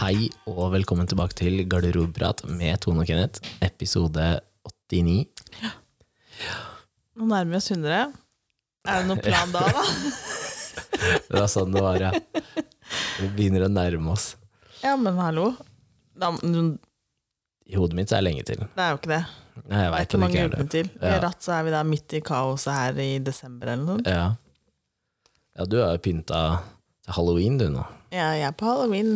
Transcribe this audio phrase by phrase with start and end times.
[0.00, 4.28] Hei og velkommen tilbake til Garderobeprat med Tone og Kenneth, episode
[4.88, 5.26] 89.
[7.20, 7.98] Nå nærmer vi oss 100.
[8.88, 9.84] Er det noen plan da, da?
[11.28, 12.10] Det var sånn det var, ja.
[13.20, 14.30] Vi begynner å nærme oss.
[14.80, 15.50] Ja, men hallo.
[16.16, 18.64] Da, I hodet mitt så er det lenge til.
[18.72, 19.22] Det er jo ikke det.
[19.60, 20.90] Nei, jeg Det er ikke mange ukene til.
[20.96, 21.20] I Ja.
[21.28, 24.02] ratt så er vi da midt i kaoset her i desember eller noe.
[24.08, 24.26] Ja.
[25.60, 26.44] ja, du har jo pynta
[27.04, 27.84] til halloween, du nå.
[28.10, 29.10] Ja, jeg er på halloween,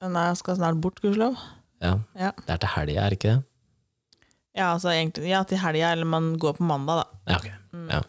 [0.00, 1.36] men er- skal snart bort, gudskjelov.
[1.82, 1.96] Ja.
[2.18, 2.30] Ja.
[2.46, 3.44] Det er til helga, er det ikke det?
[4.58, 7.32] Ja, altså egentlig, ja, til helga, eller man går på mandag, da.
[7.32, 7.48] Ja, ok.
[7.90, 8.00] Ja.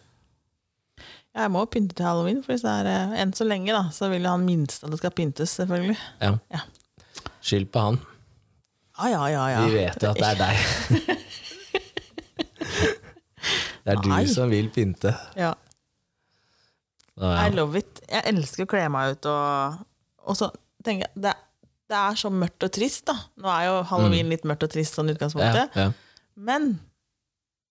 [1.35, 3.83] Ja, jeg må pynte til halloween, for hvis det er eh, enn så lenge, da,
[3.93, 5.97] så vil han minst at det skal pyntes, selvfølgelig.
[6.21, 6.35] ja.
[6.53, 6.59] Ja.
[7.41, 7.99] Skyld på han.
[8.99, 9.59] Ja, ja, ja, ja.
[9.67, 10.55] Vi vet jo at det er deg.
[13.85, 15.13] det er du som vil pynte.
[15.39, 15.53] Ja.
[17.19, 18.01] I love it.
[18.09, 19.79] Jeg elsker å kle meg ut og,
[20.29, 20.51] og så
[20.85, 21.33] tenker jeg det,
[21.89, 23.15] det er så mørkt og trist, da.
[23.41, 25.73] Nå er jo halloween litt mørkt og trist sånn utgangspunktet.
[25.73, 26.29] Ja, ja.
[26.37, 26.75] men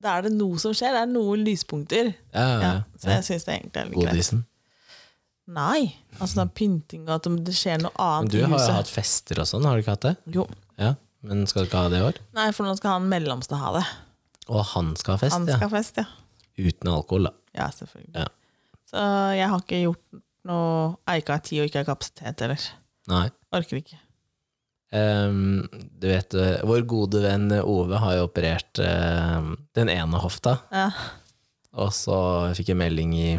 [0.02, 0.94] da er det noe som skjer.
[0.94, 2.12] Det er noen lyspunkter.
[2.34, 4.14] Ja, så jeg syns det egentlig er litt greit.
[4.14, 4.44] Godisen.
[5.48, 5.88] Nei.
[6.18, 8.90] Altså den pynting og at det skjer noe annet Men annet du har jo hatt
[8.92, 10.14] fester og sånn, har du ikke hatt det?
[10.34, 10.44] Jo.
[10.78, 10.92] Ja,
[11.24, 12.20] Men skal du ikke ha det i år?
[12.36, 13.84] Nei, for nå skal han mellomste ha det.
[14.48, 16.06] Og han skal ha fest, Han skal ha fest, ja.
[16.58, 17.32] Uten alkohol, da.
[17.56, 18.12] Ja, selvfølgelig.
[18.14, 18.28] Ja.
[18.88, 19.02] Så
[19.36, 22.66] jeg har ikke gjort noe Jeg ikke har tid og ikke har kapasitet heller.
[23.12, 23.24] Nei.
[23.56, 23.98] Orker ikke.
[24.88, 25.66] Um,
[26.00, 30.86] du vet, eh, vår gode venn Ove har jo operert uh, den ene hofta, Ja.
[31.76, 32.16] og så
[32.56, 33.30] fikk jeg melding i,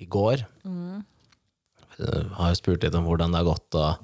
[0.00, 0.46] i går.
[0.64, 1.02] Mm.
[2.00, 4.00] Jeg har jo spurt litt om hvordan det har gått, og,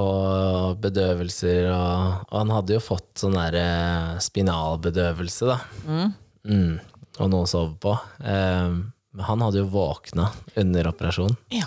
[0.00, 5.60] og bedøvelser, og, og han hadde jo fått sånn der eh, spinalbedøvelse, da.
[5.88, 6.10] Mm.
[6.46, 6.74] Mm,
[7.20, 7.92] og noe å sove på.
[8.24, 8.80] Ehm,
[9.16, 10.28] men han hadde jo våkna
[10.60, 11.66] under operasjonen ja.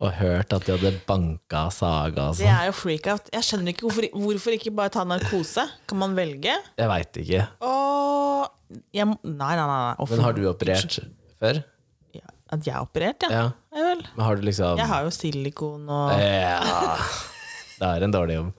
[0.00, 2.54] og hørt at de hadde banka saga og Det sånn.
[2.56, 3.28] er jo freak-out.
[3.36, 5.66] Jeg skjønner ikke hvorfor, hvorfor ikke bare ta narkose.
[5.90, 6.54] Kan man velge?
[6.80, 7.44] Jeg veit ikke.
[7.68, 9.76] Og jeg, Nei, nei, nei.
[9.92, 10.08] nei.
[10.14, 10.96] Men har du operert
[11.42, 11.60] før?
[12.16, 12.26] Ja,
[12.56, 13.44] at jeg har operert, ja.
[13.44, 13.44] Ja.
[13.76, 13.94] ja.
[14.16, 16.96] Men har du liksom Jeg har jo silikon og Ja.
[17.74, 18.50] Det er en dårlig jobb.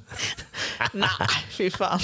[1.05, 2.03] Nei, fy faen.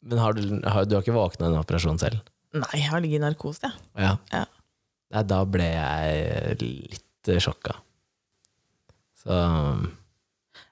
[0.00, 2.22] Men har du, har, du har ikke våkna under operasjonen selv?
[2.56, 3.72] Nei, jeg har ligget i narkose, jeg.
[4.02, 4.16] Ja.
[4.34, 4.44] Ja.
[5.14, 7.76] Nei, da ble jeg litt sjokka.
[9.20, 9.36] Så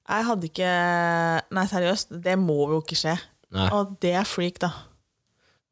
[0.08, 0.68] Jeg hadde ikke
[1.54, 3.16] Nei, seriøst, det må jo ikke skje.
[3.54, 3.68] Nei.
[3.76, 4.72] Og det er freak, da.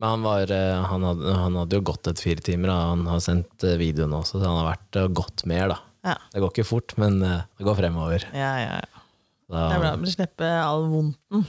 [0.00, 3.04] Men han, var, eh, han, hadde, han hadde jo gått et fire timer, og han
[3.08, 5.78] har sendt eh, videoen også, så han har vært og gått mer, da.
[6.06, 8.26] Ja, Det går ikke fort, men eh, det går fremover.
[8.36, 8.76] ja, ja.
[8.82, 9.02] ja.
[9.46, 9.92] Da, Det er bra.
[9.94, 11.46] å slippe all vondten.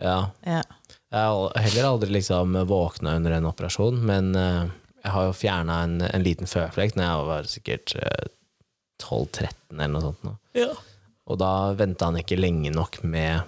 [0.00, 0.18] ja.
[0.46, 0.62] Ja.
[1.14, 4.64] Jeg har heller aldri liksom våkna under en operasjon, men eh,
[5.04, 8.24] jeg har jo fjerna en, en liten føflekk når jeg var sikkert eh,
[9.04, 10.24] 12-13 eller noe sånt.
[10.26, 10.34] Nå.
[10.58, 10.72] ja.
[11.24, 13.46] Og da venta han ikke lenge nok med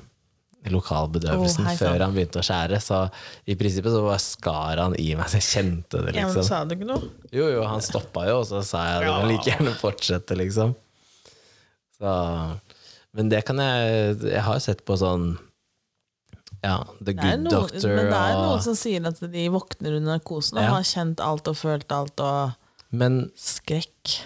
[0.72, 3.02] lokalbedøvelsen oh, før han begynte å skjære, så
[3.46, 6.46] i prinsippet så bare skar han i meg, så jeg kjente det, Ja, men liksom.
[6.48, 7.10] sa du ikke noe?
[7.30, 9.18] Jo, jo, han stoppa jo, og så sa jeg at Ja.
[9.28, 10.72] like gjerne fortsette, liksom.
[12.00, 12.14] Så,
[13.16, 15.36] men det kan jeg Jeg har sett på sånn
[16.66, 19.98] Ja, The Good noen, Doctor men det er og noen som sier at de våkner
[20.00, 20.72] under narkosen og Ja.
[20.74, 22.56] har kjent alt og følt alt og
[22.96, 24.16] Men skrekk.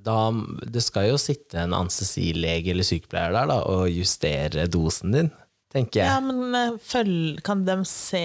[0.00, 0.30] da,
[0.64, 5.30] det skal jo sitte en anestesilege eller sykepleier der da, og justere dosen din,
[5.74, 6.08] tenker jeg.
[6.08, 8.22] Ja, men følg, kan de se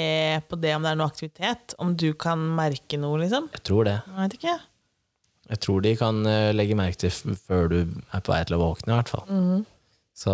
[0.48, 1.76] på det om det er noe aktivitet?
[1.78, 3.50] Om du kan merke noe, liksom?
[3.58, 3.98] Jeg tror det.
[4.08, 4.56] Jeg vet ikke.
[5.50, 8.64] Jeg tror de kan eh, legge merke til før du er på vei til å
[8.64, 9.28] våkne, i hvert fall.
[9.30, 9.66] Mhm.
[10.16, 10.32] Så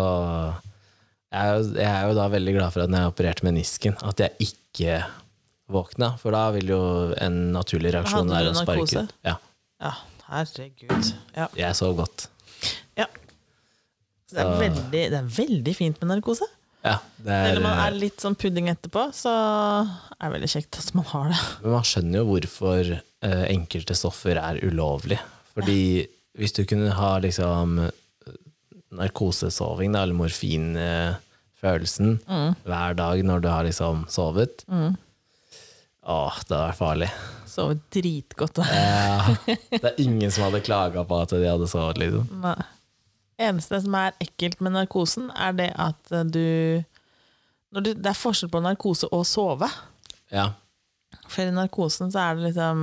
[1.32, 3.96] jeg er, jo, jeg er jo da veldig glad for at når jeg opererte menisken,
[4.04, 4.98] at jeg ikke
[5.72, 6.80] våkna, for da vil jo
[7.24, 9.14] en naturlig reaksjon være å sparke ut.
[9.24, 9.38] Ja,
[9.82, 9.92] Ja,
[10.28, 11.12] herregud.
[11.36, 11.46] Ja.
[11.56, 12.28] jeg sov godt.
[13.00, 13.08] ja.
[14.32, 16.46] Det, er veldig, det er veldig fint med narkose.
[16.82, 20.78] Ja, det Selv om man er litt sånn pudding etterpå, så er det veldig kjekt
[20.80, 21.40] at man har det.
[21.62, 25.18] Men man skjønner jo hvorfor eh, enkelte stoffer er ulovlig.
[25.54, 25.76] Fordi
[26.40, 27.76] hvis du kunne ha liksom
[28.98, 32.16] narkosesoving, eller morfinfølelsen,
[32.66, 34.64] hver dag når du har liksom sovet
[36.02, 37.06] Åh, det vært farlig.
[37.46, 38.56] Sover dritgodt.
[38.58, 38.64] da.
[38.66, 39.36] Ja,
[39.70, 42.26] det er ingen som hadde klaga på at de hadde sovet, liksom.
[42.42, 42.58] Nei.
[43.42, 46.82] Eneste som er ekkelt med narkosen, er det at eh, du,
[47.74, 49.68] du Det er forskjell på narkose og sove.
[50.34, 50.50] Ja.
[51.28, 52.82] For i narkosen så er det liksom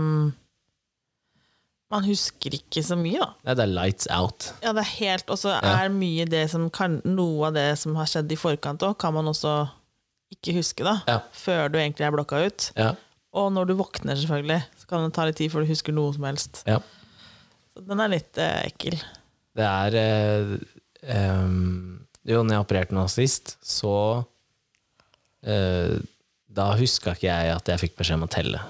[1.89, 3.31] Man husker ikke så mye, da.
[3.47, 4.51] Nei, det er lights out.
[4.61, 5.71] Ja, det er helt Og så Ja.
[5.85, 9.13] er mye det som kan Noe av det som har skjedd i forkant òg, kan
[9.13, 9.69] man også
[10.31, 10.99] ikke huske, da.
[11.07, 11.19] Ja.
[11.33, 12.71] Før du egentlig er blokka ut.
[12.77, 12.91] Ja.
[13.33, 16.13] Og når du våkner, selvfølgelig, så kan det ta litt tid før du husker noe
[16.13, 16.63] som helst.
[16.69, 16.77] Ja.
[17.73, 18.99] Så den er litt eh, ekkel.
[19.57, 24.23] Det er eh, um, Jo, når jeg opererte nå sist, så
[25.43, 25.97] eh,
[26.49, 28.61] Da huska ikke jeg at jeg fikk beskjed om å telle.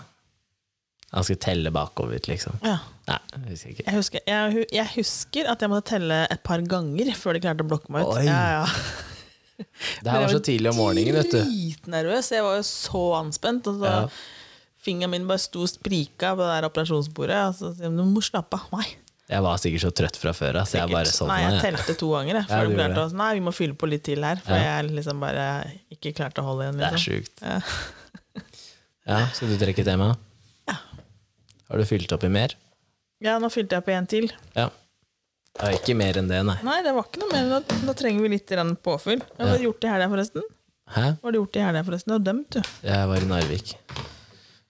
[1.12, 2.60] Han skulle telle bakover, liksom.
[2.62, 2.76] Ja.
[3.10, 3.84] Nei, jeg husker ikke.
[3.88, 7.66] Jeg husker, jeg, jeg husker at jeg måtte telle et par ganger før de klarte
[7.66, 8.20] å blokke meg ut.
[8.28, 8.66] Ja, ja.
[10.04, 11.40] Det her var så tidlig om morgenen, vet du.
[11.44, 12.30] Dritnervøs.
[12.32, 13.68] Jeg var jo så anspent.
[13.68, 14.04] Og så Ja.
[14.80, 17.40] Fingeren min bare sto sprika på det der operasjonsbordet.
[17.50, 18.70] Og så sier de, du må slappe av.
[18.78, 18.86] Nei.
[19.30, 21.60] Jeg var sikkert så trøtt fra før av, så jeg bare Nei, jeg jeg.
[21.66, 22.40] telte to ganger.
[22.40, 24.40] Jeg, før de klarte å Nei, vi må fylle på litt til her.
[24.46, 25.50] For jeg liksom bare
[25.94, 26.80] ikke klarte å holde igjen.
[26.80, 27.12] Det er Liksom.
[27.12, 27.44] sjukt.
[29.10, 29.20] Ja.
[29.36, 30.14] Skal du trekke tema?
[31.70, 31.76] Ja.
[31.76, 32.56] Har du fylt opp i mer?
[33.22, 34.30] ja, nå fylte jeg på en til.
[34.56, 34.70] Ja.
[35.60, 36.56] Det er ikke mer enn det, nei.
[36.64, 37.50] Nei, det var ikke noe mer.
[37.60, 39.20] Da, da trenger vi litt grann påfyll.
[39.36, 40.46] Hva har du gjort i helga, forresten?
[40.96, 41.04] Hæ?
[41.20, 42.10] Hva har du gjort i helga, forresten?
[42.10, 42.70] Du har dømt, du.
[42.88, 43.74] Jeg var i Narvik.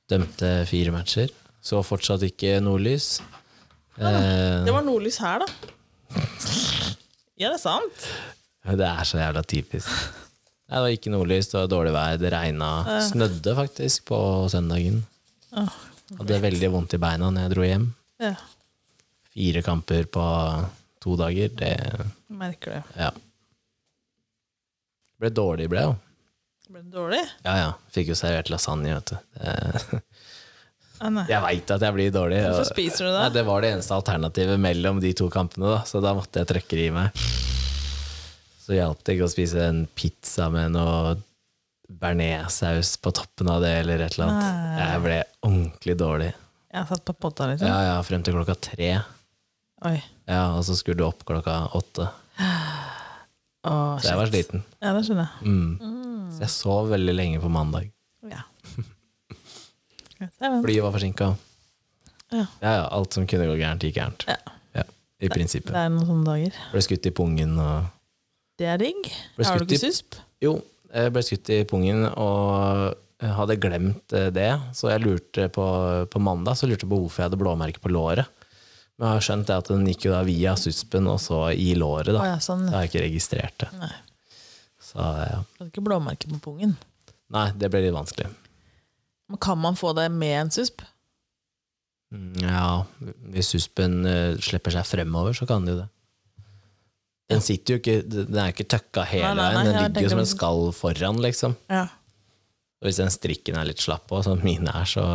[0.10, 1.31] Dømte fire matcher.
[1.62, 3.19] Så fortsatt ikke nordlys.
[4.00, 5.48] Eh, Det var nordlys her, da.
[7.40, 8.10] Ja, det er sant.
[8.66, 9.92] det er så jævla typisk.
[10.69, 12.72] Det var ikke nordlys, det var dårlig vær, det regna.
[13.07, 14.18] Snødde faktisk på
[14.51, 15.04] søndagen.
[16.18, 17.88] Hadde veldig vondt i beina når jeg dro hjem.
[18.20, 18.34] ja,
[19.30, 20.24] Fire kamper på
[21.00, 21.74] to dager, det
[22.34, 22.84] merker det.
[22.98, 23.12] Ja.
[25.20, 25.98] Ble dårlig, ble jeg jo.
[26.70, 27.22] Ble det dårlig?
[27.46, 27.70] Ja ja.
[27.94, 29.18] Fikk jo servert lasagne, vet du.
[29.40, 30.04] Det-
[31.02, 31.08] Ah.
[31.30, 32.40] Jeg veit at jeg blir dårlig.
[32.44, 33.20] og- Hvorfor spiser du det?
[33.22, 36.48] Nei, det var det eneste alternativet mellom de to kampene, da, så da måtte jeg
[36.50, 37.12] trekke det i meg.
[38.60, 41.16] Så hjalp det ikke å spise en pizza med noe
[41.89, 44.45] bearnéssaus på toppen av det, eller et eller annet.
[44.45, 44.83] Nei.
[44.86, 46.30] Jeg ble ordentlig dårlig.
[46.69, 47.68] Jeg satt på potta, liksom.
[47.71, 48.91] Ja, ja, frem til klokka tre.
[49.89, 49.95] Oi.
[50.30, 52.09] Ja, Og så skulle du opp klokka åtte.
[52.39, 54.63] Åh, Så jeg var sliten.
[54.80, 55.50] Ja, det skjønner jeg.
[55.50, 56.30] Mm.
[56.36, 57.89] Så jeg sov veldig lenge på mandag.
[58.30, 58.45] Ja.
[60.19, 60.27] Det.
[60.65, 61.30] Flyet var forsinka.
[62.30, 62.41] Ja.
[62.59, 64.25] Ja, ja, alt som kunne gå gærent, gikk gærent.
[64.27, 64.36] Ja.
[64.75, 64.83] Ja,
[65.24, 65.71] I prinsippet.
[65.71, 66.57] Det er noen sånne dager.
[66.74, 67.88] Ble skutt i pungen og
[68.59, 69.07] Det er digg.
[69.39, 70.18] Har du ikke susp?
[70.44, 70.57] Jo,
[70.94, 75.65] jeg ble skutt i pungen og jeg hadde glemt eh, det, så jeg lurte på,
[76.12, 78.30] på mandag så lurte jeg på hvorfor jeg hadde blåmerke på låret.
[79.00, 81.71] Men jeg har skjønt det at den gikk jo da via suspen og så i
[81.80, 82.12] låret.
[82.12, 82.19] da.
[82.19, 82.30] da.
[82.33, 82.65] ja, sånn.
[82.68, 83.69] Jeg har ikke registrert det.
[83.80, 83.91] Nei.
[84.89, 85.41] Så ja.
[85.44, 86.77] Du hadde ikke blåmerke på pungen.
[87.31, 88.31] Nei, det ble litt vanskelig.
[89.30, 90.81] Men kan man få det med en susp?
[92.15, 92.83] Mm, Ja,
[93.36, 95.89] hvis suspen eh, slipper seg fremover, så kan det jo det.
[97.30, 100.14] Den sitter jo ikke Den er ikke tøkka hele Nei, nei, nei, den ligger jo
[100.16, 101.56] som en skall foran, liksom.
[101.70, 101.86] Ja.
[102.80, 105.06] Og hvis den strikken er litt slapp òg, som mine er, så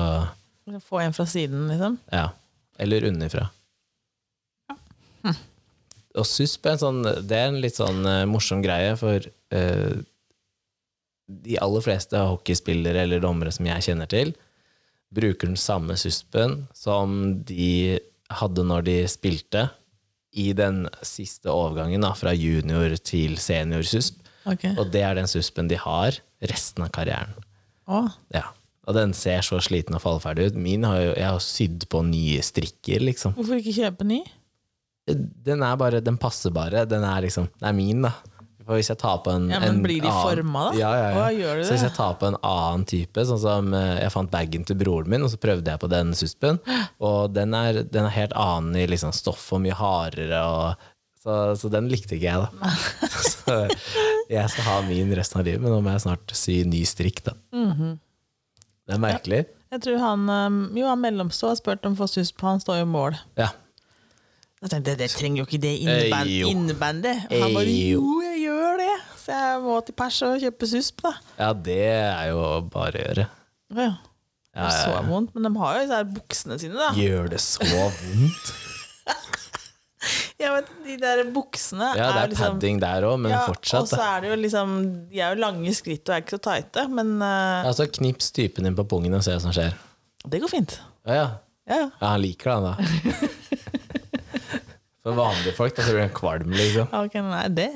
[0.86, 1.98] Få en fra siden, liksom?
[2.12, 2.30] ja.
[2.80, 3.44] Eller underfra.
[4.70, 5.34] Ja.
[6.18, 9.22] Og susp er en sånn Det er en litt sånn uh, morsom greie, for
[9.54, 9.94] uh,
[11.24, 14.34] de aller fleste hockeyspillere eller dommere som jeg kjenner til,
[15.14, 18.00] bruker den samme suspen som de
[18.34, 19.68] hadde når de spilte
[20.34, 24.20] i den siste overgangen, da, fra junior til senior-susp.
[24.44, 24.74] Okay.
[24.76, 27.32] Og det er den suspen de har resten av karrieren.
[28.34, 28.48] Ja.
[28.84, 30.58] Og den ser så sliten og falleferdig ut.
[30.60, 33.36] Min har jo, jeg har sydd på nye strikker, liksom.
[33.38, 34.20] hvorfor ikke kjøpe ny?
[35.08, 36.84] Den er bare, den passer bare.
[36.88, 38.12] Den er liksom, den er min, da.
[38.64, 40.78] For hvis jeg tar på en Ja, men blir de forma, da?
[40.80, 41.16] Ja, ja, ja.
[41.18, 44.12] Hva gjør du Så hvis jeg tar på en annen type, sånn som eh, jeg
[44.14, 46.60] fant bagen til broren min, og så prøvde jeg på den suspen,
[47.04, 50.86] og den er, den er helt annen i liksom stoff og mye hardere, og,
[51.24, 52.72] så, så den likte ikke jeg, da.
[53.34, 53.58] så
[54.32, 57.20] jeg skal ha min resten av livet, men nå må jeg snart sy ny strikk,
[57.28, 57.36] da.
[57.56, 57.98] Mhm.
[58.84, 59.38] Det er merkelig.
[59.72, 62.82] Jeg tror han um, Jo, han mellomstå har spurt om å få susp, han står
[62.82, 63.16] jo i mål.
[63.40, 63.48] Ja.
[64.64, 67.36] Jeg tenkte, det, det trenger jo ikke det Innebandet jo.
[67.36, 68.04] Og han bare Eh, jo.
[68.24, 68.33] jeg.
[69.20, 71.14] Så jeg må til pers og kjøpe susp, da.
[71.38, 73.28] ja, det er jo bare å gjøre.
[73.74, 73.92] Ja.
[74.54, 76.92] Ja, Det er så vondt, men de har jo disse her buksene sine, da.
[76.94, 78.52] Gjør det så vondt?
[80.36, 83.44] Ja, men de der buksene Ja, det er er liksom padding der òg, men ja,
[83.48, 83.86] fortsatt.
[83.86, 84.74] Og så er det jo liksom
[85.08, 88.68] De er jo lange skritt og er ikke så tighte, men uh, Altså, knips typen
[88.68, 89.72] din på pungen og se hva som skjer.
[90.28, 90.76] det går fint.
[91.08, 91.24] Ja, ja.
[91.64, 91.88] Ja, ja.
[91.88, 93.30] ja han liker det, han da.
[95.04, 96.88] For vanlige folk da så blir han kvalm, liksom.
[96.96, 97.68] Ok, nei, det,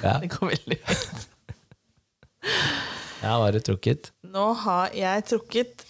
[0.00, 1.26] Ja, det går veldig fint.
[3.22, 4.08] ja hva har det trukket?
[4.32, 5.84] Nå har jeg trukket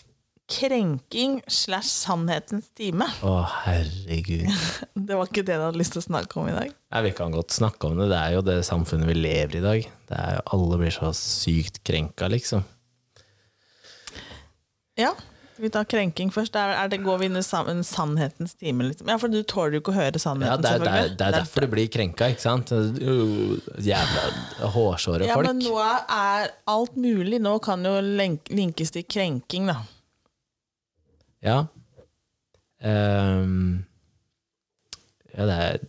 [0.53, 3.07] krenking slash sannhetens time.
[3.25, 4.51] Å, herregud.
[5.09, 6.75] Det var ikke det du hadde lyst til å snakke om i dag.
[6.93, 8.11] Nei, vi kan godt snakke om det.
[8.13, 9.87] Det er jo det samfunnet vi lever i i dag.
[10.11, 12.67] Det er jo, alle blir så sykt krenka, liksom.
[15.01, 15.15] Ja,
[15.63, 16.57] vi tar krenking først.
[16.59, 18.89] Er, er det, går vi inn i en sannhetens time?
[18.89, 19.07] Liksom?
[19.13, 21.27] Ja, for du tåler jo ikke å høre Ja, sannheten, det, er, det, er, det
[21.29, 22.73] er derfor du blir krenka, ikke sant?
[22.73, 24.25] Jævla
[24.75, 25.31] hårsåre folk.
[25.31, 27.39] Ja, men nå er alt mulig.
[27.43, 29.79] Nå kan jo linkes til krenking, da.
[31.43, 31.57] Ja.
[32.83, 33.85] Um,
[35.33, 35.81] ja, det er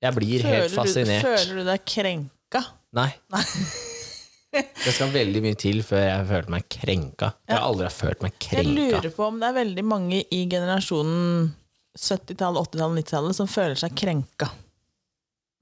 [0.00, 1.20] Jeg blir helt fascinert.
[1.20, 2.64] du, føler du deg krenka?
[2.96, 3.10] Nei.
[4.84, 7.32] Det skal veldig mye til før jeg følte meg krenka.
[7.48, 8.62] Jeg har aldri følt meg krenka.
[8.64, 11.50] Jeg lurer på om det er veldig mange i generasjonen
[11.98, 14.48] 70-tallet, 80-tallet, 90-tallet som føler seg krenka.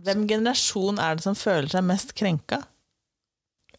[0.06, 2.60] Hvem generasjon er det som føler seg mest krenka?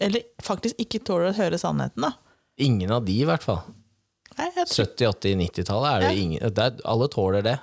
[0.01, 2.11] Eller faktisk ikke tåler å høre sannheten, da?
[2.61, 3.61] Ingen av de, i hvert fall.
[4.37, 6.21] Nei, tror 70-, 80-, 90-tallet er det Ja.
[6.25, 7.55] ingen det er, Alle tåler det.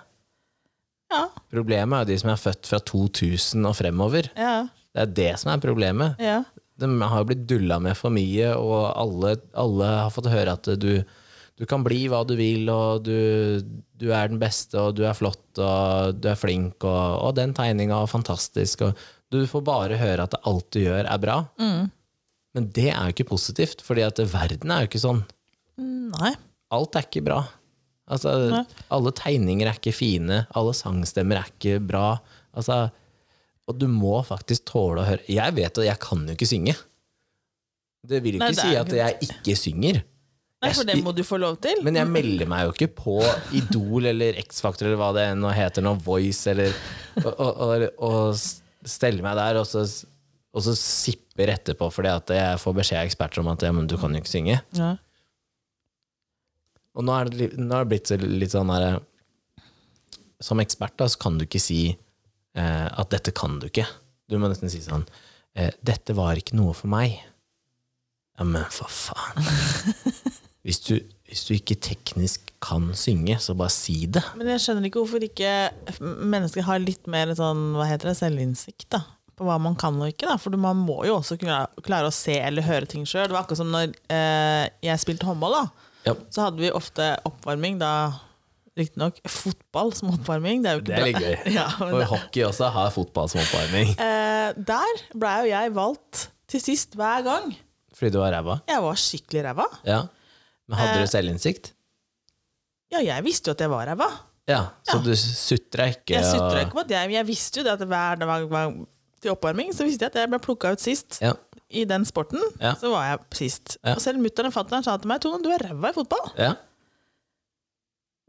[1.12, 1.26] Ja.
[1.52, 4.30] Problemet er jo de som er født fra 2000 og fremover.
[4.38, 4.54] Ja.
[4.94, 6.16] Det er det som er problemet.
[6.22, 6.40] ja.
[6.80, 10.70] De har jo blitt dulla med for mye, og alle, alle har fått høre at
[10.82, 11.04] du,
[11.54, 13.62] du kan bli hva du vil, og du,
[13.94, 17.54] du er den beste, og du er flott, og du er flink, og, og den
[17.54, 18.88] tegninga var fantastisk.
[18.88, 21.38] Og du får bare høre at alt du gjør, er bra.
[22.54, 25.22] Men det er jo ikke positivt, fordi at verden er jo ikke sånn.
[25.78, 26.34] Nei.
[26.74, 27.40] Alt er ikke bra.
[28.10, 28.64] Altså, Nei.
[28.92, 32.16] alle tegninger er ikke fine, alle sangstemmer er ikke bra.
[32.54, 32.84] Altså,
[33.68, 36.74] og du må faktisk tåle å høre Jeg vet at jeg kan jo ikke synge.
[38.04, 40.02] Det vil ikke Nei, det si at jeg ikke synger.
[40.64, 41.80] Nei, for det må du få lov til.
[41.84, 43.16] Men jeg melder meg jo ikke på
[43.56, 46.72] Idol eller X-Factor eller hva det nå heter noe Voice eller
[47.20, 49.84] Og, og, og, og steller meg der, og så,
[50.52, 53.86] og så sipper etterpå fordi at jeg får beskjed av eksperter om at ja, men
[53.88, 54.58] du kan jo ikke synge.
[54.76, 54.90] Ja.
[56.94, 59.00] Og nå er det, nå er det blitt litt sånn der
[60.42, 62.03] Som ekspert da, så kan du ikke si eh,
[62.62, 63.86] at dette kan du ikke.
[64.30, 65.04] Du må nesten si sånn
[65.58, 67.18] eh, Dette var ikke noe for meg.
[68.38, 69.44] Ja, men for faen.
[70.64, 70.94] Hvis du,
[71.28, 74.22] hvis du ikke teknisk kan synge, så bare si det.
[74.32, 75.50] Men jeg skjønner ikke hvorfor ikke
[76.00, 79.02] mennesker har litt mer sånn, hva heter det, selvinnsikt da,
[79.36, 80.24] på hva man kan og ikke.
[80.30, 80.38] Da.
[80.40, 83.26] For man må jo også kunne klare å se eller høre ting sjøl.
[83.28, 85.58] Det var akkurat som når eh, jeg spilte håndball.
[85.58, 85.90] da.
[86.08, 86.16] Ja.
[86.32, 87.92] Så hadde vi ofte oppvarming, da
[88.78, 90.62] riktignok fotball som oppvarming.
[90.64, 91.52] Det er jo ikke Det er litt gøy.
[91.58, 93.92] Ja, For det, hockey også har fotball som oppvarming.
[94.08, 97.54] eh, der blei jo jeg valgt til sist hver gang.
[97.94, 98.58] Fordi du var ræva.
[98.68, 99.66] Jeg var skikkelig ræva.
[99.86, 100.00] Ja.
[100.68, 101.04] Men hadde Eh.
[101.06, 101.72] du selvinnsikt?
[102.92, 104.08] Ja, jeg visste jo at jeg var ræva.
[104.48, 105.02] Ja, så Ja.
[105.06, 106.18] du sutra ikke?
[106.18, 108.74] Jeg sutra ikke på at jeg, visste jo det at hver var
[109.22, 111.18] til oppvarming, så visste jeg at jeg ble plukka ut sist.
[111.22, 111.32] Ja.
[111.70, 112.74] I den sporten Ja.
[112.74, 113.78] så var jeg sist.
[113.84, 113.94] Ja.
[113.94, 116.30] Og selv mutter'n og fatter'n sa til meg Tone, du er ræva i fotball.
[116.38, 116.52] ja.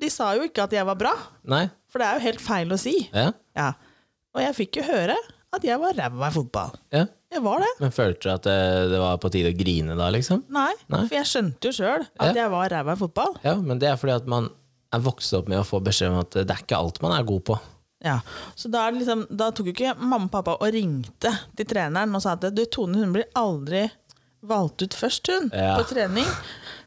[0.01, 1.13] De sa jo ikke at jeg var bra,
[1.47, 1.65] Nei?
[1.91, 2.95] for det er jo helt feil å si.
[3.15, 3.29] Ja.
[3.55, 3.69] Ja.
[4.35, 5.15] Og jeg fikk jo høre
[5.55, 6.73] at jeg var ræva i fotball.
[6.91, 7.05] ja.
[7.35, 7.67] Jeg var det.
[7.81, 10.45] Men følte du at det, det var på tide å grine da, liksom?
[10.55, 11.01] Nei, Nei.
[11.09, 12.43] for jeg skjønte jo sjøl at Ja.
[12.45, 13.33] jeg var ræva i fotball.
[13.43, 14.47] Ja, men det er fordi at man
[14.93, 17.25] er vokst opp med å få beskjed om at det er ikke alt man er
[17.27, 17.57] god på.
[18.05, 18.19] Ja.
[18.55, 21.65] Så da, er det liksom, da tok jo ikke mamma og pappa og ringte til
[21.67, 23.83] treneren og sa at du, Tone hun blir aldri
[24.45, 25.75] valgt ut først, hun, Ja.
[25.81, 26.29] på trening.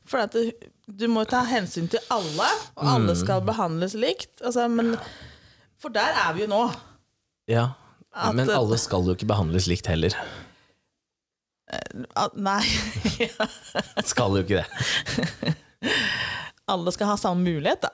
[0.08, 0.52] For at du,
[0.96, 3.18] du må ta hensyn til alle, og alle Mm.
[3.20, 4.40] skal behandles likt.
[4.42, 4.96] Altså, men,
[5.78, 6.62] for der er vi jo nå.
[7.48, 7.68] Ja,
[8.14, 10.14] At- Men alle skal jo ikke behandles likt heller.
[12.16, 12.62] At, nei,
[14.08, 15.54] Skal jo ikke det.
[16.68, 17.90] alle skal ha samme mulighet, da.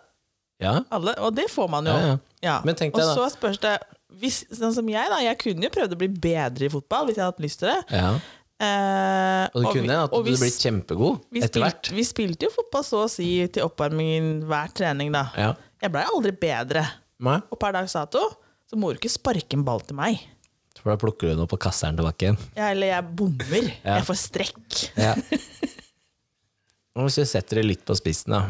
[0.62, 1.92] Ja, Alle, og det får man jo.
[1.92, 2.16] Ja, ja.
[2.44, 2.54] Ja.
[2.64, 3.74] Men tenk og deg da- så spørs det
[4.20, 5.18] hvis, Sånn som jeg, da.
[5.24, 7.72] Jeg kunne jo prøvd å bli bedre i fotball hvis jeg hadde hatt lyst til
[7.72, 8.20] det.
[8.64, 9.44] Ja.
[9.44, 11.90] Eh, Og det kunne at du ble kjempegod etter hvert.
[11.94, 15.26] vi spilte jo fotball så å si til oppvarmingen hver trening, da.
[15.38, 15.50] Ja.
[15.85, 16.85] Jeg blei aldri bedre.
[17.25, 18.23] Nei, Og per dags dato
[18.71, 20.18] så må du ikke sparke en ball til meg.
[20.80, 22.38] For da plukker du noe på kasseren tilbake igjen.
[22.56, 23.68] Ja, eller jeg bommer.
[23.87, 23.99] Ja.
[24.00, 24.80] Jeg får strekk.
[24.99, 25.14] Ja.
[26.94, 28.42] Hvis vi setter det litt på spissen, da,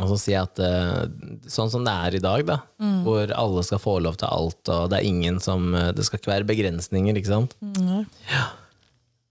[0.00, 3.02] og så sier jeg at eh, sånn som det er i dag, da, Mm.
[3.04, 6.18] hvor alle skal få lov til alt, og det er ingen som eh, Det skal
[6.22, 7.52] ikke være begrensninger, ikke sant?
[7.60, 8.06] Mm.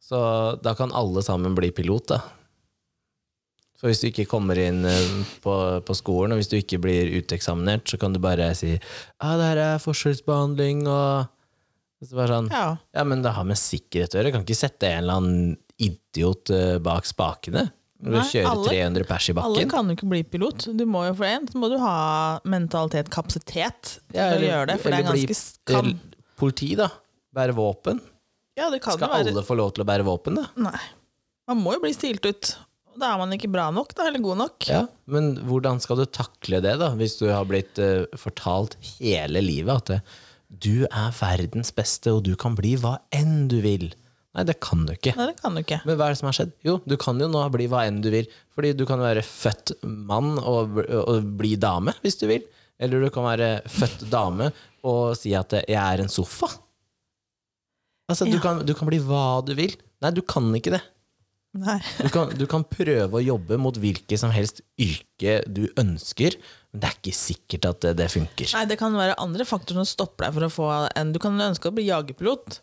[0.09, 0.19] Så
[0.65, 2.19] da kan alle sammen bli pilot, da.
[3.79, 5.11] For hvis du ikke kommer inn eh,
[5.43, 5.53] på,
[5.87, 9.45] på skolen, og hvis du ikke blir uteksaminert, så kan du bare si ja, det
[9.53, 11.29] her er forskjellsbehandling, og
[12.03, 12.65] så bare sånn, Ja.
[12.97, 14.31] ja, men det har med sikkerhet å gjøre.
[14.31, 17.69] Jeg kan ikke sette en eller annen idiot eh, bak spakene.
[17.99, 19.51] Når du Nei, kjører alle- 300 pers i bakken.
[19.53, 20.67] Alle kan jo ikke bli pilot.
[20.79, 21.95] Du må jo for en så må du ha
[22.47, 24.77] mentalitet, kapasitet til Ja, å eller- gjøre det.
[24.79, 25.89] For det er ganske skam.
[26.39, 26.87] Politi, da.
[27.35, 27.99] Bære våpen.
[28.59, 30.49] Ja, det kan Skal jo være alle få lov til å bære våpen, da?
[30.69, 30.79] Nei.
[31.49, 32.51] Man må jo bli stilt ut.
[32.91, 34.67] Og Da er man ikke bra nok, da, eller god nok.
[34.69, 36.91] Ja, Men hvordan skal du takle det, da?
[36.99, 42.23] Hvis du har blitt eh, fortalt hele livet at eh, du er verdens beste, og
[42.25, 43.91] du kan bli hva enn du vil.
[44.37, 45.13] Nei, det kan du ikke.
[45.17, 45.79] Nei, det kan du ikke.
[45.87, 46.53] Men hva er det som har skjedd?
[46.65, 48.29] Jo, du kan jo nå bli hva enn du vil.
[48.53, 52.45] Fordi du kan være født mann og, og bli dame, hvis du vil.
[52.79, 54.51] Eller du kan være født dame
[54.87, 56.57] og si at eh, 'jeg er en sofa'.
[58.09, 58.41] Altså, du, Ja.
[58.43, 59.75] kan, du kan bli hva du vil.
[60.01, 60.81] Nei, du kan ikke det.
[61.59, 61.79] Nei.
[61.97, 66.35] Du kan, du kan prøve å jobbe mot hvilket som helst yrke du ønsker,
[66.71, 68.51] Men det er ikke sikkert at det, det funker.
[68.53, 70.67] Nei, det kan være andre faktorer som stopper deg for å få
[70.99, 72.59] en Du kan ønske å bli jagerpilot.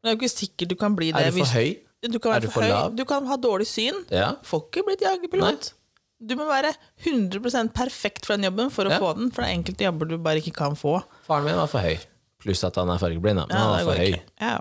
[0.00, 1.74] Men det er jo ikke sikkert du kan bli det Er du for høy?
[2.00, 2.96] Du kan være for for høy.
[2.96, 3.98] Du kan ha dårlig syn.
[4.08, 4.30] Ja.
[4.48, 5.72] Får ikke blitt jagerpilot.
[6.20, 6.72] Du må være
[7.04, 8.98] 100% perfekt for den jobben for å Ja.
[9.00, 9.30] få den.
[9.30, 11.02] For det er enkelte jobber du bare ikke kan få.
[11.28, 11.98] Faren min var for høy.
[12.40, 13.42] Pluss at han er fargeblind.
[13.48, 14.16] Men han er for høy.
[14.40, 14.54] Ja.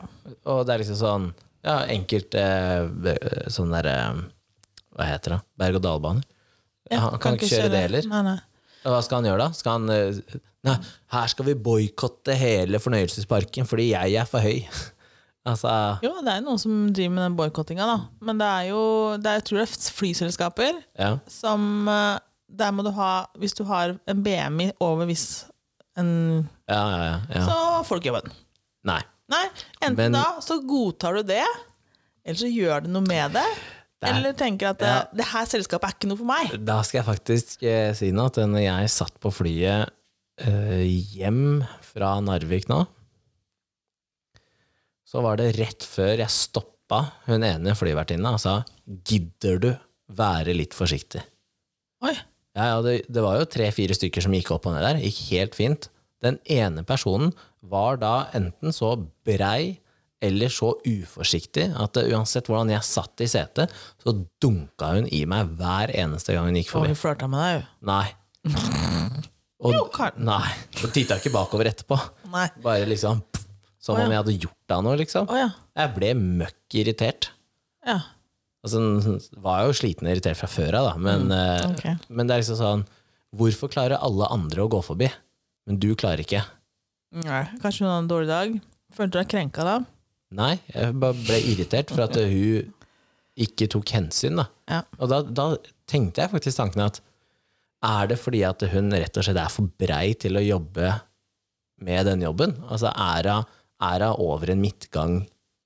[0.51, 1.29] Og det er liksom sånn
[1.65, 3.95] Ja, enkelt eh, sånn derre
[4.95, 5.39] Hva heter det?
[5.59, 6.27] Berg-og-dal-baner.
[6.89, 8.07] Ja, han kan, ikke kjøre det heller.
[8.09, 8.37] Nei, nei.
[8.85, 9.57] Og Hva skal han gjøre da?
[9.57, 10.75] Skal han eh, Nei,
[11.15, 14.65] her skal vi boikotte hele fornøyelsesparken fordi jeg er for høy.
[15.49, 15.71] altså
[16.03, 17.99] Jo, det er noen som driver med den boikottinga, da.
[18.27, 18.81] Men det er jo
[19.19, 21.13] det er, Jeg tror det er flyselskaper Ja.
[21.31, 22.17] som eh,
[22.59, 25.45] Der må du ha Hvis du har en BMI over viss
[25.99, 27.41] en, Ja, ja, ja.
[27.47, 27.57] Så
[27.87, 28.31] får du ikke jobben.
[28.89, 29.01] Nei.
[29.29, 29.43] Nei,
[29.81, 31.43] enten Men- da så godtar du det,
[32.25, 33.45] eller så gjør du noe med det.
[33.99, 35.03] Det er- Eller tenker at det, Ja.
[35.13, 36.65] det her selskapet er ikke noe for meg.
[36.65, 38.27] Da skal jeg faktisk eh, si noe.
[38.31, 39.89] At når jeg satt på flyet
[40.39, 40.85] eh,
[41.17, 42.87] hjem fra Narvik nå,
[45.09, 49.69] så var det rett før jeg stoppa hun ene flyvertinna og sa 'gidder du
[50.09, 51.23] være litt forsiktig'?
[52.01, 52.15] Oi,
[52.55, 54.97] Ja, ja, det, det var jo tre-fire stykker som gikk opp og ned der.
[55.05, 55.87] Gikk helt fint.
[56.23, 58.93] Den ene personen var da enten så
[59.25, 59.79] brei
[60.21, 63.71] eller så uforsiktig at uansett hvordan jeg satt i setet,
[64.03, 64.11] så
[64.43, 66.89] dunka hun i meg hver eneste gang hun gikk og forbi.
[66.91, 67.67] hun flørta med deg, jo.
[67.87, 68.07] Nei.
[69.59, 70.23] Og, Jo, Karen.
[70.23, 70.53] nei.
[70.83, 71.97] Og titta ikke bakover etterpå.
[72.31, 72.45] Nei.
[72.63, 73.19] Bare liksom
[73.79, 74.05] Som Som oh, ja.
[74.05, 75.27] om jeg hadde gjort deg noe, liksom.
[75.31, 75.49] Å ja.
[75.79, 77.29] Jeg ble møkk irritert.
[77.87, 77.97] ja.
[78.59, 78.79] Altså,
[79.39, 81.93] var jeg jo sliten og irritert fra før av, da, men, eh, Mm, okay.
[82.09, 82.81] men det er liksom sånn
[83.39, 85.07] Hvorfor klarer alle andre å gå forbi,
[85.69, 86.41] men du klarer ikke?
[87.23, 88.57] Nei, kanskje hun hadde en dårlig dag.
[88.97, 89.77] Følte du deg krenka da?
[90.37, 92.73] Nei, jeg bare ble irritert for at hun
[93.39, 94.47] ikke tok hensyn, da.
[94.69, 94.81] Ja.
[94.99, 95.45] Og da, da
[95.89, 96.99] tenkte jeg faktisk tanken at
[97.85, 100.91] er det fordi at hun rett og slett er for brei til å jobbe
[101.85, 102.57] med den jobben?
[102.67, 103.47] Altså er hun,
[103.87, 105.15] er hun over en midtgang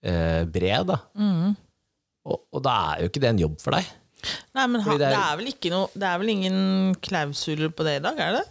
[0.05, 0.99] eh, bred, da?
[1.17, 1.55] Mm.
[2.29, 3.89] Og, og da er jo ikke det en jobb for deg.
[4.55, 5.23] Nei, men ha, det, det, det er...
[5.25, 6.59] er- vel ikke noe Det er vel ingen
[7.03, 8.43] klausuler på det i dag, er det?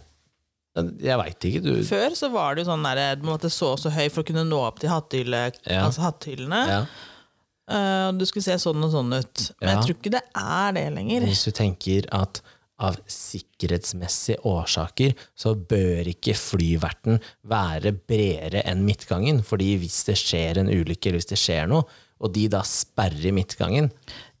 [0.75, 1.73] Jeg veit ikke, du.
[1.85, 4.25] Før så var det jo sånn der du måtte så og så høy for å
[4.31, 5.83] kunne nå opp til hattehylle, Ja.
[5.85, 6.61] altså hattehyllene.
[6.67, 6.85] Ja.
[7.69, 9.51] Uh, du skulle se sånn og sånn ut.
[9.61, 9.75] Men Ja.
[9.75, 11.21] jeg tror ikke det er det lenger.
[11.29, 12.41] Hvis du tenker at
[12.79, 20.57] av sikkerhetsmessige årsaker så bør ikke flyverten være bredere enn midtgangen, fordi hvis det skjer
[20.59, 21.85] en ulykke eller hvis det skjer noe,
[22.23, 23.91] og de da sperrer midtgangen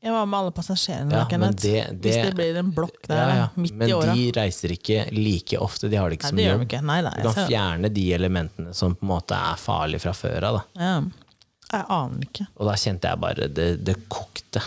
[0.03, 1.11] Jeg var med alle passasjerene.
[1.15, 3.93] Ja, men det- Hvis det- det blir en blokk der ja, ja, midt Men i
[3.93, 4.13] åra.
[4.13, 6.83] de reiser ikke like ofte, de har det ikke Nei, som gjør de jobb.
[6.89, 10.43] Nei, nei, Du kan fjerne de elementene som på en måte er farlige fra før
[10.43, 10.63] av.
[10.75, 11.01] Ja.
[11.71, 12.47] Jeg aner ikke.
[12.59, 14.61] Og da kjente jeg bare det, det kokte.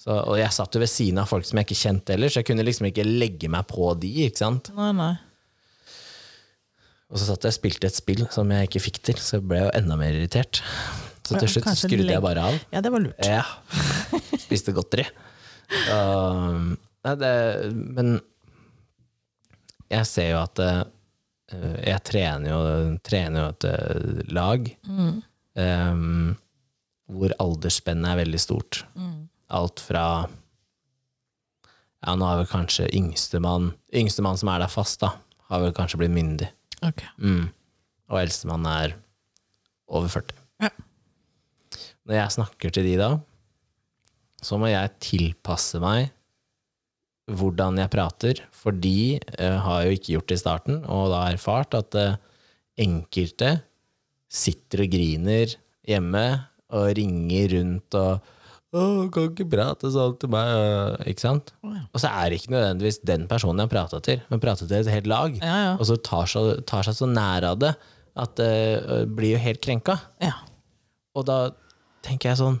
[0.00, 2.40] Så, og jeg satt jo ved siden av folk som jeg ikke kjente ellers, så
[2.40, 4.10] jeg kunne liksom ikke legge meg på de.
[4.30, 4.70] ikke sant?
[4.74, 5.18] Nei, nei.
[7.10, 9.46] Og så satt jeg og spilte et spill som jeg ikke fikk til, så jeg
[9.46, 10.60] ble jo enda mer irritert.
[11.26, 12.58] Så til slutt kanskje skrudde jeg bare av.
[12.74, 13.26] Ja, det var lurt.
[13.26, 13.42] Ja.
[14.46, 15.06] Spiste godteri.
[15.90, 17.32] Uh, nei, det,
[17.74, 18.18] men
[19.90, 20.84] jeg ser jo at uh,
[21.82, 22.60] Jeg trener jo,
[23.06, 26.36] trener jo et uh, lag um,
[27.06, 28.82] hvor aldersspennet er veldig stort.
[29.54, 30.06] Alt fra
[32.02, 35.12] Ja, nå har vel kanskje yngstemann Yngstemann som er der fast, da,
[35.50, 36.50] har vel kanskje blitt myndig.
[36.86, 37.04] Ok.
[37.22, 37.46] Mm.
[38.10, 38.96] Og eldstemann er
[39.86, 40.45] over 40.
[42.06, 43.10] Når jeg snakker til de da,
[44.44, 46.12] så må jeg tilpasse meg
[47.26, 51.24] hvordan jeg prater, for de uh, har jo ikke gjort det i starten, og da
[51.32, 52.20] erfart at uh,
[52.78, 53.56] enkelte
[54.30, 56.24] sitter og griner hjemme
[56.76, 58.32] og ringer rundt og
[58.76, 58.80] å,
[59.14, 61.52] kan ikke prate sånn til meg, øh», ikke sant?
[61.64, 64.76] Og så er det ikke nødvendigvis den personen jeg har prata til, men prata til
[64.78, 65.38] et helt lag.
[65.40, 65.70] Ja, ja.
[65.78, 67.72] Og så tar seg, tar seg så nær av det
[68.16, 68.52] at det
[68.84, 69.98] uh, blir jo helt krenka.
[70.22, 70.36] ja.
[71.16, 71.38] Og da
[72.06, 72.60] tenker jeg sånn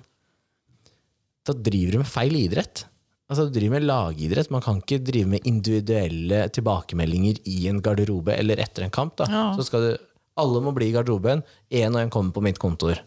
[1.46, 2.84] Da driver du med feil idrett.
[3.30, 4.50] Altså Du driver med lagidrett.
[4.54, 9.16] Man kan ikke drive med individuelle tilbakemeldinger i en garderobe eller etter en kamp.
[9.18, 9.44] da Ja.
[9.56, 9.92] Så skal du
[10.36, 11.42] Alle må bli i garderoben.
[11.72, 12.98] Én og én kommer på mitt kontor.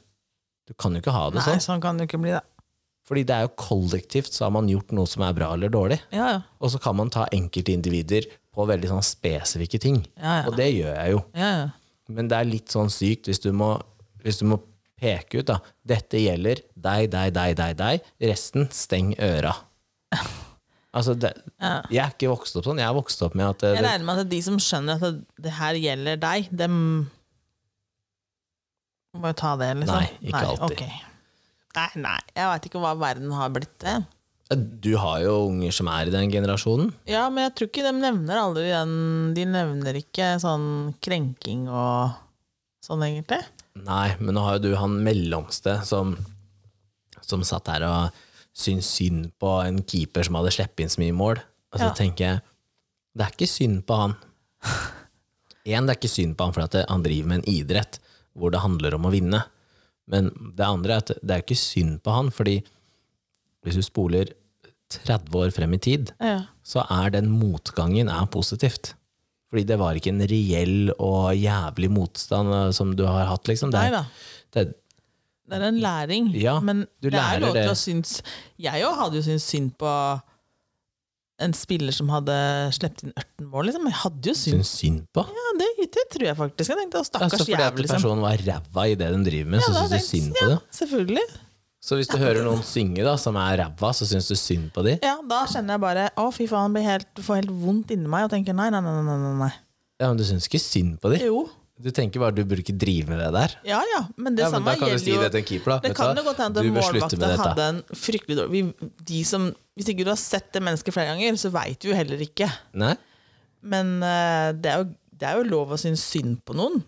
[0.68, 1.60] Du kan jo ikke ha det Nei, sånn.
[1.62, 2.42] sånn kan det ikke bli, det.
[3.06, 6.00] Fordi det er jo kollektivt så har man gjort noe som er bra eller dårlig.
[6.12, 6.42] Ja, ja.
[6.62, 10.02] Og så kan man ta enkeltindivider på veldig sånn spesifikke ting.
[10.18, 10.48] Ja, ja.
[10.50, 11.22] Og det gjør jeg jo.
[11.36, 11.70] ja, ja.
[12.10, 13.76] Men det er litt sånn sykt hvis du må,
[14.24, 14.58] hvis du må
[15.00, 15.60] peke ut da.
[15.88, 18.10] Dette gjelder deg, deg, deg, deg, deg.
[18.30, 19.56] Resten, steng øra.
[20.94, 21.82] Altså, det, Ja.
[21.92, 22.80] jeg er ikke vokst opp sånn.
[22.82, 25.20] Jeg er vokst opp med at det, Jeg regner med at de som skjønner at
[25.38, 26.78] det, her gjelder deg, dem
[29.20, 30.00] må jo ta det, liksom.
[30.00, 30.78] Nei, ikke alltid.
[30.78, 31.02] Okay.
[31.80, 33.76] Nei, nei, jeg veit ikke hva verden har blitt.
[33.82, 34.06] til.
[34.82, 36.90] Du har jo unger som er i den generasjonen.
[37.10, 38.94] Ja, men jeg tror ikke de nevner aldri den
[39.38, 42.16] De nevner ikke sånn krenking og
[42.86, 43.44] sånn, egentlig.
[43.86, 46.16] Nei, men nå har jo du han mellomste som,
[47.24, 48.18] som satt her og
[48.60, 51.42] syntes synd på en keeper som hadde sluppet inn så mye mål.
[51.74, 51.94] Og så Ja.
[51.96, 52.42] tenker jeg,
[53.16, 54.16] det er ikke synd på han.
[55.70, 58.00] En, det er ikke synd på han fordi at han driver med en idrett
[58.34, 59.44] hvor det handler om å vinne.
[60.10, 62.56] Men det andre er at det er ikke synd på han, fordi
[63.62, 64.32] hvis du spoler
[64.90, 66.46] 30 år frem i tid, Ja.
[66.66, 68.96] så er den motgangen er positivt.
[69.50, 73.74] Fordi det var ikke en reell og jævlig motstand eh, som du har hatt, liksom.
[73.74, 74.04] Det Nei da.
[74.54, 74.66] det
[75.50, 76.32] Det er en læring.
[76.38, 78.20] Ja, men du det er lov til å synes
[78.62, 79.94] Jeg òg hadde jo syntes synd på
[81.40, 82.36] en spiller som hadde
[82.76, 83.70] sluppet inn 18 mål.
[83.70, 83.86] Liksom.
[83.90, 85.24] Jeg hadde jo syntes syns synd på.
[85.40, 86.74] Ja, det, det tror jeg faktisk.
[86.74, 88.02] Jeg tenkte, å, stakkars Altså fordi at jævel, liksom.
[88.02, 90.50] personen var ræva i det de driver med, Ja, så syns du synd på ja,
[90.52, 90.60] det.
[90.82, 91.28] Selvfølgelig.
[91.80, 94.84] Så hvis du hører noen synge da, som er ræva, så syns du synd på
[94.84, 94.98] de.
[95.06, 98.28] Ja, da kjenner jeg bare Å, fy faen, blir helt, får helt vondt inni meg
[98.28, 99.00] og tenker nei, nei, nei.
[99.08, 99.54] nei, nei.
[100.00, 101.22] Ja, men du syns ikke synd på de.
[101.24, 101.46] Jo.
[101.80, 103.54] Du tenker bare du burde ikke drive med det der.
[103.70, 105.78] Ja ja, men det Ja, men da kan du si det til en keeper, da.
[105.88, 107.36] Det kan det godt hende at dette.
[107.40, 109.48] hadde en fryktelig dårlig vi, de som,
[109.80, 112.50] Hvis ikke du har sett det mennesket flere ganger, så veit du jo heller ikke.
[112.76, 112.98] Nei?
[113.64, 116.82] Men uh, det, er jo, det er jo lov å synes synd på noen.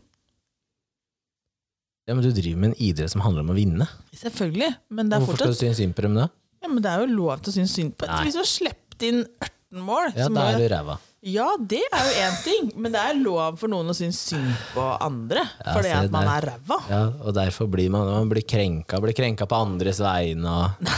[2.10, 3.86] Ja, men du driver med en idrett som handler om å vinne.
[4.18, 4.72] Selvfølgelig.
[4.90, 6.28] Men det er Hvorfor skal fortsatt du synes synd på dem da?
[6.62, 8.20] ja, men det er jo lov til å synes synd på Nei.
[8.26, 10.98] Hvis du har sluppet inn 18 mål Ja, da er du ræva.
[11.22, 14.50] Ja, det er jo én ting, men det er lov for noen å synes synd
[14.74, 15.44] på andre.
[15.62, 16.34] Ja, fordi se at man der.
[16.34, 16.78] er ræva.
[16.90, 20.70] Ja, og derfor blir man, man blir krenka, blir krenka på andres vegne og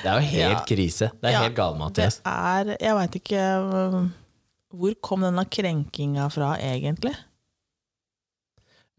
[0.00, 0.64] Det er jo helt Ja.
[0.64, 1.10] krise.
[1.20, 4.08] Det er Ja, helt gale, Det er Jeg veit ikke øh,
[4.72, 7.14] Hvor kom denne krenkinga fra, egentlig?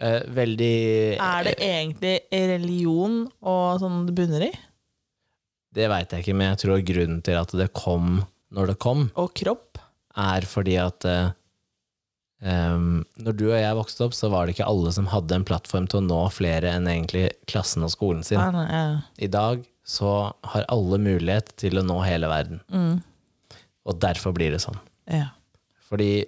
[0.02, 0.76] Eh, veldig
[1.22, 4.52] Er det egentlig religion og sånn det bunner i?
[5.72, 9.06] Det veit jeg ikke, men jeg tror grunnen til at det kom når det kom,
[9.16, 9.78] Og kropp?
[10.20, 11.30] er fordi at eh,
[12.44, 15.46] em, når du og jeg vokste opp, så var det ikke alle som hadde en
[15.48, 18.42] plattform til å nå flere enn egentlig klassen og skolen sin.
[18.42, 18.90] Nei, nei, ja.
[19.24, 22.60] I dag så har alle mulighet til å nå hele verden.
[22.74, 23.00] Mm.
[23.88, 24.82] Og derfor blir det sånn.
[25.12, 25.30] ja.
[25.92, 26.24] Fordi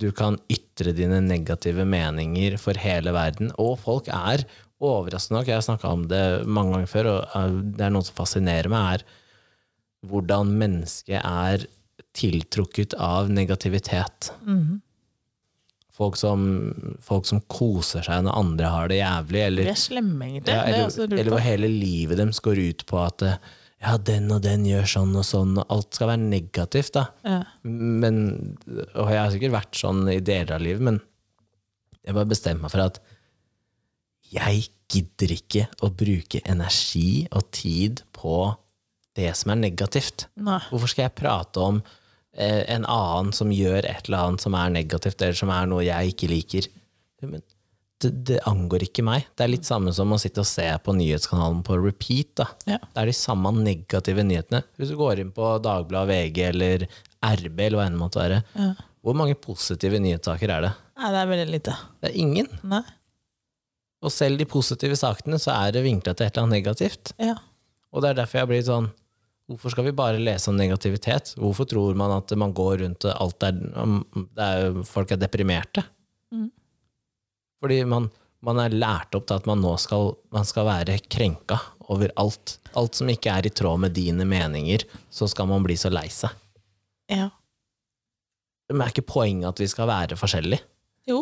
[0.00, 4.46] du kan ytre dine negative meninger for hele verden, og folk er
[4.84, 8.06] overraskende nok, jeg har snakka om det mange ganger før, og eh, det er noe
[8.06, 11.66] som fascinerer meg, er hvordan mennesket er
[12.14, 14.32] tiltrukket av negativitet.
[14.44, 14.80] Mhm.
[15.94, 16.40] Folk som,
[16.98, 20.54] folk som koser seg når andre har det jævlig, Eller, eller, er slemme, egentlig.
[20.56, 23.52] ja, er eller, eller hvor hele livet deres går ut på at eh,
[23.84, 27.04] ja, den og den gjør sånn og sånn, og alt skal være negativt, da.
[27.26, 27.40] Ja.
[27.68, 28.22] Men,
[28.94, 31.00] og jeg har sikkert vært sånn i deler av livet, men
[32.04, 33.00] jeg bare bestemmer meg for at
[34.34, 38.38] jeg gidder ikke å bruke energi og tid på
[39.18, 40.26] det som er negativt.
[40.40, 40.58] Nei.
[40.70, 41.80] Hvorfor skal jeg prate om
[42.34, 45.84] eh, en annen som gjør et eller annet som er negativt, eller som er noe
[45.86, 46.70] jeg ikke liker?
[47.24, 47.44] Men
[48.04, 49.26] det, det angår ikke meg.
[49.34, 52.30] Det er litt samme som å sitte og se på nyhetskanalen på repeat.
[52.40, 52.46] Da.
[52.68, 52.78] Ja.
[52.84, 54.62] Det er de samme negative nyhetene.
[54.78, 56.86] Hvis du går inn på Dagbladet, VG eller
[57.24, 58.72] RB, eller hva enn det måtte være, Ja.
[59.04, 60.72] hvor mange positive nyhetssaker er det?
[61.00, 61.76] Nei, det er veldig lite.
[62.00, 62.48] Det er ingen.
[62.62, 62.82] Nei.
[64.04, 67.14] Og selv de positive sakene, så er det vinkla til et eller annet negativt.
[67.18, 67.38] Ja.
[67.94, 68.92] Og det er derfor jeg blir sånn
[69.44, 71.34] Hvorfor skal vi bare lese om negativitet?
[71.36, 75.82] Hvorfor tror man at man går rundt alt er, det er Folk er deprimerte?
[77.64, 78.10] Fordi man,
[78.44, 81.56] man er lært opp til at man nå skal, man skal være krenka
[81.88, 82.58] over alt.
[82.76, 86.06] Alt som ikke er i tråd med dine meninger, så skal man bli så lei
[86.12, 86.34] seg.
[87.12, 87.30] ja.
[88.72, 90.64] Men er ikke poenget at vi skal være forskjellige?
[91.08, 91.18] Jo.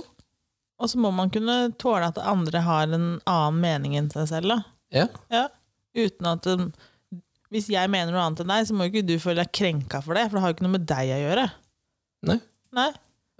[0.79, 4.53] Og så må man kunne tåle at andre har en annen mening enn seg selv.
[4.53, 4.59] Da.
[4.95, 5.09] Ja.
[5.35, 5.49] Ja.
[5.99, 6.47] Uten at
[7.53, 10.15] Hvis jeg mener noe annet enn deg, så må ikke du føle deg krenka for
[10.17, 11.49] det, for det har jo ikke noe med deg å gjøre.
[12.31, 12.39] Nei.
[12.79, 12.87] Nei.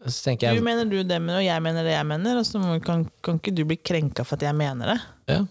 [0.03, 3.05] Tenker Du mener du det, men og jeg mener det jeg mener, og så kan,
[3.23, 5.01] kan ikke du bli krenka for at jeg mener det.
[5.31, 5.43] Ja.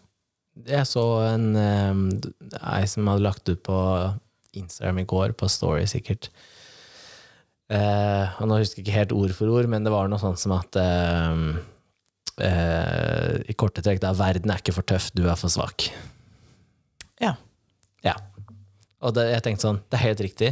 [0.67, 2.01] Jeg så en um,
[2.59, 3.77] ei som hadde lagt ut på
[4.59, 6.27] Instagram i går, på Story sikkert.
[7.71, 10.41] Eh, og nå husker jeg ikke helt ord for ord, men det var noe sånt
[10.41, 11.43] som at eh,
[12.43, 15.87] eh, I korte trekk da, verden er ikke for tøff, du er for svak.
[17.23, 17.37] Ja.
[18.03, 18.17] Ja.
[18.99, 20.51] Og det, jeg tenkte sånn, det er helt riktig.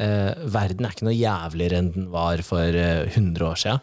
[0.00, 3.82] Eh, verden er ikke noe jævligere enn den var for eh, 100 år siden.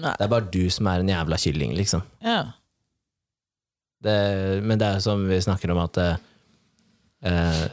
[0.00, 2.02] Det er bare du som er en jævla kylling, liksom.
[2.24, 2.40] Ja.
[4.00, 4.16] Det,
[4.64, 6.20] men det er jo som vi snakker om at eh,
[7.28, 7.64] eh,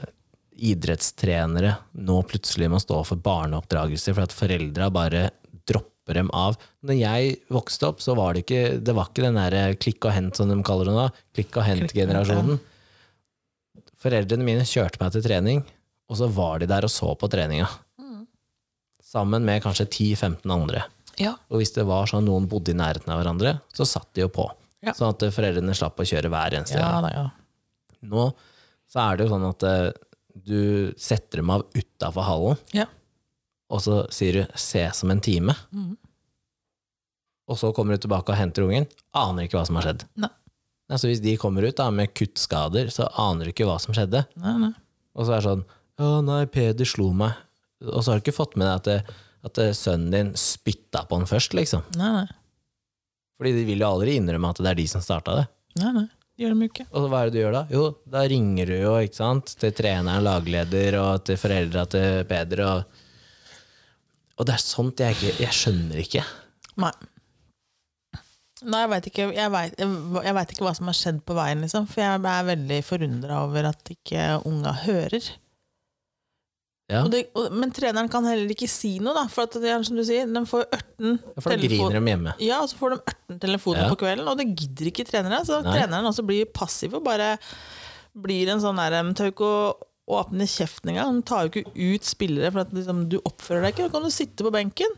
[0.72, 1.76] idrettstrenere
[2.08, 5.28] nå plutselig må stå for barneoppdragelse for at foreldra bare
[5.70, 6.58] dropper dem av.
[6.88, 10.18] Når jeg vokste opp, så var det ikke, det var ikke den der klikk og
[10.18, 11.08] hent som de kaller det nå.
[11.38, 12.60] Klikk og hent-generasjonen.
[13.98, 15.64] Foreldrene mine kjørte meg til trening,
[16.10, 17.68] og så var de der og så på treninga.
[19.08, 20.84] Sammen med kanskje 10-15 andre.
[21.18, 21.34] Ja.
[21.50, 24.30] Og hvis det var sånn noen bodde i nærheten av hverandre, så satt de jo
[24.34, 24.46] på.
[24.86, 24.94] Ja.
[24.94, 27.14] Sånn at foreldrene slapp å kjøre hver eneste Ja, gang.
[27.16, 27.30] ja.
[28.12, 28.28] Nå
[28.88, 29.88] så er det jo sånn at eh,
[30.48, 32.86] du setter dem av utafor hallen, Ja.
[33.70, 35.56] og så sier du 'se som en time'.
[35.74, 35.98] Mm.
[37.50, 38.88] Og så kommer du tilbake og henter ungen.
[39.16, 40.06] Aner ikke hva som har skjedd.
[40.16, 40.30] Nei.
[40.90, 44.26] Altså Hvis de kommer ut da med kuttskader, så aner du ikke hva som skjedde.
[44.38, 44.74] Nei, nei.
[45.16, 45.66] Og så er det sånn
[45.98, 47.38] 'Å nei, Peder slo meg'.
[47.86, 51.06] Og så har du ikke fått med deg at, det, at det, sønnen din spytta
[51.06, 51.86] på han først, liksom.
[51.98, 52.28] nei, nei.
[53.38, 55.48] Fordi de vil jo aldri innrømme at det er de som starta det.
[55.82, 56.08] nei, nei.
[56.38, 56.86] Gjør de ikke.
[56.94, 57.64] Og hva er det du gjør da?
[57.74, 57.84] Jo,
[58.14, 59.56] da ringer du jo ikke sant?
[59.58, 62.62] til treneren, lagleder, og til foreldra til Peder.
[62.62, 63.00] Og,
[64.38, 66.22] og det er sånt jeg ikke Jeg skjønner ikke.
[66.84, 66.94] Nei.
[68.68, 71.38] Nei, jeg veit ikke, jeg vet, jeg, jeg vet ikke hva som har skjedd på
[71.38, 71.90] veien, liksom.
[71.90, 75.34] For jeg er veldig forundra over at ikke unga hører.
[76.88, 79.26] Ja, Og det, og, men treneren kan heller ikke si noe, da.
[79.28, 82.36] For at det er som du sier, de får 18 For da griner de hjemme.
[82.40, 83.00] Ja, og så får de
[83.36, 83.90] 18 telefoner Ja.
[83.92, 85.42] på kvelden, og det gidder ikke trenere.
[85.44, 85.74] Så Nei.
[85.76, 87.34] treneren også blir passiv og bare
[88.18, 89.76] blir en sånn der De tør ikke å
[90.22, 91.20] åpne kjeften engang.
[91.20, 93.90] De tar jo ikke ut spillere for at liksom, du oppfører deg ikke.
[93.90, 94.96] Da kan du sitte på benken.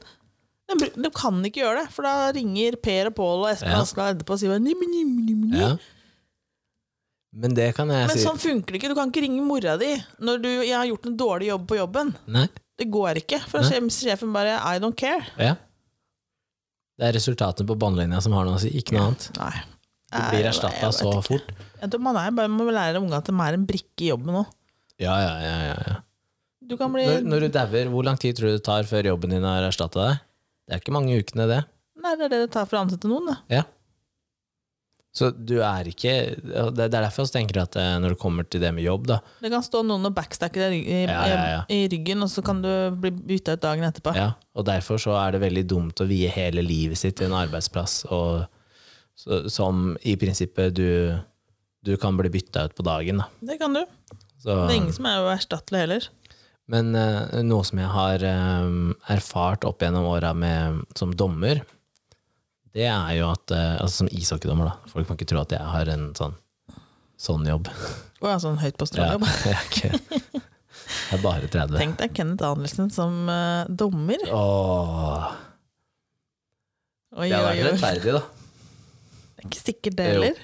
[0.69, 3.81] De, de kan ikke gjøre det, for da ringer Per og Pål og Espen Ja.
[3.81, 5.57] Askeladd etterpå og sier bare, «Nim, nim, nim, nim».
[5.57, 5.71] Ja.
[7.31, 8.23] Men det kan jeg Men si.
[8.25, 8.89] sånn funker det ikke.
[8.89, 9.91] Du kan ikke ringe mora di
[10.25, 12.13] når du jeg har gjort en dårlig jobb på jobben.
[12.25, 12.47] Nei.
[12.79, 13.41] Det går ikke.
[13.51, 15.27] For sier sjefen bare 'I don't care'.
[15.37, 15.55] Ja.
[16.99, 19.29] Det er resultatene på båndlinja som har noe å si, ikke noe annet.
[19.37, 19.55] Nei.
[20.09, 21.23] Du blir erstatta så ikke.
[21.27, 21.51] fort.
[21.79, 24.41] Jeg tror man er bare må lære unga at de er en brikke i jobben
[24.41, 24.47] òg.
[24.99, 25.97] Ja, ja, ja, ja, ja.
[26.69, 29.29] Du bli Når, når du dauer, hvor lang tid tror du det tar før jobben
[29.29, 30.19] din har erstatta deg?
[30.67, 31.61] Det er ikke mange ukene, det.
[32.03, 33.31] Nei, det er det det tar for å ansette noen.
[33.31, 33.37] det.
[33.59, 33.63] Ja.
[35.09, 38.61] Så du er ikke Det er derfor jeg tenker at eh, når det kommer til
[38.61, 41.39] det med jobb, da Det kan stå noen og backstacke deg i, i, Ja, ja,
[41.55, 41.63] ja.
[41.73, 42.69] i ryggen, og så kan du
[43.01, 44.13] bli bytta ut dagen etterpå.
[44.15, 47.39] ja, Og derfor så er det veldig dumt å vie hele livet sitt til en
[47.39, 48.45] arbeidsplass og,
[49.17, 51.17] så, som i prinsippet du,
[51.83, 53.23] du kan bli bytta ut på dagen.
[53.23, 53.27] Da.
[53.49, 53.81] Det kan du.
[54.39, 56.09] Så, Det er ingen som er uerstattelig heller.
[56.69, 58.23] men uh, noe som jeg har
[58.61, 60.35] um, erfart opp gjennom åra
[60.95, 61.65] som dommer,
[62.77, 64.91] det er jo at eh, Altså som ishockeydommer, da.
[64.91, 66.35] Folk må ikke tro at jeg har en sånn,
[67.19, 67.71] sånn jobb.
[68.19, 69.91] Og ja, sånn høyt på Ja, jeg, er ikke,
[70.35, 71.77] jeg er bare 30.
[71.79, 74.21] Tenk deg Kenneth Andersen som uh, dommer.
[74.29, 75.29] Åh,
[77.17, 78.21] Oi, det hadde vært rettferdig, da.
[79.39, 80.41] Det er ikke sikkert det heller.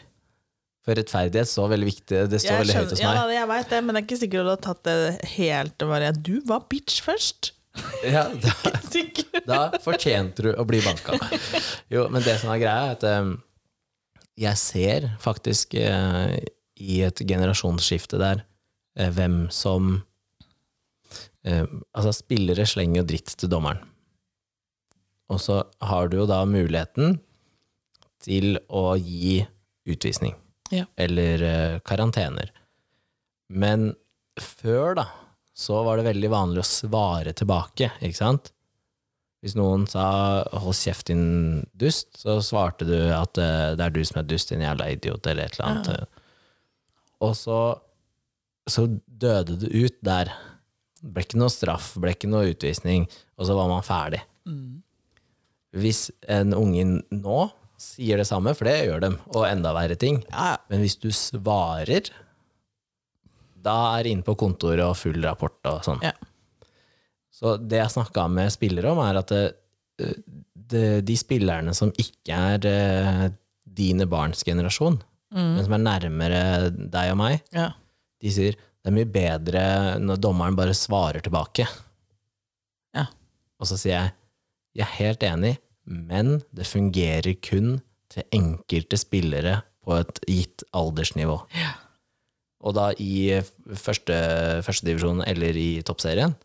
[0.85, 2.23] For rettferdighet står veldig viktig.
[2.29, 3.19] Det står Jeg veldig høyt hos meg.
[3.19, 4.97] Ja, jeg vet det, men det er ikke sikkert du har tatt det
[5.35, 7.51] helt og bare Du var bitch først!
[8.05, 9.04] Ja, det.
[9.47, 11.17] Da fortjente du å bli banka.
[11.93, 13.31] Jo, men det som er greia, er at eh,
[14.45, 16.37] jeg ser faktisk eh,
[16.81, 18.43] i et generasjonsskifte der
[18.99, 19.99] eh, hvem som
[21.45, 23.83] eh, Altså, spillere slenger jo dritt til dommeren.
[25.31, 27.19] Og så har du jo da muligheten
[28.25, 29.39] til å gi
[29.89, 30.35] utvisning.
[30.73, 30.85] Ja.
[30.97, 32.51] Eller eh, karantener.
[33.49, 33.93] Men
[34.41, 35.07] før, da,
[35.55, 38.51] så var det veldig vanlig å svare tilbake, ikke sant?
[39.45, 44.01] Hvis noen sa 'hold kjeft, din dust', så svarte du at uh, 'det er du
[44.01, 46.07] som er dust, din jævla idiot', eller et eller annet.
[47.21, 47.59] Og så,
[48.65, 50.33] så døde du ut der.
[50.97, 53.05] Det ble ikke noe straff, ble ikke noe utvisning,
[53.37, 54.23] og så var man ferdig.
[54.49, 54.81] Mm.
[55.77, 57.39] Hvis en unge nå
[57.77, 61.11] sier det samme, for det gjør dem, og enda verre ting, Ja, men hvis du
[61.13, 62.09] svarer,
[63.53, 66.01] da er det inn på kontoret og full rapport og sånn.
[66.01, 66.15] Ja.
[67.35, 69.33] Så det jeg snakka med spillere om, er at
[70.71, 73.25] det, de spillerne som ikke er eh,
[73.65, 75.01] dine barns generasjon,
[75.35, 75.55] Mm.
[75.57, 77.71] men som er nærmere deg og meg, ja.
[78.23, 79.63] de sier det er mye bedre
[79.99, 81.65] når dommeren bare svarer tilbake.
[82.95, 83.07] Ja.
[83.59, 84.13] Og så sier jeg
[84.77, 85.51] jeg er helt enig,
[85.89, 87.81] men det fungerer kun
[88.13, 91.39] til enkelte spillere på et gitt aldersnivå.
[92.65, 93.41] Og da i
[93.75, 94.15] første,
[94.63, 96.37] førstedivisjon eller i toppserien,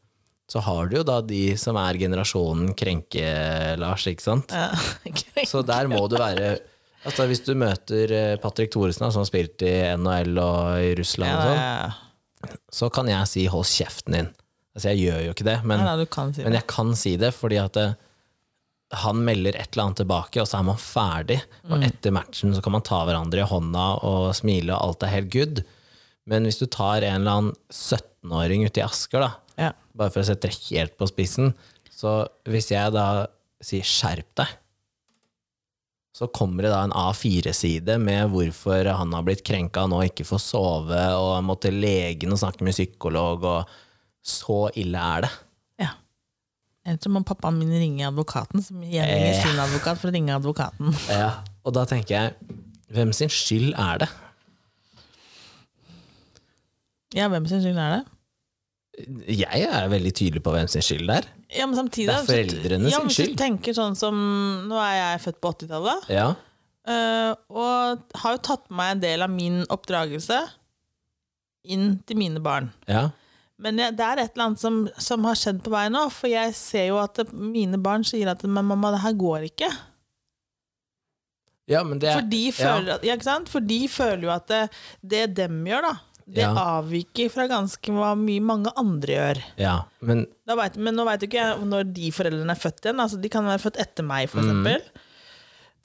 [0.51, 4.51] så har du jo da de som er generasjonen Krenke-Lars, ikke sant?
[4.55, 4.71] ja.
[5.05, 5.47] krenke.
[5.49, 6.59] Så der må du være
[7.01, 11.33] Altså Hvis du møter eh, Patrick Thoresen, som har spilt i NHL og i Russland,
[11.33, 12.59] og Ja, sånn, ja, ja.
[12.77, 14.29] så kan jeg si 'hold kjeften din'.
[14.77, 15.81] Altså Jeg gjør jo ikke det, men,
[16.13, 16.61] kan si men det.
[16.61, 17.87] jeg kan si det fordi at det,
[19.01, 21.41] han melder et eller annet tilbake, og så er man ferdig.
[21.65, 21.73] Mm.
[21.73, 25.15] Og etter matchen så kan man ta hverandre i hånda og smile, og alt er
[25.15, 25.63] helt good.
[26.27, 29.73] Men hvis du tar en eller annen 17-åring ute i Asker, da, Ja.
[29.97, 31.53] bare for å sette det helt på spissen,
[31.93, 33.27] så hvis jeg da
[33.61, 34.57] sier 'skjerp deg',
[36.17, 40.25] så kommer det da en A4-side med hvorfor han har blitt krenka og nå ikke
[40.27, 43.69] får sove, og må til legen og snakke med psykolog, og
[44.25, 45.31] så ille er det.
[45.85, 45.93] Ja.
[46.85, 49.43] Ellers så må pappaen min ringe advokaten, som igjen ringer Eh.
[49.45, 50.93] sin advokat for å ringe advokaten.
[51.09, 51.43] Ja.
[51.65, 52.35] Og da tenker jeg,
[52.91, 54.09] hvem sin skyld er det?
[57.15, 58.05] Ja, hvem sin skyld er det?
[59.31, 61.29] Jeg er veldig tydelig på hvem sin skyld det er.
[61.59, 63.35] Ja, men samtidig Det er foreldrene ja, sin men Hvis skyld.
[63.37, 64.19] du tenker sånn som
[64.71, 66.27] Nå er jeg født på 80-tallet, Ja.
[66.87, 70.39] eh, og har jo tatt med meg en del av min oppdragelse
[71.71, 72.71] inn til mine barn.
[72.89, 73.09] ja.
[73.61, 76.31] Men jeg, det er et eller annet som, som har skjedd på vei nå, for
[76.33, 79.69] jeg ser jo at mine barn sier at Men mamma, det her går ikke.
[81.71, 82.99] Ja, men det er For de føler, ja.
[83.05, 83.51] ja, ikke sant?
[83.53, 84.63] For de føler jo at det,
[85.13, 85.93] det dem gjør, da,
[86.27, 86.55] det Ja.
[86.55, 89.43] avviker fra ganske hva mye mange andre gjør.
[89.59, 93.01] Ja, men vet, men nå veit jo ikke jeg når de foreldrene er født igjen.
[93.01, 94.81] Altså, de kan være født etter meg, for Mm.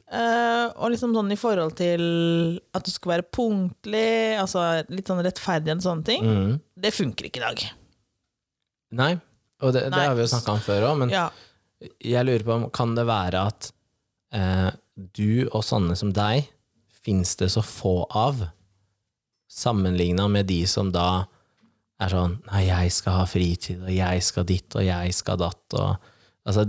[0.05, 5.23] Eh, og liksom sånn i forhold til at du skal være punktlig, altså litt sånn
[5.25, 6.23] rettferdighet og sånne ting.
[6.23, 7.63] mm, Det funker ikke i dag.
[8.91, 9.13] Nei.
[9.61, 10.05] Og det, det Nei.
[10.05, 11.29] har vi jo snakka om før òg, men Ja.
[11.99, 13.71] jeg lurer på om kan det være at
[14.35, 14.71] uh,
[15.13, 16.47] du og sånne som deg
[17.03, 18.49] fins det så få av,
[19.55, 21.25] sammenligna med de som da
[22.01, 25.79] er sånn Nei, jeg skal ha fritid, og jeg skal ditt, og jeg skal datt,
[25.79, 26.11] og
[26.45, 26.67] Altså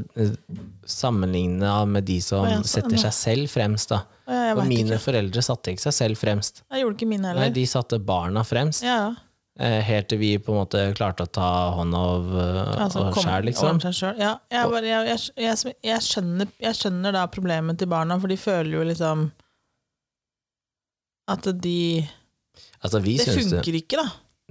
[0.88, 3.98] sammenligna med de som ja, sånn, setter seg selv fremst, da.
[4.24, 5.02] Jeg, jeg Og mine ikke.
[5.04, 6.62] foreldre satte ikke seg selv fremst.
[6.72, 8.86] Jeg gjorde ikke mine Nei, de satte barna fremst.
[8.88, 9.10] Ja,
[9.56, 13.22] Eh, helt til vi på en måte klarte å ta hånd av uh, altså, oss
[13.24, 13.78] sjæl, liksom.
[13.80, 14.18] selv.
[14.20, 18.28] Ja, jeg, bare, jeg, jeg, jeg, jeg, skjønner, jeg skjønner da problemet til barna, for
[18.28, 19.30] de føler jo liksom
[21.32, 22.04] at de
[22.86, 24.06] Altså, Det funker det ikke, da.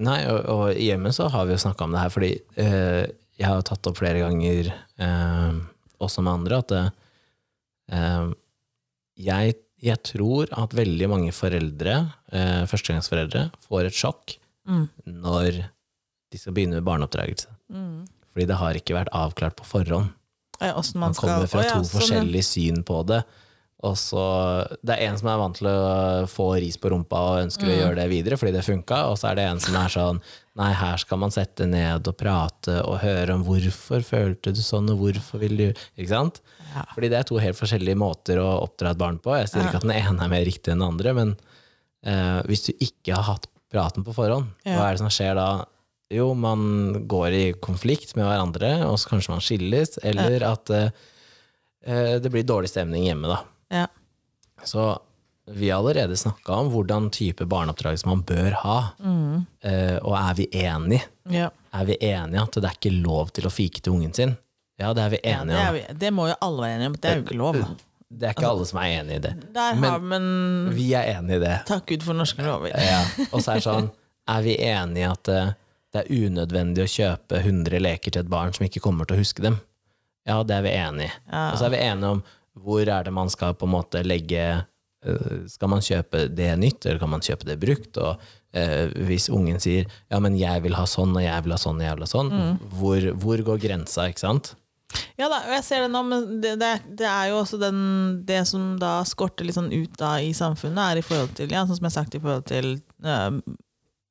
[0.05, 3.03] Nei, og, og hjemme så har vi jo snakka om det her, fordi eh,
[3.39, 5.53] jeg har tatt opp flere ganger, eh,
[6.03, 6.73] også med andre, at
[7.95, 8.27] eh,
[9.25, 11.95] jeg, jeg tror at veldig mange foreldre,
[12.35, 14.87] eh, førstegangsforeldre, får et sjokk Mm.
[15.21, 15.59] når
[16.33, 17.51] de skal begynne med barneoppdragelse.
[17.69, 18.07] Mm.
[18.33, 20.07] Fordi det har ikke vært avklart på forhånd.
[20.57, 23.19] Ja, Man man skal kommer fra Å, ja, to sånn, forskjellige syn på det.
[23.85, 24.21] Og så,
[24.81, 27.71] det er en som er vant til å få ris på rumpa og ønsker å
[27.73, 27.79] Mm.
[27.83, 30.21] gjøre det videre fordi det funka, og så er det en som er sånn
[30.55, 34.87] Nei, her skal man sette ned og prate og høre om hvorfor følte du sånn,
[34.89, 35.65] og hvorfor vil du
[35.97, 36.39] Ikke sant?
[36.73, 36.85] Ja.
[36.95, 39.35] Fordi det er to helt forskjellige måter å oppdra et barn på.
[39.35, 39.67] Jeg sier Ja.
[39.67, 41.35] ikke at den ene er mer riktig enn den andre, men
[42.05, 44.77] eh, hvis du ikke har hatt praten på forhånd, Ja.
[44.79, 45.65] hva er det som skjer da?
[46.09, 50.89] Jo, man går i konflikt med hverandre, og så kanskje man skilles, eller at eh,
[51.85, 53.41] eh, det blir dårlig stemning hjemme, da.
[53.73, 53.87] Ja.
[54.63, 54.99] Så
[55.51, 59.45] vi har allerede snakka om hvordan type barneoppdragelse man bør ha, Mm.
[59.61, 61.03] eh, og er vi enige?
[61.29, 61.49] Ja.
[61.73, 64.37] Er vi enige at det er ikke lov til å fike til ungen sin?
[64.79, 65.73] Ja, det er vi Ja, det, enige er om.
[65.75, 66.95] vi, det må jo alle være enige om.
[66.95, 67.55] Det er jo ikke lov.
[68.15, 69.53] Det er ikke alle som er enig i det.
[69.53, 71.61] Der Men- har men Vi er enig i det.
[71.65, 72.67] Takk Gud for norske lover.
[72.69, 73.01] Ja.
[73.33, 73.91] Og så er det sånn,
[74.27, 75.53] er vi enige i at eh,
[75.93, 79.19] det er unødvendig å kjøpe 100 leker til et barn som ikke kommer til å
[79.19, 79.59] huske dem?
[80.25, 81.11] Ja, det er vi enige i.
[81.31, 81.51] Ja.
[81.51, 82.23] Og så er vi enige om
[82.63, 84.43] hvor er det man skal på en måte legge
[85.05, 87.97] eh, Skal man kjøpe det nytt, eller kan man kjøpe det brukt?
[88.01, 88.19] Og
[88.55, 91.81] eh, hvis ungen sier ja, men jeg vil ha sånn, og jeg vil ha sånn,
[91.81, 92.53] og jeg vil ha sånn, Mm.
[92.79, 94.53] hvor, hvor går grensa, ikke sant?
[95.19, 97.79] Ja da, og jeg ser det nå, men det, det, det er jo også den,
[98.25, 101.65] det som da skorter litt sånn ut da i samfunnet, er i forhold til, ja,
[101.67, 102.69] sånn som jeg har sagt, i forhold til
[103.03, 103.39] øh,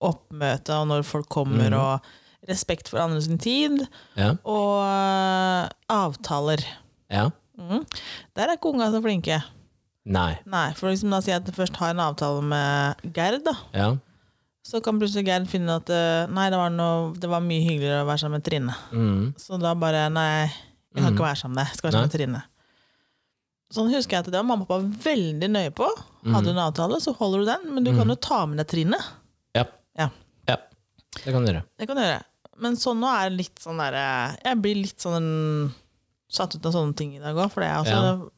[0.05, 1.79] oppmøte og når folk kommer, mm.
[1.81, 3.87] og respekt for andre sin tid,
[4.21, 4.35] Ja.
[4.45, 6.67] og øh, avtaler.
[7.09, 7.31] ja.
[7.59, 7.85] Mhm.
[8.35, 9.43] Der er ikke unga så flinke.
[10.05, 10.39] Nei.
[10.45, 13.55] Nei, for liksom da sier jeg at jeg først har en avtale med Gerd, da.
[13.73, 13.87] Ja.
[14.65, 18.03] Så kan plutselig Gerd finne at eh, nei, det var, noe, det var mye hyggeligere
[18.03, 18.75] å være sammen med Trine.
[18.93, 19.35] Mm.
[19.41, 21.15] Så da bare Nei, jeg kan Mhm.
[21.17, 21.71] ikke være sammen med deg.
[21.73, 22.43] Jeg skal være sammen med Trine.
[23.75, 25.87] Sånn husker jeg at det var mamma og pappa veldig nøye på.
[26.31, 28.69] Hadde du en avtale, så holder du den, men du kan jo ta med deg
[28.71, 29.01] Trine.
[29.57, 29.65] Ja.
[29.99, 30.11] Ja.
[30.49, 30.57] ja.
[31.25, 31.65] Det kan du gjøre.
[31.79, 32.23] Det kan du gjøre.
[32.63, 35.73] Men sånn nå er det litt sånn derre Jeg blir litt sånn
[36.37, 38.31] satt ut av sånne ting i dag òg, for det er jeg også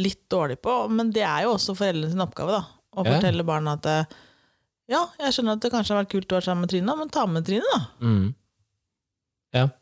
[0.00, 0.74] litt dårlig på.
[0.94, 2.64] Men det er jo også foreldrenes oppgave, da.
[2.96, 3.14] Å Ja.
[3.16, 4.04] fortelle barna at eh,
[4.90, 7.12] ja, jeg skjønner at det kanskje har vært kult å være sammen med Trine, men
[7.14, 7.80] ta med Trine, da.
[8.02, 8.30] Mm.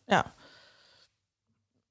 [0.08, 0.22] Ja.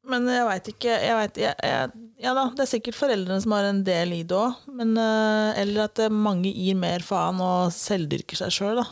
[0.07, 1.89] Men jeg veit ikke jeg vet, jeg, jeg,
[2.23, 5.59] Ja da, det er sikkert foreldrene som har en del i det òg, men eh,
[5.61, 8.85] Eller at eh, mange gir mer faen og selvdyrker seg sjøl, da.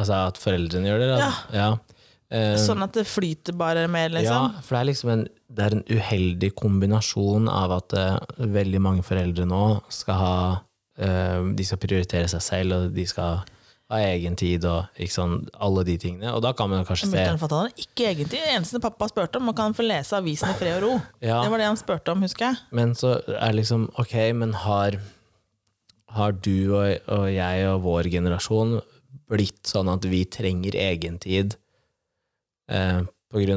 [0.00, 1.08] Altså at foreldrene gjør det?
[1.12, 1.16] Da.
[1.22, 1.32] Ja.
[1.56, 1.70] ja.
[2.30, 4.50] Eh, Sånn at det flyter bare mer, liksom.
[4.54, 8.82] Ja, for det er liksom en, det er en uheldig kombinasjon av at uh, veldig
[8.82, 10.34] mange foreldre nå skal ha
[11.02, 13.40] uh, De skal prioritere seg selv, og de skal
[13.90, 16.30] ha egen tid og sånn, alle de tingene.
[16.36, 18.38] Og da kan man kanskje se Mutter'n ikke egen tid.
[18.38, 20.92] det eneste pappa spurte om, man kan få lese avisen i fred og ro.
[21.30, 21.40] Ja.
[21.42, 22.60] Det var det han spurte om, husker jeg.
[22.70, 25.00] Men så er det liksom Ok, men har,
[26.14, 28.78] har du og, og jeg og vår generasjon
[29.30, 31.58] blitt sånn at vi trenger egentid
[32.70, 33.00] eh,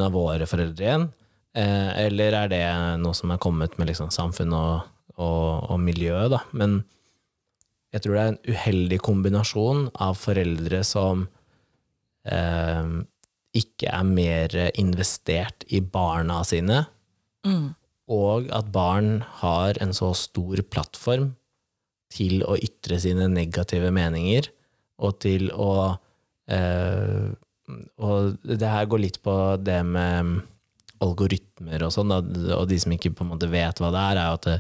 [0.04, 1.06] av våre foreldre igjen?
[1.54, 2.64] Eh, eller er det
[3.02, 6.42] noe som er kommet med liksom samfunn og, og, og miljø, da?
[6.52, 6.82] Men
[7.94, 11.28] jeg tror det er en uheldig kombinasjon av foreldre som
[12.26, 12.90] eh,
[13.54, 16.80] ikke er mer investert i barna sine,
[18.10, 21.36] og at barn har en så stor plattform
[22.14, 24.50] til å ytre sine negative meninger,
[25.04, 25.98] og til å
[26.50, 27.30] eh,
[28.04, 30.42] Og det her går litt på det med
[31.04, 34.38] algoritmer og sånn, og de som ikke på en måte vet hva det er, er
[34.38, 34.58] at det,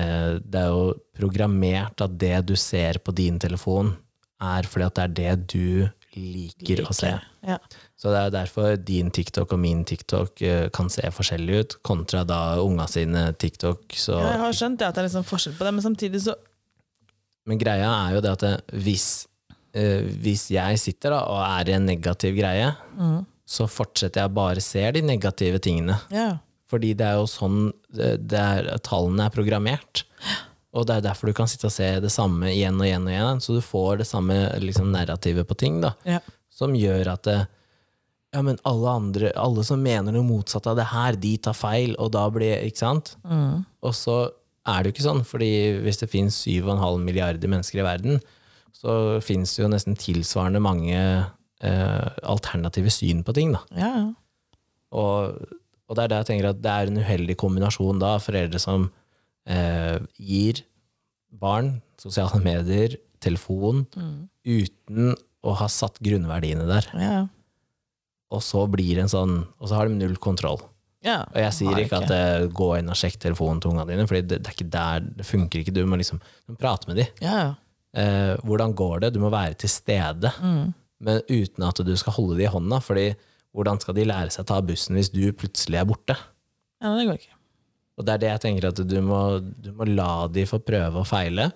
[0.00, 3.94] eh, det er jo programmert at det du ser på din telefon,
[4.38, 7.10] er fordi at det er det du liker å se.
[7.46, 7.58] Ja.
[7.98, 12.24] Så det er derfor din TikTok og min TikTok eh, kan se forskjellig ut, kontra
[12.26, 13.96] da unga sine TikTok.
[13.98, 16.38] Så, Jeg har skjønt det at det er liksom forskjell på det, men samtidig så
[17.48, 19.37] Men greia er jo det at det, hvis, eh,
[19.72, 22.70] hvis jeg sitter da, og er i en negativ greie,
[23.48, 25.96] så fortsetter jeg bare ser de negative tingene.
[26.12, 26.38] Yeah.
[26.68, 30.04] Fordi det er jo sånn det, det er, tallene er programmert.
[30.76, 33.12] Og det er derfor du kan sitte og se det samme igjen og igjen og
[33.14, 35.94] igjen, så du får det samme liksom, narrativet på ting, da.
[36.08, 36.34] yeah.
[36.52, 37.38] som gjør at det,
[38.36, 41.94] ja, men alle andre, alle som mener noe motsatt av det her, de tar feil,
[41.96, 43.14] og da blir Ikke sant?
[43.24, 44.18] Og så
[44.68, 45.52] er det jo ikke sånn, fordi
[45.86, 48.20] hvis det finnes 7,5 milliarder mennesker i verden,
[48.76, 53.64] så finnes det jo nesten tilsvarende mange eh, alternative syn på ting, da.
[53.76, 53.92] ja.
[54.02, 54.08] ja.
[54.88, 55.36] Og,
[55.88, 58.86] og det er det jeg tenker at det er en uheldig kombinasjon da, foreldre som
[59.44, 60.62] eh, gir
[61.28, 63.82] barn sosiale medier, telefon,
[64.48, 65.12] uten
[65.44, 66.88] å ha satt grunnverdiene der.
[66.96, 67.18] ja.
[68.28, 70.58] Og så blir det en sånn Og så har de null kontroll.
[71.00, 71.22] ja.
[71.30, 74.04] Og jeg sier ikke, ikke at eh, gå inn og sjekk telefonen til ungene dine,
[74.08, 75.72] for det, det er ikke der, det funker ikke.
[75.72, 76.20] Du må liksom
[76.60, 77.14] prate med dem.
[77.24, 77.54] Ja, ja.
[77.98, 79.12] Eh, hvordan går det?
[79.14, 80.74] Du må være til stede, Mm.
[81.00, 82.78] men uten at du skal holde dem i hånda.
[82.82, 83.08] fordi
[83.54, 86.14] hvordan skal de lære seg å ta bussen hvis du plutselig er borte?
[86.80, 87.34] ja, det går ikke.
[87.98, 91.00] Og det er det jeg tenker at du må, du må la de få prøve
[91.00, 91.48] og feile,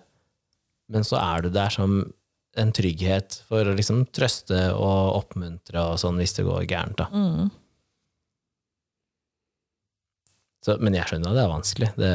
[0.91, 2.01] men så er du der som
[2.59, 6.97] en trygghet for å liksom trøste og oppmuntre og sånn hvis det går gærent.
[6.97, 7.07] da.
[7.13, 7.51] Mm.
[10.63, 11.89] Så, men jeg skjønner at det er vanskelig.
[11.99, 12.13] Det,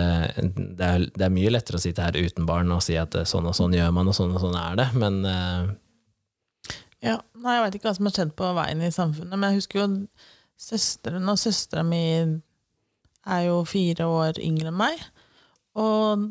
[0.79, 3.27] det, er, det er mye lettere å sitte her uten barn og si at eh,
[3.27, 5.67] sånn og sånn gjør man, og sånn og sånn er det, men uh...
[7.03, 9.59] Ja, nei, Jeg veit ikke hva som har skjedd på veien i samfunnet, men jeg
[9.59, 9.87] husker jo
[10.57, 12.01] søsteren og søstera mi
[13.27, 15.03] er jo fire år yngre enn meg.
[15.77, 16.29] Og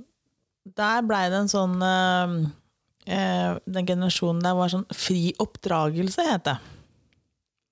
[0.76, 2.32] der blei det en sånn uh,
[3.06, 6.56] Den generasjonen der var sånn fri oppdragelse, het det.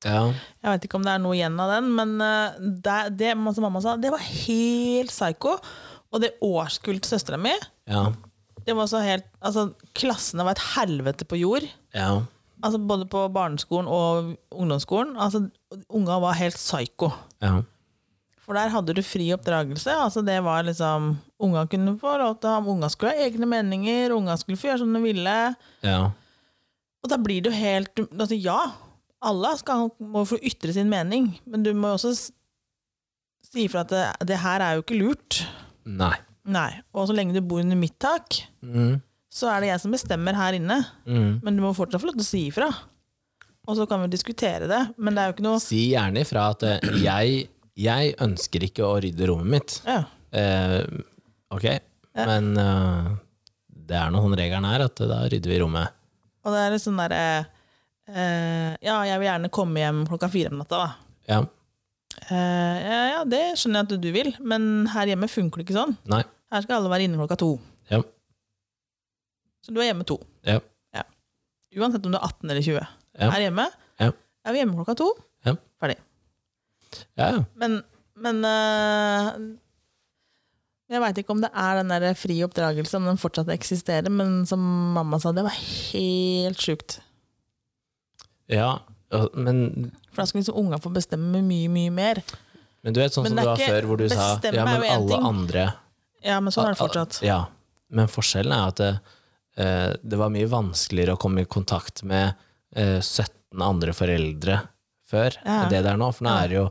[0.05, 0.20] Ja.
[0.64, 3.64] Jeg vet ikke om det er noe igjen av den, men eh, det, det som
[3.66, 5.57] mamma sa, det var helt psycho.
[6.14, 7.52] Og det årskullet til søstera mi,
[7.90, 8.05] Ja.
[8.64, 11.66] det var så helt Altså, klassene var et helvete på jord.
[11.94, 12.22] Ja.
[12.64, 15.16] Altså Både på barneskolen og ungdomsskolen.
[15.20, 15.48] Altså,
[15.90, 17.11] Unga var helt psyko.
[17.42, 17.59] Ja.
[18.44, 19.88] For der hadde du fri oppdragelse.
[20.05, 23.48] Altså det var liksom Unga kunne få lov til å ha Unga skulle ha egne
[23.48, 25.36] meninger, unga skulle få gjøre som de ville.
[25.84, 25.98] Ja.
[27.05, 28.59] Og da blir det jo helt altså Ja,
[29.24, 32.12] alle skal, må få ytre sin mening, men du må jo også
[33.50, 35.42] si ifra at det, det her er jo ikke lurt.
[35.86, 36.14] Nei.
[36.44, 36.70] Nei.
[36.96, 38.98] Og så lenge du bor under mitt tak, Mm.
[39.34, 40.78] så er det jeg som bestemmer her inne.
[41.06, 41.40] Mm.
[41.44, 42.68] Men du må fortsatt få lov til å si ifra.
[43.68, 46.50] Og så kan vi diskutere det, men det er jo ikke noe Si gjerne ifra
[46.52, 47.46] at eh, jeg,
[47.80, 49.76] jeg ønsker ikke å rydde rommet mitt.
[49.88, 50.02] ja.
[50.34, 50.82] Eh,
[51.54, 51.64] ok,
[52.18, 53.12] men uh,
[53.68, 55.92] det er nå sånn regelen er, at da rydder vi rommet.
[56.42, 57.20] Og det er litt sånn derre
[58.09, 60.90] eh, Ja, jeg vil gjerne komme hjem klokka fire om natta, da.
[61.28, 61.38] Ja.
[62.30, 65.78] Eh, ja, ja, det skjønner jeg at du vil, men her hjemme funker det ikke
[65.80, 65.96] sånn.
[66.11, 66.22] Nei.
[66.55, 67.50] Her skal alle være inne klokka to.
[67.90, 68.02] Ja.
[69.64, 70.18] Så du er hjemme to.
[70.46, 70.61] Ja.
[71.74, 72.84] Uansett om du er 18 eller 20.
[73.18, 73.30] Ja.
[73.34, 73.64] Her hjemme
[73.98, 74.12] Ja.
[74.46, 75.09] er vi hjemme klokka to.
[75.42, 75.57] Ja.
[75.82, 75.96] Ferdig.
[77.18, 77.40] Ja, ja.
[77.59, 77.80] Men,
[78.14, 79.30] men eh,
[80.94, 84.44] Jeg veit ikke om det er den der fri oppdragelse, om den fortsatt eksisterer, men
[84.46, 84.62] som
[84.94, 87.00] mamma sa, det var helt sjukt.
[88.49, 88.78] Ja.
[89.34, 92.22] Men, For da skal liksom ungene få bestemme mye, mye mer.
[92.82, 95.09] men du vet sånn som det du var før, hvor du sa ja, men alle
[95.09, 95.26] ting.
[95.28, 95.66] andre
[96.24, 97.20] Ja, men sånn er det fortsatt.
[97.22, 97.45] Ja,
[97.90, 98.90] men forskjellen er at det,
[99.57, 102.34] eh, det var mye vanskeligere å komme i kontakt med
[102.74, 104.59] eh, 17 andre foreldre
[105.09, 105.62] før Ja.
[105.62, 106.64] enn det det er nå, for nå er det jo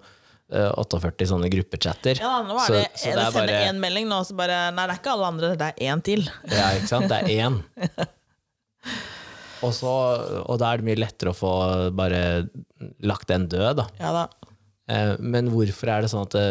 [0.52, 2.20] eh, 48 sånne gruppechatter.
[2.20, 4.36] Ja, nå er Så- det, så det, det er sender bare- én melding nå, så
[4.36, 6.28] bare Nei, det er ikke alle andre, det er én til.
[6.52, 7.08] Ja, ikke sant?
[7.08, 7.64] Det er én.
[9.64, 9.92] og, så,
[10.44, 11.52] og da er det mye lettere å få
[11.96, 12.20] bare
[13.08, 13.86] lagt den død, da.
[14.02, 14.24] Ja da.
[14.92, 16.48] Eh, Men hvorfor er det sånn at det,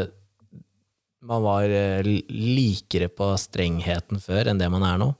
[1.22, 2.00] man var eh,
[2.32, 5.10] likere på strengheten før enn det man er nå?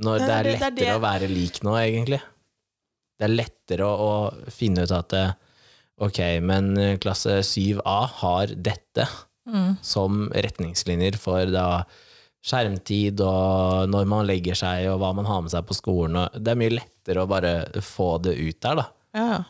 [0.00, 2.20] Når Det er lettere det- er det- å være lik nå, egentlig.
[3.20, 5.32] Det er lettere å, å finne ut at eh,
[6.00, 9.06] ok, men eh, klasse 7A har dette
[9.82, 11.82] som retningslinjer for da
[12.40, 16.16] skjermtid og når man legger seg og hva man har med seg på skolen.
[16.40, 17.52] Det er mye lettere å bare
[17.84, 18.86] få det ut der, da
[19.20, 19.42] Ja.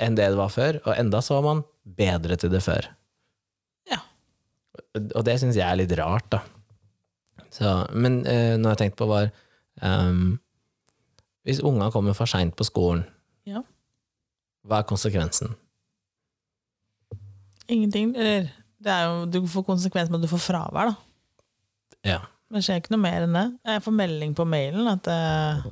[0.00, 2.88] enn det det var før, og enda så var man bedre til det før.
[3.90, 3.98] Ja.
[5.16, 6.40] Og det syns jeg er litt rart, da.
[7.52, 9.26] Så, men uh, noe jeg tenkte på, var
[9.84, 10.38] um,
[11.44, 13.02] Hvis unga kommer for seint på skolen,
[13.44, 13.60] Ja.
[14.64, 15.52] hva er konsekvensen?
[17.68, 18.14] Ingenting.
[18.16, 18.48] Eller
[18.82, 20.96] det er jo, du får konsekvens med at du får fravær, da.
[22.06, 22.20] Ja.
[22.52, 23.46] Det skjer ikke noe mer enn det.
[23.64, 25.62] Jeg får melding på mailen at det er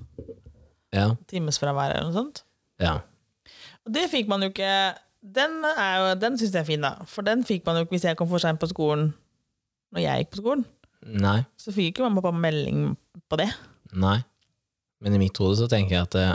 [0.97, 1.07] Ja.
[1.31, 2.43] timesfravær eller noe sånt.
[2.81, 3.01] ja.
[3.87, 6.95] Og det fikk man jo ikke Den, er jo, syns jeg er fin, da.
[7.05, 9.13] For den fikk man jo ikke hvis jeg kom for seint på skolen
[9.93, 10.65] når jeg gikk på skolen.
[11.05, 11.45] Nei.
[11.59, 12.97] Så fikk ikke mamma på melding
[13.29, 13.51] på det.
[13.93, 14.23] Nei.
[15.01, 16.35] Men i mitt hode så tenker jeg at eh,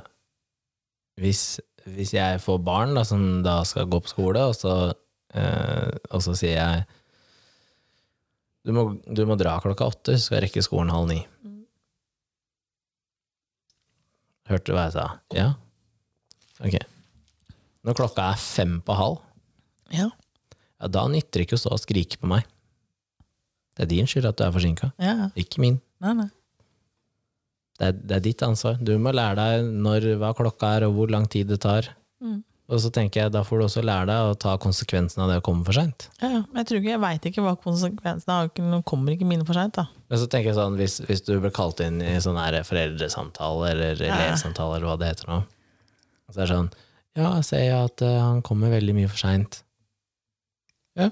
[1.21, 4.93] hvis, hvis jeg får barn da, som da skal gå på skole, og så,
[5.33, 6.85] eh, og så sier jeg
[8.65, 11.19] du må, du må dra klokka åtte, så skal jeg rekke skolen halv ni.
[14.49, 15.05] Hørte du hva jeg sa?
[15.33, 15.47] Ja?
[16.65, 16.77] Ok.
[17.85, 19.21] Når klokka er fem på halv,
[19.93, 20.07] Ja.
[20.81, 22.45] ja, da nytter det ikke å stå og skrike på meg.
[23.77, 25.29] Det er din skyld at du er forsinka, ja.
[25.37, 25.77] ikke min.
[26.01, 26.27] Nei, nei.
[27.75, 28.77] Det er, det er ditt ansvar.
[28.79, 31.89] Du må lære deg når, hva klokka er, og hvor lang tid det tar.
[32.23, 32.39] Mm.
[32.65, 35.37] Og så tenker jeg, da får du også lære deg å ta konsekvensen av det
[35.37, 36.07] å komme for seint.
[36.17, 38.49] Ja, jeg tror ikke, jeg veit ikke hva konsekvensene er.
[38.71, 39.85] Nå kommer ikke mine for seint, da.
[40.09, 43.69] Men så tenker jeg sånn, hvis, hvis du blir kalt inn i sånn her foreldresamtale
[43.75, 45.37] eller elevsamtale, eller hva det heter nå,
[46.31, 46.71] så er det sånn
[47.15, 49.61] Ja, jeg ser at eh, han kommer veldig mye for seint.
[50.97, 51.11] Ja.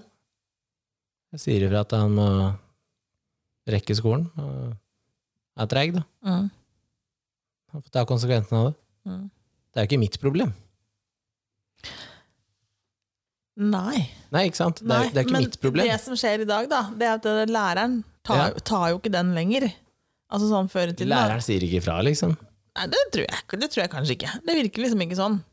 [1.38, 2.28] Jeg sier ifra at han må
[3.70, 4.74] rekke skolen, og
[5.62, 6.04] er treig, da.
[6.26, 6.50] Mm.
[7.74, 8.76] Han får ta konsekvensen av det.
[9.06, 9.24] Mm.
[9.30, 10.58] Det er jo ikke mitt problem.
[13.58, 14.10] Nei.
[14.34, 14.80] Nei, ikke sant?
[14.82, 15.86] Det er, det er ikke men mitt problem.
[15.86, 18.50] det som skjer i dag, da, det er at det- læreren tar, Ja.
[18.66, 19.72] tar jo ikke den lenger.
[20.32, 21.10] Altså sånn før i tiden.
[21.10, 21.28] da.
[21.28, 22.38] Læreren sier ikke ifra, liksom.
[22.76, 24.32] Nei, det tror, jeg, det tror jeg kanskje ikke.
[24.48, 25.44] Det virker liksom ikke sånn.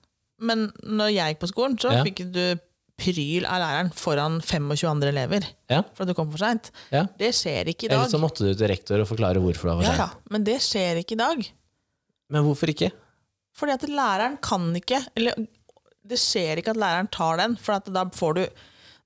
[0.40, 2.02] Men når jeg gikk på skolen, så Ja.
[2.04, 2.58] fikk du
[2.96, 6.70] pryl av læreren foran 25 andre elever Ja, for at du kom for seint.
[6.90, 7.04] ja.
[7.18, 7.98] Det skjer ikke i dag.
[7.98, 9.98] Eller så måtte du til rektor og forklare hvorfor du var for Ja, sent.
[9.98, 11.50] ja, men det skjer ikke i dag.
[12.30, 12.92] Men hvorfor ikke?
[13.56, 15.34] Fordi at læreren kan ikke Eller
[16.06, 18.44] det skjer ikke at læreren tar den, for at da får du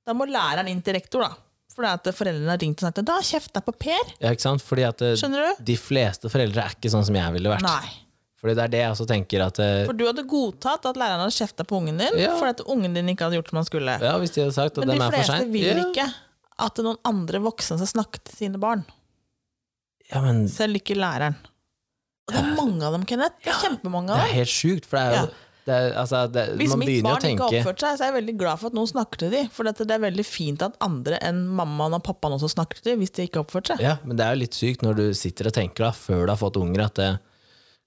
[0.05, 1.33] Da må læreren inn til rektor, da.
[1.75, 4.11] Fordi at foreldrene har ringt og sagt da kjefter jeg på Per.
[4.21, 4.63] Ja, ikke sant?
[4.63, 5.63] Fordi at eh, Skjønner du?
[5.65, 7.65] de fleste foreldre er ikke sånn som jeg ville vært.
[7.67, 7.89] Nei.
[8.39, 11.25] Fordi det er det jeg også tenker at eh, For du hadde godtatt at læreren
[11.25, 12.35] hadde kjefta på ungen din Ja.
[12.39, 13.97] fordi at ungen din ikke hadde gjort som han skulle.
[14.05, 15.87] Ja, hvis de hadde sagt at Men de er for fleste vil ja.
[15.89, 16.07] ikke
[16.69, 18.85] at noen andre voksne skal snakke til sine barn.
[20.13, 21.35] ja, men Selv ikke læreren.
[22.29, 23.35] Og det er mange av dem, Kenneth.
[23.43, 25.33] Det er kjempemange det av er helt sjukt, for det er jo.
[25.65, 27.39] Det altså, det, Hvis Man mitt barn tenke...
[27.39, 29.47] ikke har oppført seg, så er jeg veldig glad for at noen snakker til dem.
[29.55, 33.05] For det er veldig fint at andre enn mammaen og pappaen også snakker til dem
[33.05, 33.85] hvis de ikke har oppført seg.
[33.85, 36.35] Ja, men det er jo litt sykt når du sitter og tenker da, før du
[36.35, 37.11] har fått unger, at det,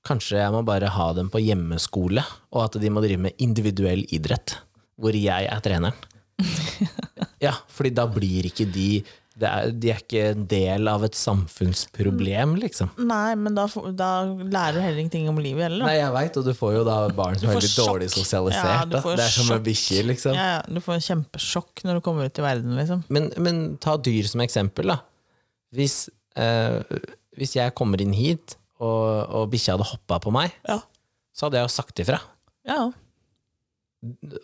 [0.08, 2.24] kanskje jeg må bare ha dem på hjemmeskole,
[2.56, 4.58] og at de må drive med individuell idrett,
[4.98, 6.06] hvor jeg er treneren.
[7.38, 9.04] Ja, fordi da blir ikke de
[9.46, 12.90] er, De er ikke en del av et samfunnsproblem, liksom.
[13.06, 15.84] Nei, men da, da lærer du heller ingenting om livet heller.
[15.84, 15.90] Da.
[15.92, 17.88] Nei, jeg veit, og du får jo da barn som er får sjokk.
[17.92, 18.96] dårlig sosialisert.
[18.96, 19.04] Ja.
[19.04, 20.34] Det er som med bikkjer, liksom.
[20.40, 23.04] Ja, ja, du får kjempesjokk når du kommer ut i verden, liksom.
[23.14, 25.00] Men, men ta dyr som eksempel, da.
[25.78, 26.00] Hvis,
[26.40, 26.80] eh,
[27.38, 30.80] hvis jeg kommer inn hit, og, og bikkja hadde hoppa på meg, Ja.
[31.34, 32.20] så hadde jeg jo sagt ifra.
[32.70, 32.88] ja.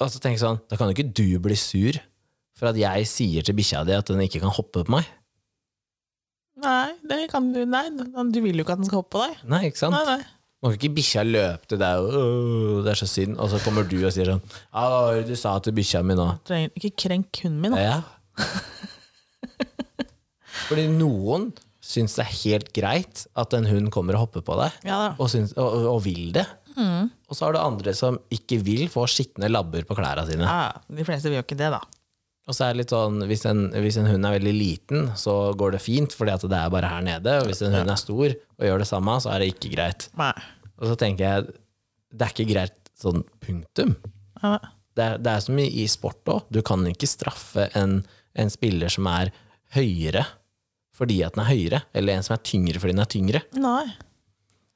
[0.02, 2.00] Og så tenker jeg sånn, da kan jo ikke du bli sur
[2.64, 5.09] for at jeg sier til bikkja di at den ikke kan hoppe på meg.
[6.64, 9.41] Nei, det kan du Nei, du vil jo ikke at den skal hoppe på deg.
[9.51, 9.97] Nei, ikke sant?
[9.97, 10.30] Nei, nei.
[10.64, 13.97] Må ikke bikkja løpe til deg og det er så synd, og så kommer du
[14.07, 16.30] og sier sånn det du sa til bikkja mi nå?
[16.80, 17.76] Ikke krenk hunden min.
[17.76, 17.84] Da.
[17.84, 17.99] Ja.
[20.70, 21.49] Fordi noen
[21.84, 25.28] syns det er helt greit at en hund kommer og hopper på deg, Ja, og,
[25.34, 26.45] syns, og, og- vil det.
[26.80, 30.41] Og så har du andre som ikke vil få skitne labber på klærne sine.
[30.47, 31.82] Ja, de fleste vil jo ikke det, da.
[32.44, 35.54] Og så er det litt sånn, hvis en, hvis en hund er veldig liten, så
[35.56, 37.38] går det fint, fordi at det er bare her nede.
[37.39, 40.10] Og hvis en hund er stor og gjør det samme, så er det ikke greit.
[40.20, 40.34] Nei.
[40.82, 41.56] Og så tenker jeg,
[42.12, 43.96] det er ikke greit sånn punktum.
[44.94, 46.44] Det er, det er som i, i sport òg.
[46.54, 48.02] Du kan ikke straffe en,
[48.36, 49.32] en spiller som er
[49.78, 50.28] høyere
[50.94, 53.39] fordi at den er høyere, eller en som er tyngre fordi den er tyngre.
[53.58, 53.88] nei.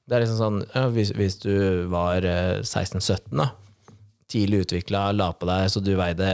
[0.07, 1.51] Det er liksom sånn, ja, hvis, hvis du
[1.91, 3.49] var eh, 16-17 da,
[4.27, 6.27] tidlig utvikla, la på deg så du veide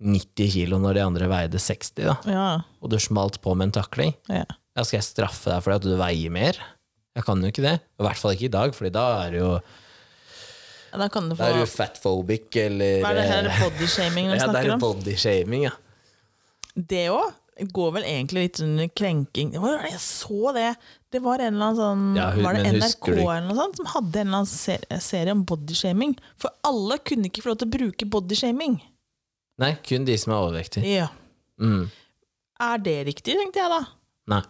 [0.00, 2.46] 90 kilo når de andre veide 60, da, Ja.
[2.80, 4.44] og du smalt på med en takling, ja.
[4.48, 6.60] ja, skal jeg straffe deg fordi at du veier mer?
[7.14, 7.76] Jeg kan jo ikke det.
[8.00, 9.50] I hvert fall ikke i dag, Fordi da er det jo,
[10.94, 14.38] da kan du da er få du fatphobic, eller Hva er det her bodyshaming vi
[14.40, 14.80] Ja, det er om?
[14.82, 15.74] bodyshaming, ja.
[16.74, 17.28] Det òg
[17.60, 19.52] går vel egentlig litt under krenking.
[19.54, 20.74] Jeg så det.
[21.14, 23.90] Det var en eller annen sånn Ja, hun, Var det NRK eller noe sånt som
[23.92, 26.16] hadde en eller annen serie, serie om bodyshaming?
[26.40, 28.80] For alle kunne ikke få lov til å bruke bodyshaming.
[29.62, 30.96] Nei, kun de som er overvektige.
[30.96, 31.12] Ja.
[31.62, 31.86] Mm.
[32.64, 33.80] Er det riktig, tenkte jeg da.
[34.34, 34.42] Nei.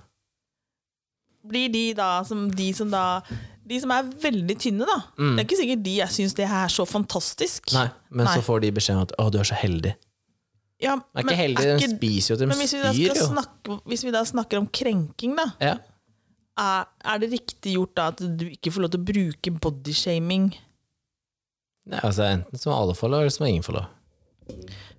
[1.44, 3.20] Blir de da som de som da
[3.68, 4.96] De som er veldig tynne, da.
[5.18, 5.36] Mm.
[5.36, 7.70] Det er ikke sikkert de jeg syns det her er så fantastisk.
[7.72, 8.34] Nei, men Nei.
[8.36, 9.94] så får de beskjed om at 'å, du er så heldig'.
[10.82, 12.92] Ja, De er ikke heldig, er de ikke- spiser jo, de Men hvis vi, da
[12.92, 13.26] spyr jo.
[13.30, 15.76] snakke, hvis vi da snakker om krenking, da, Ja.
[16.58, 20.52] er, er det riktig gjort da at du ikke får lov til å bruke bodyshaming?
[21.86, 23.86] Nei, altså Enten som alle får lov, eller som ingen får lov.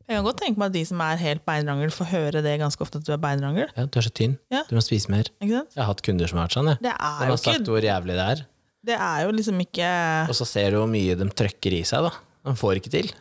[0.06, 2.82] Jeg kan godt tenke meg at de som er helt beinrangel, får høre det ganske
[2.82, 3.70] ofte at du er beinrangel.
[3.76, 4.64] Ja, du er så tynn, Ja.
[4.70, 5.26] du må spise mer.
[5.42, 6.68] Jeg har hatt kunder som har vært sånn.
[6.70, 6.78] Jeg.
[6.82, 8.46] Det De har jo sagt ikke hvor jævlig det er.
[8.86, 12.04] Det er jo liksom ikke Og så ser du hvor mye de trøkker i seg.
[12.06, 12.12] da
[12.46, 13.12] De får ikke til.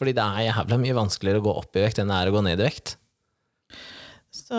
[0.00, 2.34] Fordi det er jævla mye vanskeligere å gå opp i vekt enn det er å
[2.34, 2.96] gå ned i vekt.
[4.34, 4.58] Så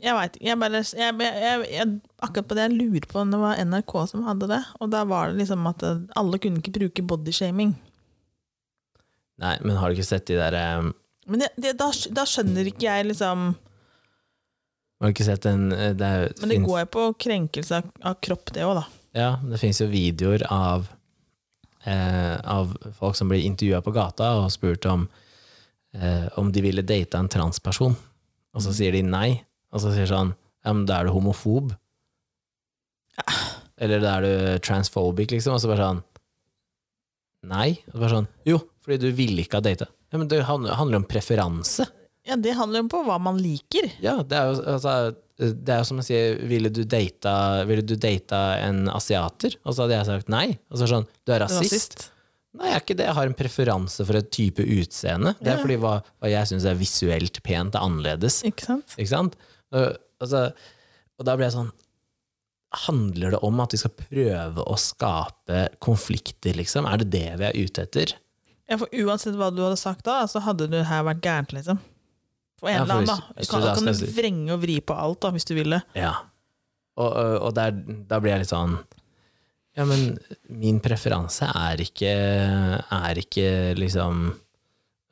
[0.00, 0.46] jeg veit ikke.
[0.50, 1.86] Jeg bare, jeg, jeg,
[2.20, 4.60] akkurat på det jeg lurer på det var NRK som hadde det.
[4.80, 5.84] Og da var det liksom at
[6.20, 7.72] alle kunne ikke bruke bodyshaming.
[9.40, 10.92] Nei, men har du ikke sett de der um...
[11.30, 13.42] Men det, det, da, da skjønner ikke jeg liksom
[15.00, 17.78] Har du ikke sett den eh, det, er- Men det finnes- går jo på krenkelse
[17.80, 18.84] av, av kropp, det òg, da.
[19.16, 20.90] Ja, det finnes jo videoer av
[21.84, 25.08] eh, Av folk som blir intervjua på gata og spurt om
[25.94, 27.96] eh, om de ville date en transperson.
[28.54, 29.40] Og så sier de nei.
[29.70, 31.72] Og så sier sånn Ja, men da er du homofob.
[33.80, 35.56] Eller da er du transphobic, liksom.
[35.56, 36.02] Og så bare sånn
[37.50, 37.70] Nei.
[37.88, 39.88] Og så bare sånn Jo, fordi du ville ikke ha data.
[40.10, 41.86] Ja, men det handler om preferanse.
[42.26, 43.86] Ja, det handler jo om på hva man liker.
[44.02, 44.94] Ja, det er jo altså,
[45.40, 46.16] det er jo som å si
[46.50, 47.32] Ville du data,
[47.68, 49.56] ville du data en asiater?
[49.64, 50.46] Og så hadde jeg sagt nei.
[50.68, 51.72] Og så sånn, du er rasist?
[51.72, 52.08] Rasist.
[52.58, 53.06] Nei, jeg er ikke det.
[53.06, 55.36] Jeg har en preferanse for et type utseende.
[55.38, 58.40] Det er fordi hva, hva jeg syns er visuelt pent, er annerledes.
[58.48, 58.96] Ikke sant?
[58.98, 59.36] Ikke sant?
[59.70, 60.48] Og, altså,
[61.20, 61.70] og da ble jeg sånn
[62.86, 66.86] Handler det om at vi skal prøve å skape konflikter, liksom?
[66.86, 68.12] Er det det vi er ute etter?
[68.70, 71.80] Ja, for uansett hva du hadde sagt da, så hadde det her vært gærent, liksom.
[72.60, 73.44] For en Ja, eller annen, da.
[73.48, 75.80] kan, da kan du vrenge og vri på alt, da, hvis du ville.
[75.96, 76.14] Ja.
[77.00, 77.72] Og, og, der,
[78.10, 78.74] da blir jeg litt sånn
[79.78, 80.18] Ja, men
[80.50, 83.46] min preferanse er ikke Er ikke
[83.78, 84.26] liksom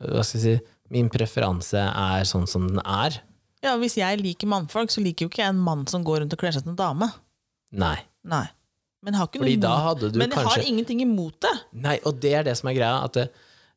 [0.03, 3.20] Hva skal jeg si Min preferanse er sånn som den er.
[3.64, 6.32] Ja, Hvis jeg liker mannfolk, så liker jo ikke jeg en mann som går rundt
[6.32, 7.09] og kler seg som en dame.
[7.76, 7.99] Nei.
[8.24, 8.46] Nei.
[9.05, 11.53] Men har men jeg kanskje har ingenting imot det.
[11.84, 13.05] Nei, og det er det som er greia.
[13.05, 13.26] At det,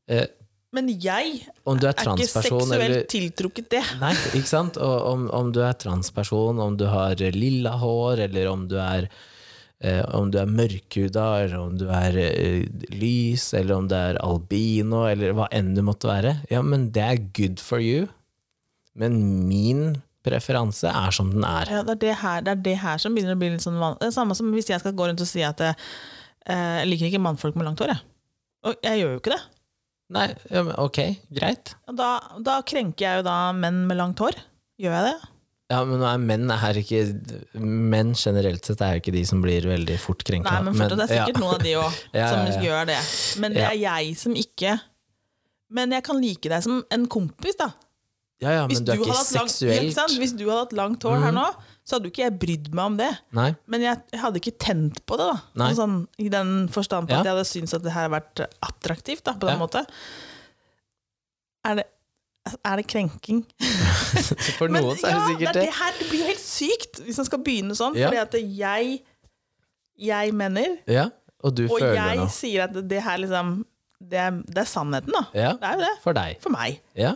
[0.07, 0.23] eh,
[0.71, 3.81] Men jeg om du er er ikke seksuelt eller tiltrukket det.
[3.99, 4.77] Nei, ikke sant?
[4.79, 9.09] Om, om du er transperson, om du har lilla hår, eller om du er
[9.83, 12.63] eh, om du er mørkhuda, eller om du er eh,
[12.95, 17.03] lys, eller om du er albino, eller hva enn du måtte være, ja, men det
[17.03, 18.07] er good for you.
[18.95, 19.19] Men
[19.49, 21.67] min preferanse er som den er.
[21.67, 23.79] Ja, det, er det, her, det er det her som begynner å bli litt sånn
[23.81, 23.99] vanlig.
[24.03, 25.75] Det er samme som hvis jeg skal gå rundt og si at eh,
[26.47, 27.95] jeg liker ikke mannfolk med langt hår.
[27.95, 28.07] Jeg.
[28.69, 29.43] Og jeg gjør jo ikke det.
[30.11, 30.27] Nei,
[30.81, 30.99] ok,
[31.31, 31.73] greit.
[31.95, 32.09] Da,
[32.43, 34.35] da krenker jeg jo da menn med langt hår.
[34.81, 35.29] Gjør jeg det?
[35.71, 37.01] Ja, men nå er menn er ikke
[37.61, 40.51] Menn generelt sett er jo ikke de som blir veldig fort krenka.
[40.51, 41.43] Nei, men men det er sikkert ja.
[41.43, 42.97] noen av de òg Ja, som ja, gjør det.
[43.43, 44.75] Men det er jeg som ikke
[45.71, 47.69] Men jeg kan like deg som en kompis, da.
[48.41, 50.17] Ja, ja, Hvis men du er ikke langt- seksuelt?
[50.19, 51.45] Hvis du hadde hatt langt hår her nå,
[51.91, 53.09] så hadde jo ikke jeg brydd meg om det.
[53.35, 53.49] Nei.
[53.67, 55.27] Men jeg, jeg hadde ikke tent på det,
[55.59, 55.67] da.
[55.77, 57.19] Sånn, I den forstand på Ja.
[57.21, 59.61] at jeg hadde syntes at det her har vært attraktivt, da, på den Ja.
[59.65, 59.89] måten.
[61.67, 61.85] Er det,
[62.65, 63.43] er det krenking?
[64.57, 65.61] For noen så er det ja, sikkert det, det.
[65.61, 67.97] er det her det blir jo helt sykt hvis man skal begynne sånn.
[67.99, 68.09] Ja.
[68.09, 68.95] Fordi at jeg,
[70.11, 71.09] jeg mener, Ja,
[71.43, 72.31] og du og føler jeg noe.
[72.33, 73.59] sier at det her liksom
[74.01, 75.19] det er, det er sannheten, da.
[75.37, 75.91] Ja, Det er jo det.
[76.01, 76.39] for deg.
[76.41, 76.79] For meg.
[76.97, 77.11] Ja.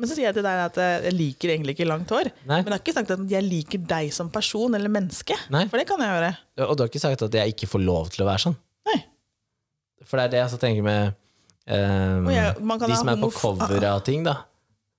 [0.00, 2.30] Men så sier jeg til deg at jeg liker egentlig ikke langt hår.
[2.48, 2.60] Nei.
[2.64, 5.36] Men jeg har ikke sagt at jeg liker deg som person eller menneske.
[5.52, 5.66] Nei.
[5.68, 6.30] For det kan jeg gjøre.
[6.66, 8.56] Og du har ikke sagt at jeg ikke får lov til å være sånn?
[8.88, 8.98] Nei.
[10.08, 11.12] For det er det jeg så tenker med
[11.68, 14.38] um, jeg- man kan de som er på cover av ting, da.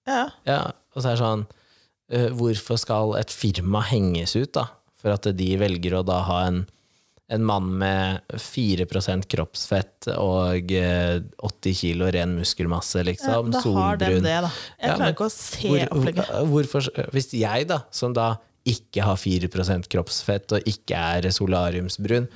[0.08, 0.22] Ja.
[0.48, 0.60] Ja,
[0.96, 1.44] og så er det sånn
[2.14, 4.68] uh, Hvorfor skal et firma henges ut, da?
[5.02, 6.64] For at de velger å da ha en,
[7.32, 13.52] en mann med 4% kroppsfett og eh, 80 kilo ren muskelmasse, Ja, liksom.
[13.56, 14.52] da har de det, da.
[14.52, 16.32] Jeg Ja, klarer men ikke å se Hvor, opplegget.
[16.52, 18.34] hvorfor, hvis jeg, da, som da
[18.68, 22.28] ikke har 4% kroppsfett og ikke er solariumsbrun,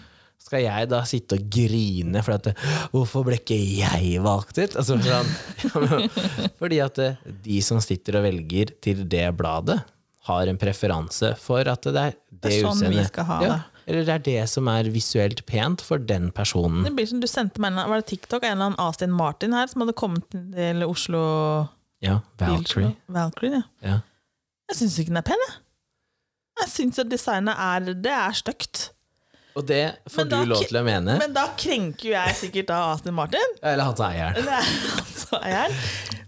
[0.45, 2.49] skal jeg da sitte og grine for at
[2.93, 4.75] Hvorfor ble ikke jeg valgt ut?
[4.77, 5.31] Altså, sånn,
[6.61, 7.15] fordi at eh,
[7.45, 9.79] de som sitter og velger til det bladet,
[10.25, 13.49] har en preferanse for at det er det, Det er sånn vi skal ha ja,
[13.51, 13.74] det.
[13.85, 16.81] Eller det er det som er visuelt pent for den personen.
[16.87, 19.53] Det blir som du sendte meg en, var det TikTok, en eller annen Astin Martin
[19.53, 21.21] her som hadde kommet til Oslo
[22.03, 22.95] Ja, Valkyrie.
[23.13, 23.67] Valkyrie, ja.
[23.85, 23.99] Ja.
[24.71, 25.55] Jeg syns ikke den er pen, jeg.
[26.63, 28.87] Jeg syns at designet er Det er stygt.
[29.55, 31.15] Og det får da du lov til å mene.
[31.21, 33.53] Men da krenker jo jeg sikkert da Aston Martin.
[33.63, 34.35] Eller hans eier.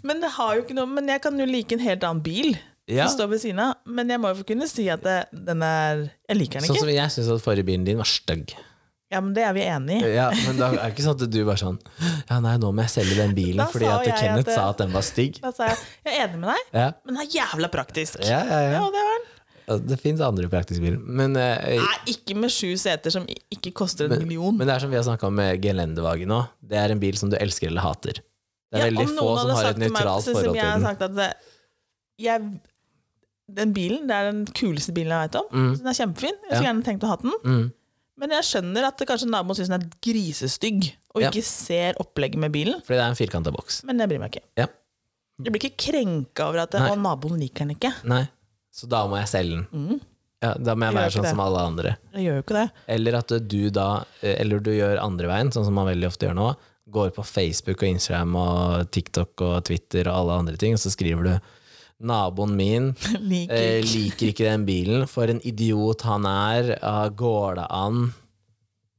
[0.07, 2.55] Men det har jo ikke noe Men jeg kan jo like en helt annen bil
[2.87, 3.07] Ja.
[3.07, 3.75] som står ved siden av.
[3.85, 6.73] Men jeg må jo kunne si at det, den er Jeg liker den ikke.
[6.73, 8.53] Sånn som jeg syns at forrige bilen din var stygg.
[9.11, 10.09] Ja, men det er vi enig i.
[10.17, 11.77] Ja, men da er det ikke sånn at du bare sånn
[12.29, 14.55] Ja, nei, nå må jeg selge den bilen Da fordi at jeg Kenneth at det-
[14.57, 15.39] sa at den var stygg.
[15.43, 18.19] Da sa jeg jeg er enig med deg, Ja, men den er jævla praktisk.
[18.23, 18.43] ja, ja.
[18.51, 18.91] Ja, ja.
[18.91, 19.87] det var den.
[19.87, 20.97] Det fins andre praktiske biler.
[20.99, 24.55] Men, eh, Nei, ikke med sju seter som ikke koster en men, million.
[24.57, 26.47] men det er som vi har snakka om med Gelendewagen òg.
[26.63, 28.13] Det er en bil som du elsker eller hater.
[28.71, 30.71] Det er Ja, veldig få som har et til nøytralt sånn som forhold jeg har
[30.71, 30.87] til den.
[30.87, 31.33] sagt at det,
[32.19, 32.59] jeg,
[33.49, 35.45] Den bilen det er den kuleste bilen jeg vet om.
[35.53, 35.77] Mm.
[35.77, 36.35] Den er kjempefin.
[36.43, 36.55] Jeg Ja.
[36.57, 37.33] skulle gjerne tenkt å ha den.
[37.45, 37.71] Mm.
[38.17, 41.29] Men jeg skjønner at det kanskje naboen syns den er grisestygg og Ja.
[41.29, 42.81] ikke ser opplegget med bilen.
[42.81, 43.83] Fordi det er en firkanta boks.
[43.85, 44.43] Men jeg bryr meg ikke.
[44.57, 44.67] Ja.
[45.43, 46.89] Jeg blir ikke krenka over at Nei.
[46.89, 47.93] å, naboen liker den ikke.
[48.03, 48.27] Nei.
[48.73, 50.01] Så da må jeg selge den.
[50.41, 51.29] Ja, da må jeg jeg være sånn det.
[51.29, 51.97] som alle andre.
[52.13, 52.71] Jeg gjør jo ikke det.
[52.87, 56.35] Eller at du da Eller du gjør andre veien, sånn som man veldig ofte gjør
[56.35, 56.55] nå.
[56.89, 60.89] Går på Facebook og Instagram og TikTok og Twitter og alle andre ting, og så
[60.89, 61.39] skriver du
[61.97, 62.91] 'Naboen min
[63.31, 65.07] Liker eh, liker ikke den bilen.
[65.09, 66.75] For en idiot han er.
[66.83, 68.13] Uh, går det an?'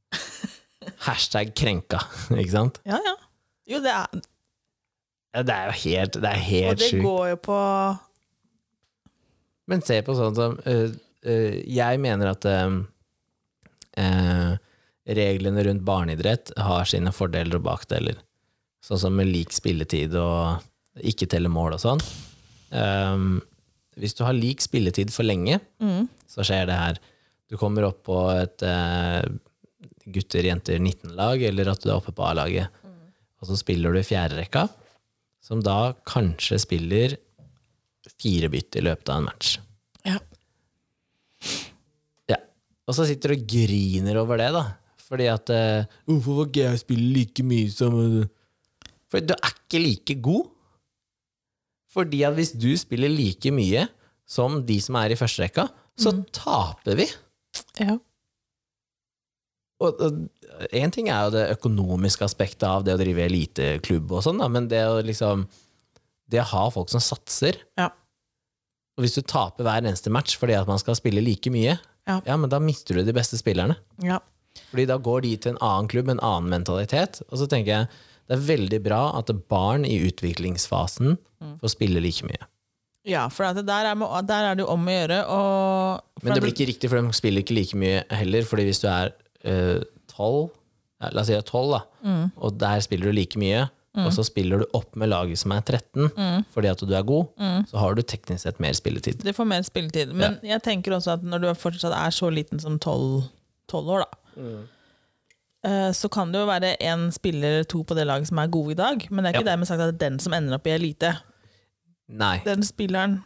[1.06, 2.00] Hashtag krenka,
[2.40, 2.80] ikke sant?
[2.88, 3.14] Ja, ja.
[3.68, 4.22] Jo, det er
[5.36, 7.04] Ja, det er jo helt, det er Og det sjukt.
[7.04, 7.58] går jo på
[9.68, 10.88] Men se på sånn som uh,
[11.28, 12.78] uh, Jeg mener at øh,
[15.18, 18.16] reglene rundt barneidrett har sine fordeler og bakdeler.
[18.84, 20.62] Sånn som med lik spilletid og
[21.04, 22.02] ikke telle mål og sånn.
[22.70, 23.38] Um,
[23.98, 26.08] hvis du har lik spilletid for lenge, mm.
[26.30, 26.98] så skjer det her.
[27.48, 29.24] Du kommer opp på et uh,
[30.08, 32.68] gutter-jenter 19-lag, eller at du er oppe på A-laget.
[33.38, 34.66] Og så spiller du fjerderekka,
[35.44, 37.16] som da kanskje spiller
[38.18, 39.54] fire bytt i løpet av en match.
[40.06, 40.18] Ja.
[42.30, 42.38] Ja.
[42.88, 44.64] Og så sitter du og griner over det, da.
[45.08, 48.26] Fordi at uh, 'Hvorfor får ikke jeg spille like mye som eh?»
[49.08, 50.50] For du er ikke like god.
[51.94, 53.86] Fordi at hvis du spiller like mye
[54.28, 55.68] som de som er i første rekka,
[55.98, 57.06] så taper vi.
[57.80, 57.96] ja.
[59.80, 60.00] Og
[60.74, 64.66] én ting er jo det økonomiske aspektet av det å drive eliteklubb og sånn, men
[64.70, 65.46] det å liksom
[66.28, 67.86] Det å ha folk som satser Ja.
[68.98, 71.78] Og hvis du taper hver eneste match fordi at man skal spille like mye,
[72.08, 72.20] Ja.
[72.26, 73.76] ja, men da mister du de beste spillerne.
[74.02, 74.18] ja.
[74.72, 77.22] Fordi da går de til en annen klubb med en annen mentalitet.
[77.30, 77.88] Og så tenker jeg
[78.28, 81.16] det er veldig bra at barn i utviklingsfasen
[81.60, 82.46] får spille like mye.
[83.08, 83.94] Ja, for at der, er,
[84.26, 85.18] der er det jo om å gjøre.
[85.32, 85.40] å
[86.22, 88.44] Men det blir ikke riktig, for de spiller ikke like mye heller.
[88.44, 89.14] Fordi hvis du er
[89.48, 89.80] eh,
[90.12, 90.50] tolv,
[91.00, 92.30] ja, la oss si tolv, da, Mm.
[92.36, 93.64] og der spiller du like mye,
[93.98, 96.44] og så spiller du opp med laget som er 13 Mm.
[96.54, 97.26] fordi at du er god,
[97.66, 99.24] så har du teknisk sett mer spilletid.
[99.24, 100.12] Du får mer spilletid.
[100.14, 103.24] Men jeg tenker også at når du fortsatt er så liten som tolv
[103.72, 104.66] år, da, eh,
[105.92, 108.70] så kan det jo være én spiller eller to på det laget som er gode
[108.72, 109.08] i dag.
[109.10, 109.52] Men det er ikke Ja.
[109.56, 111.14] dermed sagt at det er den som ender opp i elite.
[112.08, 112.38] Nei.
[112.44, 113.22] Den spilleren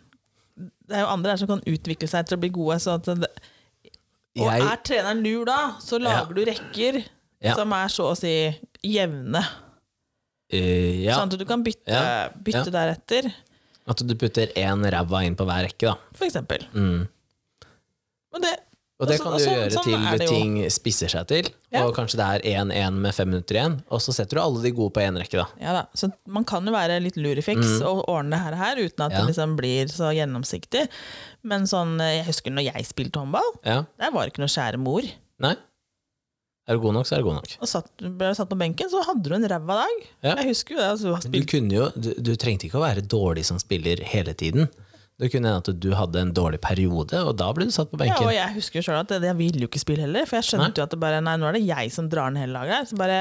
[0.89, 2.77] Det er jo andre der som kan utvikle seg til å bli gode.
[2.79, 3.29] Det,
[4.39, 7.05] og Jeg, er treneren lur da, så lager du rekker
[7.43, 7.55] Ja.
[7.55, 8.33] som er så å si
[8.85, 9.41] jevne.
[10.53, 12.29] Uh, ja, Sånn at du kan bytte, Ja.
[12.29, 12.73] bytte Ja.
[12.95, 13.33] deretter,
[13.89, 15.95] at du putter én ræva inn på hver rekke, da.
[16.15, 16.67] for eksempel.
[16.75, 17.09] Mm.
[18.35, 18.59] Og det,
[19.03, 21.49] Og det kan du sånn- gjøre sånn er til ting spisser seg til.
[21.75, 21.83] Ja.
[21.89, 24.71] Og kanskje det er 1-1 med fem minutter igjen, og så setter du alle de
[24.77, 25.47] gode på én rekke, da.
[25.61, 29.05] ja da, så man kan jo være litt lurifiks og ordne det her, her uten
[29.07, 29.17] at Mm.
[29.19, 29.19] Ja.
[29.27, 30.87] det liksom blir så gjennomsiktig.
[31.43, 33.83] Men sånn, jeg husker når jeg spilte håndball, Ja.
[33.99, 35.03] der var det ikke noe skjære mor.
[35.41, 35.57] Nei.
[36.69, 37.57] Er du god nok, så er du god nok.
[37.61, 40.07] Og satt, ble satt på benken, så hadde du en ræva dag.
[40.23, 40.35] Ja.
[40.37, 40.91] Jeg husker jo det.
[40.93, 44.33] Altså, du, du, kunne jo, du, du trengte ikke å være dårlig som spiller hele
[44.33, 44.69] tiden.
[45.21, 47.99] Det kunne hende at du hadde en dårlig periode, og da ble du satt på
[48.01, 48.23] benken.
[48.23, 50.45] ja, og jeg husker jo selv at jeg ville jo ikke spille heller, for jeg
[50.45, 52.75] skjønte jo at det bare, nei, nå er det jeg som drar ned hele laget
[52.75, 52.85] her.
[52.91, 53.21] Så bare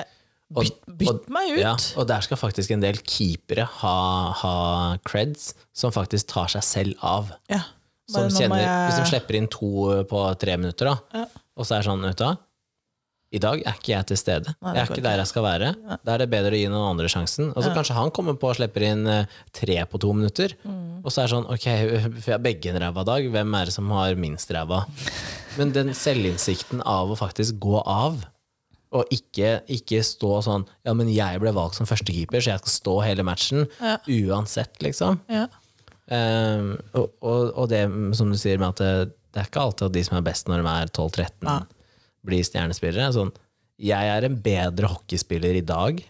[0.52, 1.60] bytt, bytt og- meg ut.
[1.60, 6.64] Ja, og der skal faktisk en del keepere ha, ha creds som faktisk tar seg
[6.64, 7.32] selv av.
[7.50, 7.62] Ja.
[8.12, 11.26] Kjenner, jeg- Hvis de slipper inn to på tre minutter, da, Ja.
[11.56, 12.38] og så er det sånn du hva,
[13.32, 14.54] I dag er ikke jeg til stede.
[14.60, 15.68] Nei, jeg er ikke der jeg skal være.
[16.04, 17.54] Da er det bedre å gi noen andre sjansen.
[17.56, 20.52] Og så kanskje han kommer på og slipper inn eh, tre på to minutter.
[20.68, 21.00] Mm.
[21.06, 21.68] Og så er det sånn, ok,
[22.18, 24.84] for jeg har begge en ræva dag, hvem er det som har minst ræva?
[25.56, 28.20] Men den selvinnsikten av å faktisk gå av,
[28.92, 32.74] og ikke, ikke stå sånn Ja, men jeg ble valgt som førstekeeper, så jeg skal
[32.76, 33.64] stå hele matchen.
[33.80, 33.96] Ja.
[34.04, 35.22] Uansett, liksom.
[35.32, 35.46] Ja.
[36.12, 37.86] Um, og, og, og det
[38.20, 40.52] som du sier med at det, det er ikke alltid at de som er best
[40.52, 41.62] når de er 12-13, Ja.
[42.28, 43.12] Blir stjernespillere.
[43.16, 43.32] Sånn,
[43.82, 46.02] jeg er en bedre hockeyspiller i dag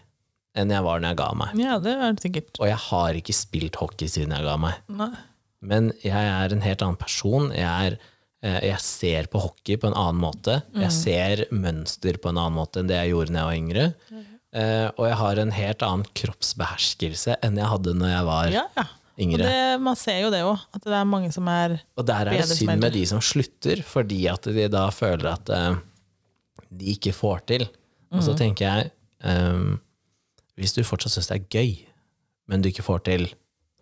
[0.58, 1.52] enn jeg var når jeg ga meg.
[1.56, 2.58] ja, det er det sikkert.
[2.60, 4.80] Og jeg har ikke spilt hockey siden jeg ga meg.
[4.92, 5.12] Nei.
[5.64, 7.46] Men jeg er en helt annen person.
[7.56, 7.96] Jeg, er,
[8.44, 10.58] eh, jeg ser på hockey på en annen måte.
[10.76, 13.86] Jeg ser mønster på en annen måte enn det jeg gjorde da jeg var yngre.
[14.52, 18.66] Eh, og jeg har en helt annen kroppsbeherskelse enn jeg hadde når jeg var Ja,
[18.76, 18.84] ja.
[19.12, 19.44] Og yngre.
[19.46, 22.40] det, man ser jo det òg, at det er mange som er Og der er
[22.42, 25.80] det synd med de som slutter, fordi at de da føler at eh,
[26.78, 27.62] de ikke får til.
[28.12, 28.24] Og Mm.
[28.26, 28.90] så tenker jeg,
[29.24, 29.80] um,
[30.58, 31.70] hvis du fortsatt syns det er gøy,
[32.48, 33.28] men du ikke får til,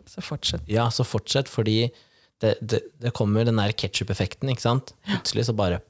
[0.06, 0.62] Så fortsett.
[0.68, 1.90] ja, så fortsett, fordi
[2.40, 4.92] det, det, det kommer den der ketsjup-effekten, ikke sant?
[5.06, 5.80] Plutselig så bare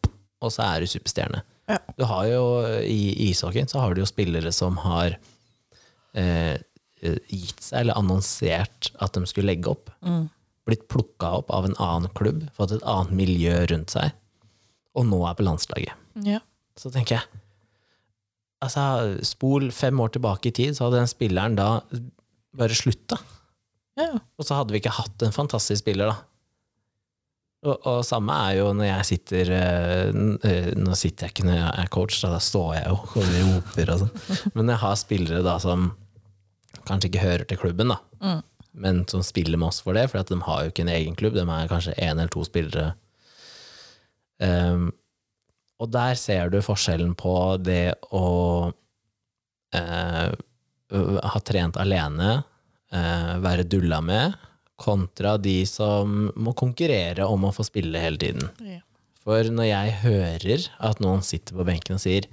[0.42, 1.42] Og så er du superstjerne.
[1.68, 1.76] Ja.
[1.98, 2.42] Du har jo
[2.80, 5.18] i ishockeyen så har du jo spillere som har
[6.14, 6.56] eh,
[7.28, 9.90] gitt seg, eller annonsert at de skulle legge opp.
[10.66, 14.12] Blitt plukka opp av en annen klubb, fått et annet miljø rundt seg,
[14.96, 15.92] og nå er på landslaget.
[16.24, 16.40] Ja.
[16.80, 17.40] Så tenker jeg
[18.60, 18.82] Altså,
[19.24, 21.68] spol fem år tilbake i tid, så hadde den spilleren da
[22.60, 23.16] bare slutta.
[23.96, 24.18] Ja.
[24.36, 26.18] Og så hadde vi ikke hatt en fantastisk spiller, da.
[27.64, 31.58] Og, og samme er jo når jeg sitter eh, eh, Nå sitter jeg ikke når
[31.58, 34.38] jeg er coach, da, da står jeg jo og roper og sånn.
[34.54, 35.90] Men jeg har spillere da som
[36.88, 38.38] kanskje ikke hører til klubben, da.
[38.72, 41.16] Men som spiller med oss for det, for at de har jo ikke en egen
[41.18, 41.36] klubb.
[41.36, 42.92] De er kanskje én eller to spillere.
[44.40, 44.90] Um,
[45.80, 48.26] og der ser du forskjellen på det å
[49.76, 50.28] eh,
[51.32, 52.42] ha trent alene,
[52.92, 54.36] eh, være dulla med,
[54.80, 58.48] kontra de som må konkurrere om å få spille hele tiden.
[58.64, 58.80] Ja.
[59.20, 62.28] For når jeg hører at noen sitter på benken og sier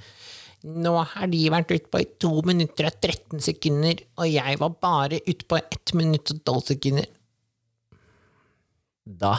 [0.67, 5.19] nå har de vært utpå i to minutter og 13 sekunder, og jeg var bare
[5.21, 7.05] utpå på ett minutt og 12 sekunder.
[9.07, 9.35] Da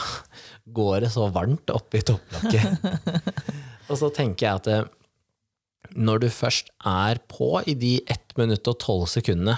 [0.64, 2.86] går det så varmt opp i topplokket.
[3.88, 4.86] og så tenker jeg at eh,
[5.96, 9.56] når du først er på i de 1 minutt og 12 sekundene,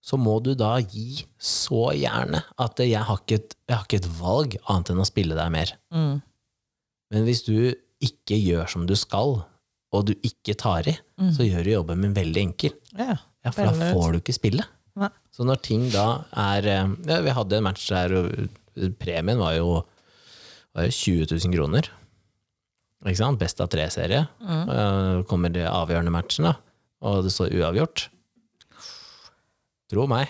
[0.00, 4.00] så må du da gi så gjerne at jeg har ikke et, jeg har ikke
[4.00, 5.74] et valg annet enn å spille deg mer.
[5.92, 6.22] Mm.
[7.12, 7.56] Men hvis du
[8.00, 9.42] ikke gjør som du skal,
[9.90, 10.94] og du ikke tar i,
[11.36, 12.76] så gjør du jobben min veldig enkel.
[12.96, 13.18] ja.
[13.40, 14.64] Ja, for da får du ikke spille.
[15.00, 15.08] Nei.
[15.32, 19.54] Så når ting da er eh, ja, Vi hadde en match der og premien var
[19.56, 19.78] jo,
[20.76, 21.88] var jo 20 000 kroner.
[23.06, 23.38] Ikke sant?
[23.40, 24.26] Best av tre-serie.
[24.44, 26.54] Eh, Kommer det avgjørende matchen, da,
[27.06, 28.08] og det står uavgjort.
[29.90, 30.28] Tro meg.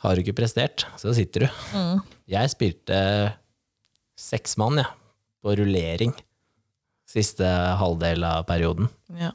[0.00, 1.58] Har du ikke prestert, så sitter du.
[1.76, 2.00] Mm.
[2.32, 3.00] Jeg spilte
[4.20, 4.88] seks mann, jeg,
[5.44, 6.14] på rullering
[7.10, 7.44] siste
[7.80, 8.86] halvdel av perioden
[9.18, 9.32] Ja.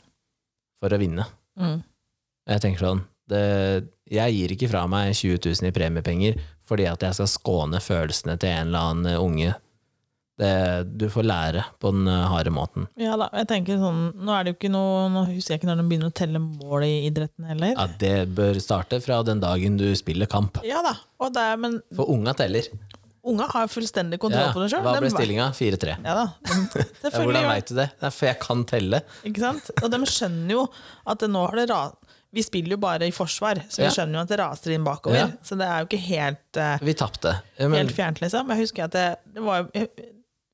[0.79, 1.25] for å vinne.
[1.59, 1.81] Mm.
[2.47, 7.01] Jeg tenker sånn det, Jeg gir ikke fra meg 20 000 i premiepenger fordi at
[7.01, 9.55] jeg skal skåne følelsene til en eller annen unge.
[10.37, 10.47] Det,
[10.99, 12.89] du får lære på den eh, harde måten.
[12.99, 15.69] ja da, jeg tenker sånn Nå er det jo ikke noe Nå husker jeg ikke
[15.69, 17.71] når de begynner å telle mål i idretten heller.
[17.71, 20.59] Ja, det bør starte fra den dagen du spiller kamp.
[20.67, 20.91] Ja da,
[21.23, 22.67] og det men For unga teller.
[23.25, 24.83] unga har fullstendig kontroll Ja, på det sjøl.
[24.85, 25.45] hva ble stillinga?
[25.55, 25.95] 4-3.
[26.03, 26.25] Ja da,
[27.05, 27.87] Ja, hvordan veit du det?
[28.01, 28.99] Det er for jeg kan telle.
[29.31, 29.71] Ikke sant?
[29.81, 30.65] Og de skjønner jo
[31.07, 31.79] at det nå har det ra
[32.35, 33.93] Vi spiller jo bare i forsvar, så vi Ja.
[33.95, 35.15] skjønner jo at det raser inn bakover.
[35.15, 35.29] Ja.
[35.47, 37.37] Så det er jo ikke helt, uh, Vi tapte.
[37.55, 38.51] Ja, men- helt fjernt, liksom.
[38.51, 39.87] Jeg husker at det, det var jo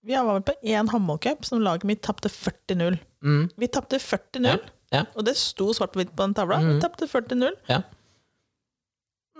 [0.03, 2.95] Vi var vært på én håndballcup som laget mitt tapte 40-0.
[3.21, 4.55] Mm, Vi tapte 40-0, ja,
[4.91, 6.57] ja, og det sto svart på hvitt på den tavla.
[6.65, 7.51] Vi tapte 40-0.
[7.69, 7.81] ja.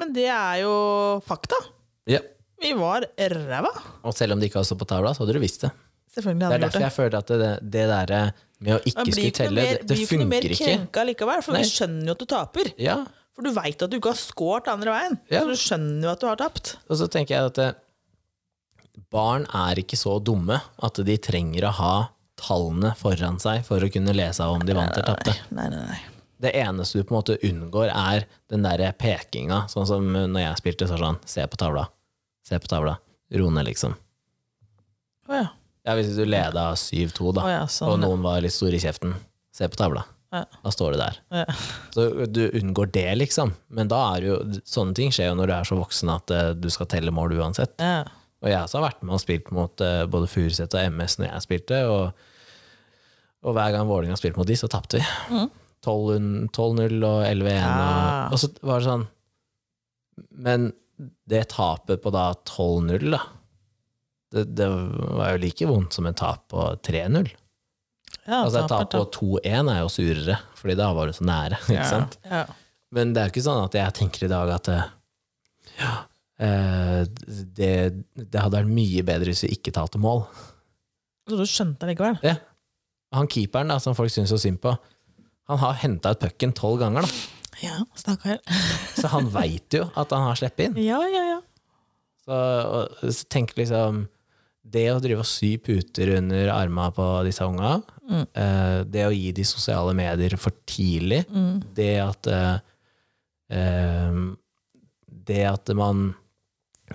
[0.02, 0.76] Men det er jo
[1.26, 1.58] fakta.
[2.10, 2.22] ja.
[2.62, 3.70] Vi var ræva.
[4.06, 5.72] Og selv om det ikke hadde stått på tavla, så hadde du visst det.
[6.14, 6.86] Selvfølgelig Det er derfor det.
[6.86, 8.12] jeg føler at det, det der
[8.62, 11.56] med å ikke skulle telle, mer, det, det blir ikke noe mer krenka likevel, for
[11.58, 11.62] Nei.
[11.64, 12.70] vi skjønner jo at du taper.
[12.78, 12.98] Ja,
[13.34, 15.18] For du veit at du ikke har scoret andre veien.
[15.32, 16.76] Så du skjønner jo at du har tapt.
[16.86, 17.74] Og så tenker jeg at eh,
[19.14, 21.94] barn er ikke så dumme at de trenger å ha
[22.42, 25.36] tallene foran seg for å kunne lese om de vant eller tapte.
[26.42, 29.68] Det eneste du på en måte unngår, er den der pekinga.
[29.70, 31.86] Sånn som når jeg spilte, så sånn Se på tavla.
[32.48, 32.96] Se på tavla.
[33.38, 33.94] Ro ned, liksom.
[35.30, 35.50] Å ja.
[35.86, 38.82] Ja, Hvis du leda 7-2, da, Å ja, sånn, og noen var litt store i
[38.82, 39.16] kjeften,
[39.54, 40.04] se på tavla.
[40.32, 40.46] Ja.
[40.64, 41.18] Da står det der.
[41.42, 41.46] Ja.
[41.92, 43.52] Så du unngår det, liksom.
[43.68, 46.52] Men da er jo Sånne ting skjer jo når du er så voksen at eh,
[46.56, 47.76] du skal telle mål uansett.
[47.84, 48.06] Ja.
[48.42, 51.28] Og jeg også har vært med og spilt mot eh, både Furuset og MS når
[51.30, 52.24] jeg spilte, og,
[53.46, 55.06] og hver gang Vålerenga har spilt mot de, så tapte vi.
[55.86, 57.70] 12-0 og 11-1, Ja.
[58.30, 59.06] og, og så var det sånn
[60.46, 60.68] Men
[61.26, 63.22] det tapet på da 12-0, da
[64.32, 67.26] det, det var jo like vondt som et tap på 3-0.
[68.30, 69.02] Ja, Altså et tap på
[69.42, 72.16] 2-1 er jo surere, fordi da var det så nære, ikke sant?
[72.30, 72.46] Ja.
[72.96, 74.86] Men det er jo ikke sånn at jeg tenker i dag at eh,
[75.82, 75.92] ja,
[76.42, 77.74] det,
[78.16, 80.24] det hadde vært mye bedre hvis vi ikke talte mål.
[81.30, 82.18] Så du skjønte det likevel?
[82.26, 82.36] Ja.
[83.14, 84.72] Han keeperen da, som folk syns så synd på,
[85.52, 87.12] han har henta ut pucken tolv ganger, da.
[87.62, 88.40] Ja, stakkar.
[88.98, 90.78] Så han veit jo at han har sluppet inn.
[90.82, 91.40] Ja, ja, ja.
[92.24, 92.38] Så,
[92.72, 94.06] og, så tenk liksom
[94.72, 97.82] Det å drive og sy puter under arma på disse unga,
[98.12, 98.26] Mm.
[98.36, 101.62] eh, det å gi de sosiale medier for tidlig, Mm.
[101.78, 102.58] det at eh,
[103.56, 104.18] eh,
[105.32, 106.10] Det at man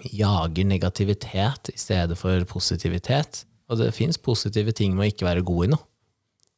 [0.04, 3.44] jager negativitet i stedet for positivitet.
[3.70, 5.82] Og det fins positive ting med å ikke være god i noe.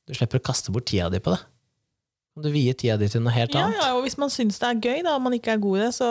[0.08, 1.40] Du slipper å kaste bort tida di på det.
[2.38, 3.80] Du vier tida di til noe helt Ja, annet?
[3.82, 5.82] ja, og hvis man syns det er gøy, da, og man ikke er god i
[5.82, 6.10] det, så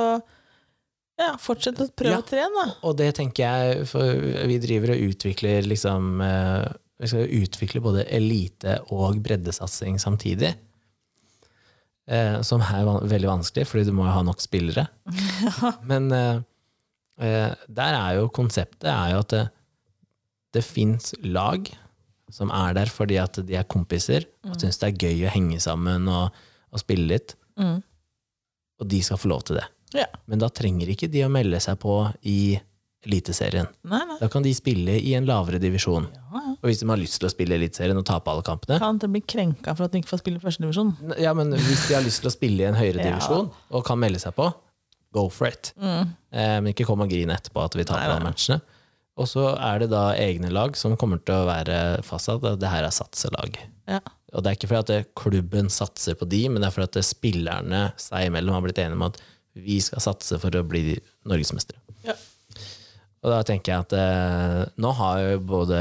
[1.17, 2.19] ja, fortsett å prøve Ja.
[2.21, 2.73] å trene, da.
[2.83, 4.03] Og det tenker jeg, for
[4.49, 6.67] vi driver og utvikler liksom eh,
[6.99, 10.55] Vi skal utvikle både elite- og breddesatsing samtidig.
[12.09, 14.87] Eh, som er veldig vanskelig, fordi du må jo ha nok spillere.
[15.89, 16.41] Men eh, eh,
[17.17, 19.43] der er jo konseptet er jo at det,
[20.53, 21.65] det fins lag
[22.33, 25.59] som er der fordi at de er kompiser og syns det er gøy å henge
[25.63, 26.35] sammen og,
[26.73, 27.35] og spille litt.
[27.57, 27.79] Mm.
[28.77, 29.65] Og de skal få lov til det.
[29.95, 30.07] Ja.
[30.27, 32.57] Men da trenger ikke de å melde seg på i
[33.07, 33.69] Eliteserien.
[33.87, 34.15] Nei, nei.
[34.19, 36.09] Da kan de spille i en lavere divisjon.
[36.11, 36.53] Ja, ja.
[36.57, 39.07] Og hvis de har lyst til å spille Eliteserien og tape alle kampene Kan de
[39.13, 40.89] bli krenka for at de ikke får spille i førstedivisjon.
[41.21, 44.01] Ja, men hvis de har lyst til å spille i en høyere divisjon og kan
[44.01, 44.49] melde seg på,
[45.15, 45.71] go for it.
[45.79, 46.11] Mm.
[46.31, 48.59] Eh, men ikke kom og grin etterpå at vi taper alle matchene.
[49.17, 52.69] Og så er det da egne lag som kommer til å være fastsatt at det
[52.69, 53.57] her er satselag.
[53.89, 53.97] Ja.
[54.35, 57.07] Og det er ikke fordi at klubben satser på de, men det er fordi at
[57.07, 59.17] spillerne seg imellom har blitt enige om at
[59.57, 61.79] vi skal satse for å bli norgesmestere.
[62.05, 62.13] Ja.
[63.25, 65.79] Og da tenker jeg at eh, nå har jo både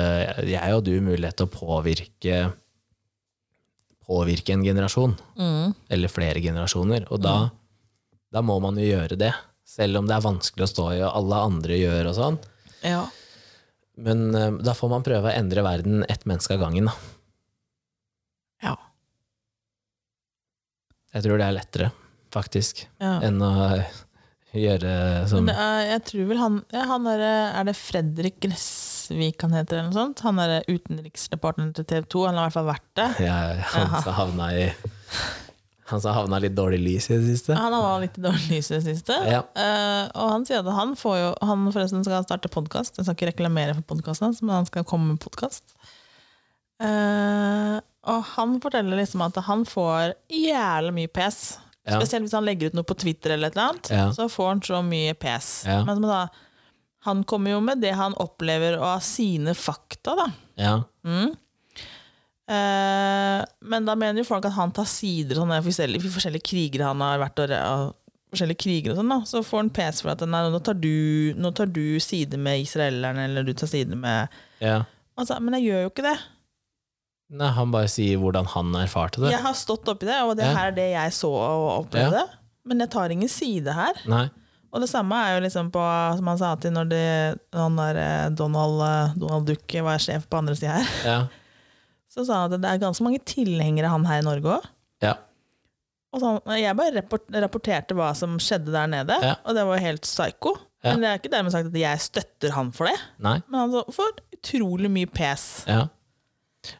[0.49, 2.39] jeg og du mulighet til å påvirke
[4.07, 5.75] påvirke en generasjon, Mm.
[5.91, 7.07] eller flere generasjoner.
[7.11, 7.51] Og da,
[8.37, 9.33] da må man jo gjøre det,
[9.67, 12.43] selv om det er vanskelig å stå i, og alle andre gjør og sånn.
[12.87, 13.07] ja.
[13.97, 16.91] Men eh, da får man prøve å endre verden ett menneske av gangen.
[16.91, 16.93] Da.
[18.67, 18.75] Ja.
[21.17, 21.89] Jeg tror det er lettere,
[22.35, 23.15] faktisk, ja.
[23.25, 23.55] enn å
[24.53, 24.93] gjøre
[25.33, 27.25] som er, jeg tror vel han, ja, han er,
[27.57, 30.21] er det Fredrik Gressvik han heter, eller noe sånt?
[30.29, 33.09] Han er utenriksreporteren til TV 2, han har i hvert fall vært det.
[33.25, 33.41] ja,
[33.73, 34.15] Han ja.
[34.21, 34.69] havna i
[35.87, 37.55] Han som havna litt dårlig lys i det siste.
[37.55, 39.19] Han havna litt dårlig lys i det siste.
[39.31, 39.45] Ja.
[39.55, 42.99] Uh, og han sier at han får jo Han forresten skal starte podkast.
[42.99, 45.77] Jeg skal ikke reklamere for podkasten hans, men han skal komme med podkast.
[48.07, 51.39] og han forteller liksom at han får jævlig mye pes.
[51.87, 52.01] Ja.
[52.01, 54.07] Spesielt hvis han legger ut noe på Twitter, eller et eller annet, Ja.
[54.13, 55.65] så får han så mye pes.
[55.67, 56.29] Men som da,
[57.07, 60.27] han kommer jo med det han opplever og av sine fakta, da.
[60.59, 60.75] Ja.
[61.07, 61.35] Mm.
[62.47, 66.93] Eh, men da mener jo folk at han tar sider sånn, for forskjellige, forskjellige krigere
[66.93, 67.97] han har vært og
[68.35, 71.35] forskjellige krigere og sånn da, så får han pes for at nei, nå, tar du,
[71.39, 74.33] nå tar du side med israelerne, eller du tar side med
[74.63, 74.81] ja.
[75.19, 76.17] altså, Men jeg gjør jo ikke det.
[77.37, 79.33] Nei, han bare sier hvordan han erfarte det.
[79.35, 80.55] Jeg har stått oppi det, og det Ja.
[80.55, 82.23] her er det jeg så og opplevde.
[82.67, 83.99] Men jeg tar ingen side her.
[84.11, 84.29] Nei.
[84.75, 85.83] Og det samme er jo liksom på,
[86.19, 87.07] som han sa til når det,
[87.55, 90.91] der eh, Donald, eh, Donald Duck var sjef på andre sida her.
[91.07, 91.19] Ja.
[92.17, 94.69] Så sa han at det er ganske mange tilhengere han her i Norge òg.
[95.05, 95.15] Ja.
[96.17, 99.35] Og sånn, jeg bare rapport, rapporterte hva som skjedde der nede, Ja.
[99.45, 100.55] og det var helt psyko.
[100.85, 100.93] Ja.
[100.95, 102.97] Men det er ikke dermed sagt at jeg støtter han for det.
[103.21, 103.43] Nei.
[103.51, 105.65] Men han så- får utrolig mye pes.
[105.69, 105.89] Ja.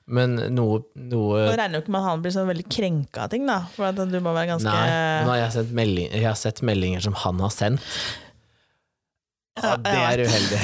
[0.07, 3.31] Men noe, noe jeg regner jo ikke med at han blir så veldig krenka av
[3.31, 3.61] ting, da.
[3.77, 6.63] For at du må være ganske Nei, nå har jeg, sendt melding, jeg har sett
[6.63, 7.81] meldinger som han har sendt.
[9.63, 10.61] Ja, det er uheldig.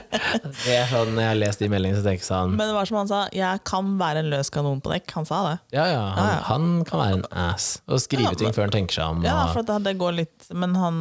[0.11, 2.75] det er sånn, Når jeg har lest de meldingene, så tenker jeg sånn Men det
[2.75, 5.13] var som han sa, jeg kan være en løs kanon på dekk.
[5.19, 5.53] Han sa det.
[5.77, 6.41] Ja, ja, han, Ja, ja.
[6.49, 7.69] han kan være en ass.
[7.87, 9.23] Og skrive Ja, ting før han tenker seg om.
[9.25, 10.99] Ja, og, for det, det går litt Men han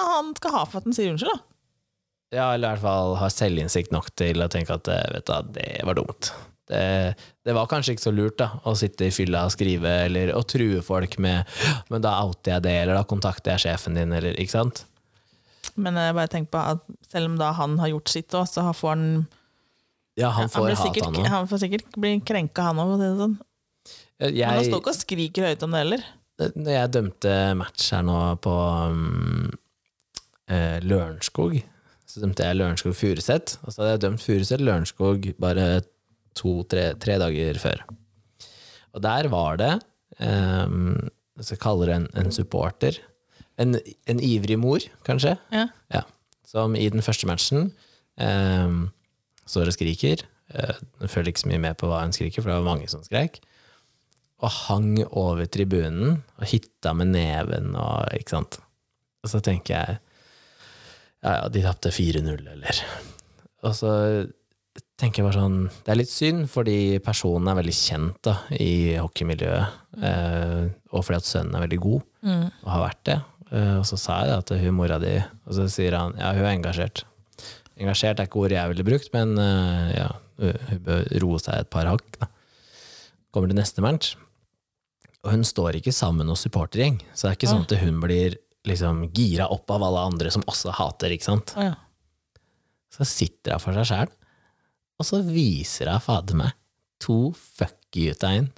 [0.00, 1.46] Han skal ha for at han sier unnskyld, da.
[2.38, 5.50] ja, eller i hvert fall har selvinnsikt nok til å tenke at eh, vet du,
[5.58, 6.30] det var dumt.
[6.70, 6.82] Det,
[7.44, 10.44] det var kanskje ikke så lurt da å sitte i fylla og skrive eller å
[10.46, 11.42] true folk med
[11.90, 14.84] Men da outer jeg det, eller da kontakter jeg sjefen din, eller ikke sant?
[15.80, 18.66] Men jeg bare tenker på at selv om da han har gjort sitt òg, så
[18.76, 19.06] får han
[20.18, 21.28] Ja, han han, får hat, sikkert, han òg.
[21.32, 22.96] han får sikkert bli krenka, han òg.
[23.00, 23.36] Sånn.
[24.20, 26.06] Men han står ikke og skriker høyt om det heller.
[26.54, 28.54] når jeg dømte match her nå på
[28.92, 29.50] um,
[30.48, 31.58] eh, Lørenskog,
[32.08, 33.56] så dømte jeg Lørenskog Furuset.
[33.64, 35.68] Og så hadde jeg dømt Furuset Lørenskog bare
[36.36, 37.84] to-tre tre dager før.
[38.96, 39.72] Og der var det
[40.18, 40.96] um,
[41.38, 42.98] Jeg skal kalle det en, en supporter.
[43.60, 43.76] En,
[44.10, 45.66] en ivrig mor, kanskje, Ja.
[45.94, 46.02] ja,
[46.48, 47.70] som i den første matchen
[48.18, 48.72] eh,
[49.46, 50.24] står og skriker.
[50.54, 50.74] Eh,
[51.06, 53.38] følger ikke så mye med på hva hun skriker, for det var mange som skrek.
[54.40, 58.56] Og hang over tribunen og hitta med neven og ikke sant.
[59.22, 59.98] Og så tenker jeg
[61.20, 62.78] ja, ja, de tapte 4-0, eller
[63.68, 63.90] Og så
[64.96, 68.96] tenker jeg bare sånn Det er litt synd, fordi personen er veldig kjent da, i
[68.96, 69.76] hockeymiljøet.
[70.00, 70.64] Eh,
[70.96, 72.46] og fordi at sønnen er veldig god, Mm.
[72.64, 73.14] og har vært det.
[73.50, 76.44] Eh, og så sa jeg at hun mora di Og så sier han ja, hun
[76.46, 77.04] er engasjert.
[77.80, 80.08] Engasjert er ikke ordet jeg ville brukt, men eh, ja,
[80.40, 82.06] hun bør roe seg et par hakk.
[82.20, 82.28] Da.
[83.34, 84.14] Kommer til neste match,
[85.22, 86.98] og hun står ikke sammen med noen supportergjeng.
[87.14, 88.36] Så det er ikke sånn at hun blir
[88.68, 91.54] liksom gira opp av alle andre som også hater, ikke sant.
[91.56, 91.76] Ja.
[92.92, 94.14] Så sitter hun for seg sjæl,
[95.00, 96.56] og så viser hun fader meg
[97.00, 98.50] to fuck you-tegn.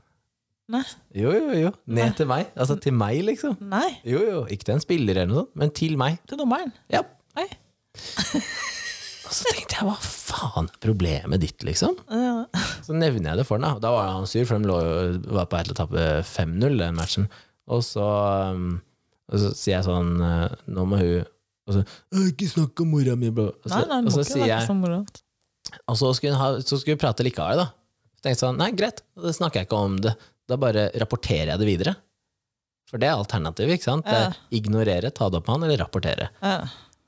[0.70, 0.82] Nei.
[1.18, 1.70] Jo, jo, jo.
[1.90, 2.52] Ned til meg.
[2.54, 3.56] Altså til meg, liksom.
[3.72, 4.42] Nei, Jo, jo.
[4.52, 6.20] Ikke til en spiller eller noe sånt, men til meg.
[6.28, 6.70] til dommeren.
[6.92, 7.02] Ja.
[7.36, 7.48] Nei.
[9.26, 11.96] Og så tenkte jeg, hva faen er problemet ditt, liksom?
[12.12, 12.46] Ja.
[12.84, 13.82] Så nevner jeg det for ham, da.
[13.82, 14.78] Da var han sur, for de lå,
[15.32, 17.28] var på vei til å tape 5-0 den matchen.
[17.72, 18.04] Og så,
[18.52, 18.74] um,
[19.32, 21.28] og så sier jeg sånn uh, Nå må hun
[21.62, 23.52] og så, «Øh, Ikke snakk om mora mi, bro.
[23.54, 24.66] Og så, Nei, nei, og så sier jeg.
[25.86, 27.68] Og så skulle, hun ha, så skulle hun prate likevel, da.
[28.18, 30.12] Så tenkte jeg sånn, nei, greit, da snakker jeg ikke om det.
[30.50, 31.94] Da bare rapporterer jeg det videre.
[32.90, 34.08] For det er alternativet, ikke sant?
[34.10, 36.26] Er ignorere, ta det opp med han, eller rapportere.
[36.42, 36.56] Ja.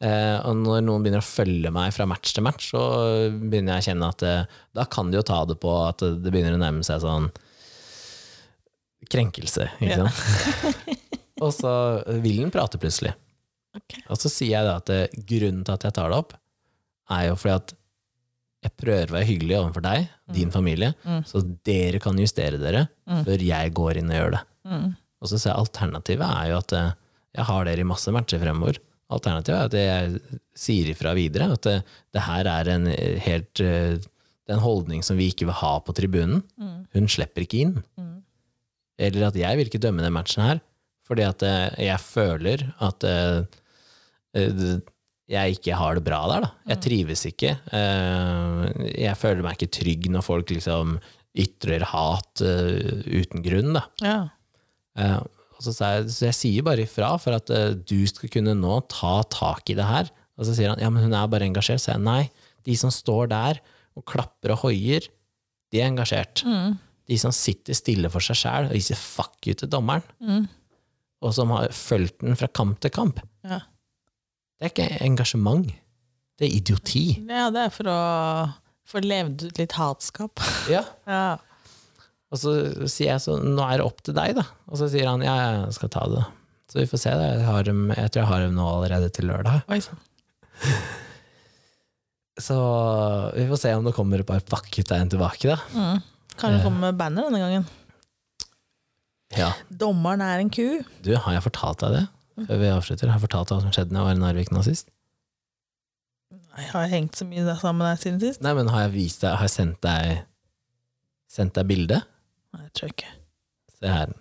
[0.04, 2.80] Eh, og når noen begynner å følge meg fra match til match, så
[3.30, 6.32] begynner jeg å kjenne at eh, da kan de jo ta det på at det
[6.32, 7.28] begynner å nærme seg sånn
[9.12, 10.08] krenkelse, ikke Ja.
[10.08, 10.88] sant?
[11.44, 11.72] og så
[12.24, 13.12] vil den prate plutselig.
[13.76, 14.04] Okay.
[14.08, 16.36] Og så sier jeg da at eh, grunnen til at jeg tar det opp,
[17.12, 17.74] er jo fordi at
[18.64, 21.20] jeg prøver å være hyggelig overfor deg, din familie, Mm.
[21.28, 23.24] så dere kan justere dere Mm.
[23.26, 24.42] før jeg går inn og gjør det.
[24.66, 24.96] Mm.
[25.22, 26.90] Og så ser jeg alternativet er jo at eh,
[27.36, 28.78] jeg har dere i masse matcher fremover.
[29.12, 31.76] Alternativet er at jeg sier ifra videre at det,
[32.14, 33.98] det her er en eh, helt eh,
[34.44, 36.42] det er en holdning som vi ikke vil ha på tribunen.
[36.60, 36.86] Mm.
[36.92, 37.78] Hun slipper ikke inn.
[37.98, 38.22] Mm.
[39.00, 40.60] Eller at jeg vil ikke dømme den matchen her,
[41.08, 43.44] fordi at eh, jeg føler at eh,
[44.36, 44.80] eh,
[45.30, 46.50] jeg ikke har det bra der, da.
[46.68, 47.54] Jeg trives ikke.
[47.72, 50.98] Eh, Jeg føler meg ikke trygg når folk liksom
[51.34, 53.84] ytrer hat eh, uten grunn, da.
[54.04, 54.18] Ja.
[54.98, 55.16] Eh,
[55.54, 57.48] og så, jeg, så jeg sier bare ifra for at
[57.88, 60.10] du skal kunne nå ta tak i det her.
[60.36, 61.80] Og så sier han ja, men hun er bare engasjert.
[61.84, 62.24] Så jeg nei,
[62.66, 63.60] de som står der
[63.94, 65.06] og klapper og hoier,
[65.72, 66.42] de er engasjert.
[66.44, 66.74] Mm.
[67.08, 70.46] De som sitter stille for seg sjæl og viser fuck you til dommeren, Mm.
[71.24, 73.60] og som har fulgt den fra kamp til kamp, Ja.
[74.64, 75.72] Det er ikke engasjement.
[76.40, 77.04] Det er idioti.
[77.28, 77.98] ja, det er for å
[78.88, 80.40] få levd ut litt hatskap.
[80.72, 80.82] Ja.
[81.06, 81.36] Ja.
[82.34, 82.54] Og så
[82.90, 84.42] sier jeg så nå er det opp til deg, da.
[84.66, 86.24] Og så sier han ja, jeg skal ta det.
[86.72, 87.12] Så vi får se.
[87.14, 87.28] da.
[87.30, 89.62] Jeg, har jeg tror jeg har dem nå allerede til lørdag.
[89.70, 90.00] Oi sann.
[92.42, 92.56] Så
[93.36, 95.60] vi får se om det kommer et par fuck-tegn tilbake, da.
[95.70, 96.00] Mm.
[96.40, 97.68] Kan du komme med banner denne gangen?
[99.38, 99.52] Ja.
[99.70, 100.82] Dommeren er en ku.
[101.06, 102.02] Du, har jeg fortalt deg det?
[102.34, 104.62] Før vi avslutter, har jeg fortalt hva som skjedde da jeg var i Narvik nå
[104.66, 104.88] sist?
[106.54, 108.42] Jeg har hengt så mye sammen med deg siden sist.
[108.42, 110.22] Nei, men har jeg vist deg, har jeg sendt deg
[111.34, 111.96] Sendt deg bilde?
[112.54, 113.08] Nei, jeg tror ikke.
[113.74, 114.12] Se her.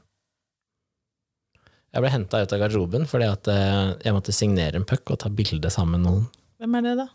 [1.94, 5.20] Jeg ble henta ut av garderoben fordi at eh, jeg måtte signere en puck og
[5.22, 6.24] ta bilde sammen med noen.
[6.58, 7.08] Hvem er det, da?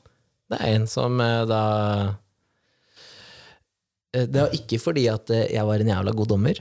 [0.55, 1.63] Det er en som eh, da
[4.17, 6.61] Eh, Det var ikke fordi at jeg var en jævla god dommer.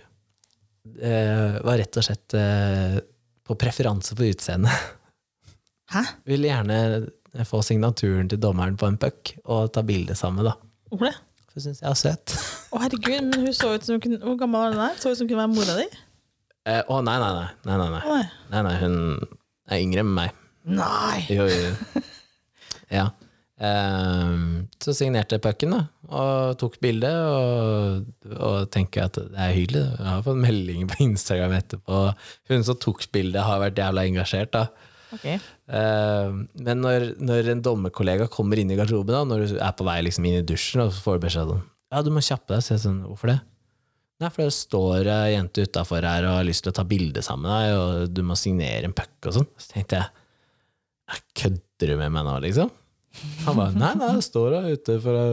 [0.98, 2.36] Det var rett og slett
[3.48, 4.72] på preferanse på utseende.
[5.94, 6.04] Hæ?
[6.28, 6.78] Vil gjerne
[7.48, 10.56] få signaturen til dommeren på en puck og ta bilde sammen, da.
[10.92, 11.16] Hvorfor det?
[11.54, 12.34] For syns jeg er søt.
[12.72, 15.00] Å, herregud, men hun så ut som hun kunne, Hvor gammel var den der?
[15.00, 15.88] Så ut som hun kunne være mora di?
[16.68, 17.48] Eh, Å, nei, nei, nei.
[17.70, 18.02] nei, nei, nei.
[18.52, 18.62] Nei.
[18.68, 18.98] nei, hun
[19.72, 20.44] er yngre enn meg.
[20.68, 21.24] Nei!
[21.32, 21.48] Jo.
[21.48, 22.04] jo.
[22.98, 23.10] Ja.
[23.58, 25.80] Ehm, så signerte jeg pucken, da,
[26.14, 29.86] og tok bilde, og, og tenker at det er hyggelig.
[29.96, 32.04] Jeg har fått melding på Instagram etterpå.
[32.52, 34.68] Hun som tok bildet, har vært jævla engasjert, da.
[35.16, 35.40] Okay.
[35.72, 39.88] Uh, men når, når en dommerkollega kommer inn i garderoben, da, når du er på
[39.88, 42.52] vei liksom inn i dusjen, og så får du beskjed om ja, du må kjappe
[42.52, 43.38] deg, så jeg sånn, hvorfor det?
[44.20, 47.22] Nei, for det står ei jente utafor her og har lyst til å ta bilde
[47.24, 49.48] sammen med deg, og du må signere en puck og sånn.
[49.62, 50.26] Så tenkte jeg,
[51.08, 52.74] jeg kødder du med meg nå, liksom?
[53.48, 55.28] Han bare, nei, nei, det står der ute for å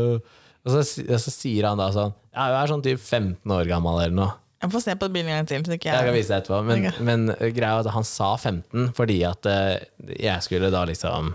[0.65, 3.67] og så, og så sier han da sånn, ja, hun er sånn typ 15 år
[3.69, 4.31] gammel eller noe.
[4.65, 5.65] Jeg får se på bildet en gang til.
[5.67, 7.05] Så ikke Jeg kan vise deg etterpå, men, okay.
[7.05, 9.75] men greia er at han sa 15 fordi at eh,
[10.17, 11.35] jeg skulle da liksom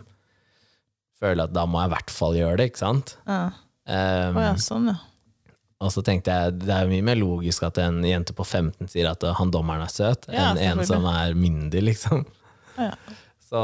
[1.19, 3.13] føle at da må jeg i hvert fall gjøre det, ikke sant?
[3.29, 3.43] Ja.
[3.89, 4.97] Um, ja, sånn, ja.
[5.79, 9.11] Og så tenkte jeg det er mye mer logisk at en jente på 15 sier
[9.11, 12.25] at uh, han dommeren er søt, Ja, enn en som er myndig, liksom.
[12.79, 12.95] Ja.
[13.49, 13.59] Så,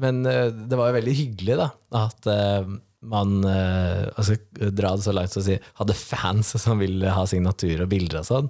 [0.00, 1.66] men eh, det var jo veldig hyggelig, da,
[2.00, 2.70] at eh,
[3.06, 7.26] man eh, altså, dra det så langt som å si hadde fans som ville ha
[7.28, 8.48] signatur og bilder og sånn.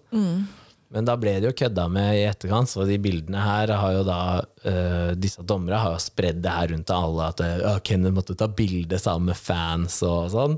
[0.94, 4.04] Men da ble det jo kødda med i etterkant, så de bildene her har jo
[4.06, 8.14] da uh, Disse dommerne har jo spredd det her rundt til alle, at uh, Kenneth
[8.14, 10.54] måtte ta bilde sammen med fans og sånn.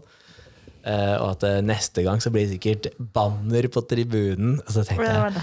[0.85, 4.59] Uh, og at uh, neste gang så blir det sikkert banner på tribunen.
[4.67, 5.41] Og så tenkte jeg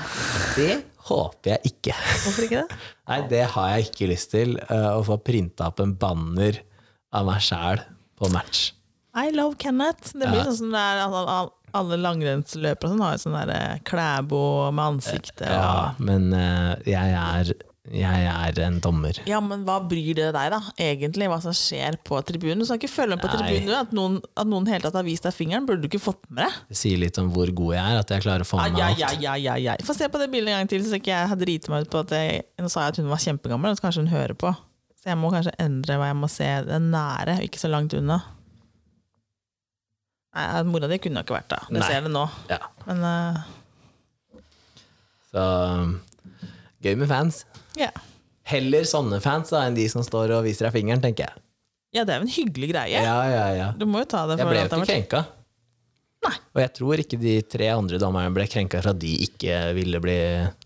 [0.61, 0.75] det
[1.09, 1.95] håper jeg ikke.
[2.23, 2.79] Hvorfor ikke det?
[3.09, 4.55] Nei, det har jeg ikke lyst til.
[4.69, 6.61] eh, å få printa opp en banner
[7.15, 7.83] av meg sjæl
[8.19, 8.71] på match.
[9.15, 10.11] I love Kenneth.
[10.13, 10.47] Det blir Ja.
[10.49, 11.03] sånn som det er
[11.75, 14.41] alle, langrennsløpere sånn har jo sånn der eh, klæbo
[14.71, 17.51] med ansiktet og Ja, men eh, jeg, er,
[17.93, 19.17] jeg er en dommer.
[19.29, 20.59] Ja, men hva bryr det deg, da?
[20.81, 22.63] Egentlig, hva som skjer på tribunen?
[22.63, 23.37] Du skal ikke følge med på Nei.
[23.37, 23.73] tribunen.
[23.77, 26.41] At noen, at noen hele tatt har vist deg fingeren, burde du ikke fått med
[26.47, 26.59] deg.
[26.71, 28.87] Det sier litt om hvor god jeg er, at jeg klarer å få med meg
[28.87, 29.21] alt.
[29.21, 29.75] Ja, ja, ja.
[29.85, 32.01] Få se på det bildet en gang til, så ikke jeg driti meg ut på
[32.01, 34.53] at jeg, Nå sa jeg at hun var kjempegammel, så kanskje hun hører på.
[34.97, 38.23] Så jeg må kanskje endre hva jeg må se det nære, ikke så langt unna.
[40.35, 41.61] Nei, Mora di kunne jo ikke vært da.
[41.69, 41.85] Det Nei.
[41.85, 42.25] ser jeg nå.
[42.49, 42.63] Ja.
[42.89, 43.45] Men uh...
[45.29, 45.45] Så
[46.81, 47.45] gøy med fans.
[47.79, 47.91] Ja.
[48.45, 51.41] Heller sånne fans da, enn de som står og viser deg fingeren, tenker jeg.
[51.97, 53.01] ja, det er jo en hyggelig greie.
[53.01, 53.67] Ja, ja, ja.
[53.79, 55.21] Du må jo ta det Jeg ble jo ikke krenka.
[56.25, 56.33] Nei.
[56.55, 59.99] Og jeg tror ikke de tre andre damene ble krenka for at de ikke ville
[60.03, 60.17] bli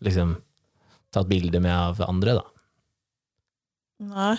[0.06, 0.36] liksom,
[1.16, 2.46] tatt bilde med av andre, da.
[4.10, 4.36] Nei.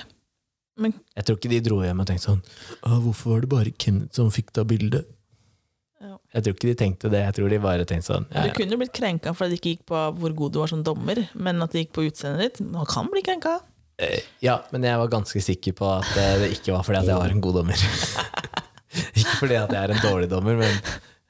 [0.81, 2.39] Men Jeg tror ikke de dro hjem og tenkte sånn
[3.03, 5.03] Hvorfor var det bare Kenneth som fikk ta bilde?
[6.31, 6.39] Ja.
[6.39, 7.21] Jeg tror ikke de tenkte det.
[7.25, 9.73] Jeg tror de bare tenkte sånn ja, Du kunne jo blitt krenka fordi det ikke
[9.73, 12.69] gikk på hvor god du var som dommer, men at det gikk på utseendet ditt.
[12.71, 13.57] Man kan bli krenka.
[14.01, 17.11] Eh, ja, men jeg var ganske sikker på at eh, det ikke var fordi at
[17.11, 17.83] jeg var en god dommer.
[19.19, 20.79] ikke fordi at jeg er en dårlig dommer, men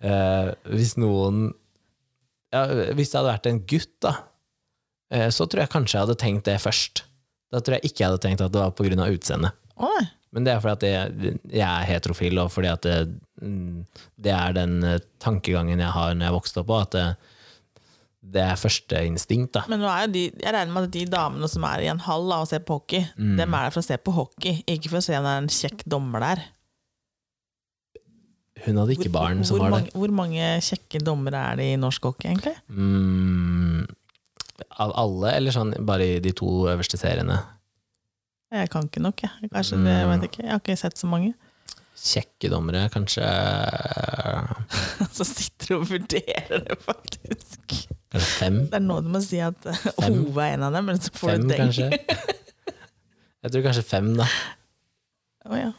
[0.05, 1.51] uh, hvis noen
[2.51, 2.65] ja,
[2.99, 4.15] Hvis det hadde vært en gutt, da,
[5.15, 7.05] uh, så tror jeg kanskje jeg hadde tenkt det først.
[7.51, 9.09] Da tror jeg ikke jeg hadde tenkt at det var pga.
[9.11, 9.57] utseendet.
[9.81, 10.07] Nei.
[10.33, 12.99] Men det er fordi at jeg, jeg er heterofil, og fordi at det,
[13.43, 13.81] mm,
[14.23, 17.07] det er den eh, tankegangen jeg har når jeg vokste opp, at det,
[18.37, 19.59] det er førsteinstinkt.
[19.73, 19.83] Men
[20.15, 22.63] de, jeg regner med at de damene som er i en hall da, og ser
[22.63, 23.37] på hockey, Mm.
[23.43, 25.43] dem er der for å se på hockey, ikke for å se om det er
[25.43, 26.45] en kjekk dommer der.
[28.67, 29.87] Hun hadde ikke barn som var der.
[29.97, 32.55] hvor mange kjekke dommere er det i norsk hockey, egentlig?
[32.69, 33.87] Mm,
[34.85, 37.39] av alle, eller sånn bare i de to øverste seriene?
[38.51, 39.51] Jeg kan ikke nok, jeg.
[39.53, 40.43] Kanskje det, jeg vet ikke.
[40.43, 41.35] Jeg har ikke sett så mange.
[42.01, 43.27] Kjekke dommere, kanskje
[45.17, 47.75] Så sitter du og vurderer det, faktisk.
[48.11, 48.57] Kanskje fem?
[48.73, 51.13] Det er nå du må si at eh, Ove er en av dem, men så
[51.15, 51.61] får Fem, du den.
[51.61, 51.91] kanskje?
[53.45, 54.27] Jeg tror kanskje fem, da.
[55.47, 55.71] Å, oh, Ja.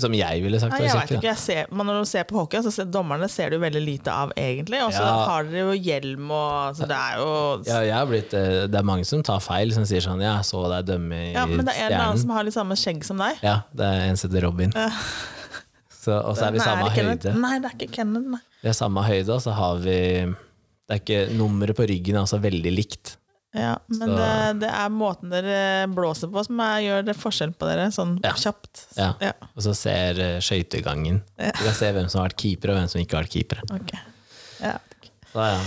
[0.00, 1.22] Som jeg ville sagt Nei, jeg vet ikke.
[1.28, 4.12] Jeg ser, men når du ser på hockey, så ser, dommerne ser du veldig lite
[4.12, 4.80] av, egentlig.
[4.84, 5.14] Og så Ja.
[5.28, 8.74] har dere jo hjelm og Så det er jo Ja, jeg har blitt, eh, det
[8.80, 11.64] er mange som tar feil, som sier sånn 'Jeg så deg dømme i Ja, men
[11.64, 13.36] det er en eller annen som har litt samme skjegg som deg.
[13.42, 14.72] Ja, det er en som heter Robin.
[14.74, 14.90] Ja.
[16.06, 17.24] Og så er vi Nei, samme Kenneth?
[17.24, 17.40] høyde.
[17.40, 18.28] Nei, det er ikke Kenneth.
[18.28, 18.40] Nei.
[18.62, 20.34] Vi er samme høyde, og så har vi
[20.84, 23.16] Det er ikke Nummeret på ryggen er også veldig likt.
[23.54, 27.52] Ja, men Så- det, det er måten dere blåser på som er, gjør det forskjell
[27.54, 28.32] på dere, sånn Ja.
[28.32, 28.86] kjapt.
[28.98, 29.12] Ja.
[29.22, 31.22] Ja, Og så ser uh, skøytegangen.
[31.38, 31.52] Ja.
[31.54, 33.62] Du kan se hvem som har vært keeper, og hvem som ikke har vært keeper.
[33.70, 33.92] ok.
[34.60, 34.78] Ja.
[35.32, 35.60] Så, ja.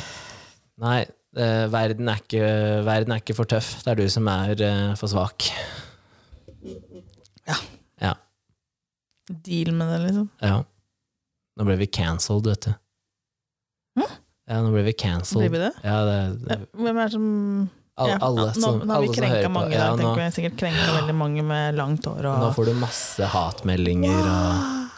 [0.83, 0.99] Nei,
[1.37, 3.83] eh, verden, er ikke, verden er ikke for tøff.
[3.83, 5.47] Det er du som er eh, for svak.
[7.47, 7.55] Ja.
[8.01, 8.13] Ja.
[9.31, 10.29] Deal med det, liksom.
[10.41, 10.63] ja.
[11.57, 12.73] Nå ble vi cancelled, vet du.
[14.47, 15.43] Ja, nå ble vi cancelled.
[15.43, 15.73] Blir vi det?
[15.83, 16.17] Ja, det,
[16.47, 17.27] det, Hvem er det som
[17.97, 20.27] All, ja, alle nå, som, nå har vi krenka mange, Ja, da, nå, tenker vi
[20.35, 24.91] Sikkert krenka veldig mange med langt hår og nå får du masse hatmeldinger og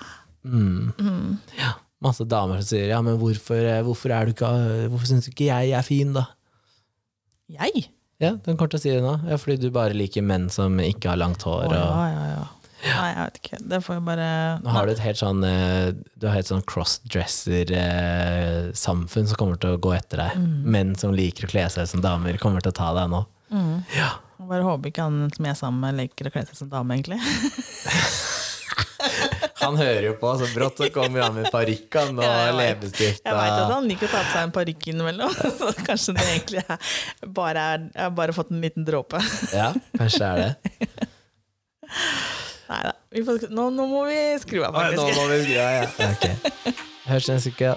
[0.43, 1.37] mm, Mm.
[1.59, 1.71] ja,
[2.03, 4.51] Masse damer som sier 'ja, men hvorfor, eh, hvorfor, er du ikke,
[4.91, 6.25] hvorfor syns du ikke jeg er fin', da?
[7.49, 7.89] Jeg?
[8.21, 9.15] Ja, den kommer til å si det nå.
[9.27, 11.67] Ja, fordi du bare liker menn som ikke har langt hår.
[11.67, 12.45] Å, ja, ja, ja.
[12.83, 13.57] Nei, jeg vet ikke.
[13.73, 14.27] Det får jo bare
[14.63, 19.69] nå har du et helt sånn eh, Du har et sånn crossdresser-samfunn som kommer til
[19.75, 20.31] å gå etter deg.
[20.63, 23.21] Menn som liker å kle seg som damer, kommer til å ta deg nå.
[23.51, 23.77] Mm.
[23.97, 24.09] Ja.
[24.49, 26.91] Bare håper ikke han som jeg er sammen med, liker å kle seg som dame,
[26.95, 27.19] egentlig.
[29.59, 32.59] Han hører jo på, så brått så kommer han med parykk og Ja, jeg vet.
[32.61, 33.21] leppestift.
[33.25, 35.33] Jeg veit at han liker å ta på seg en parykk innimellom.
[35.59, 36.77] Så kanskje det egentlig er
[37.39, 39.17] bare er Jeg har bare fått en liten dråpe.
[39.53, 40.53] Ja, kanskje er det.
[42.69, 42.93] Nei da.
[43.49, 46.09] Nå, nå må vi skru av, Oi, nå må vi skru av, ja.
[46.13, 46.75] Okay.
[47.09, 47.73] Hørs neste uke.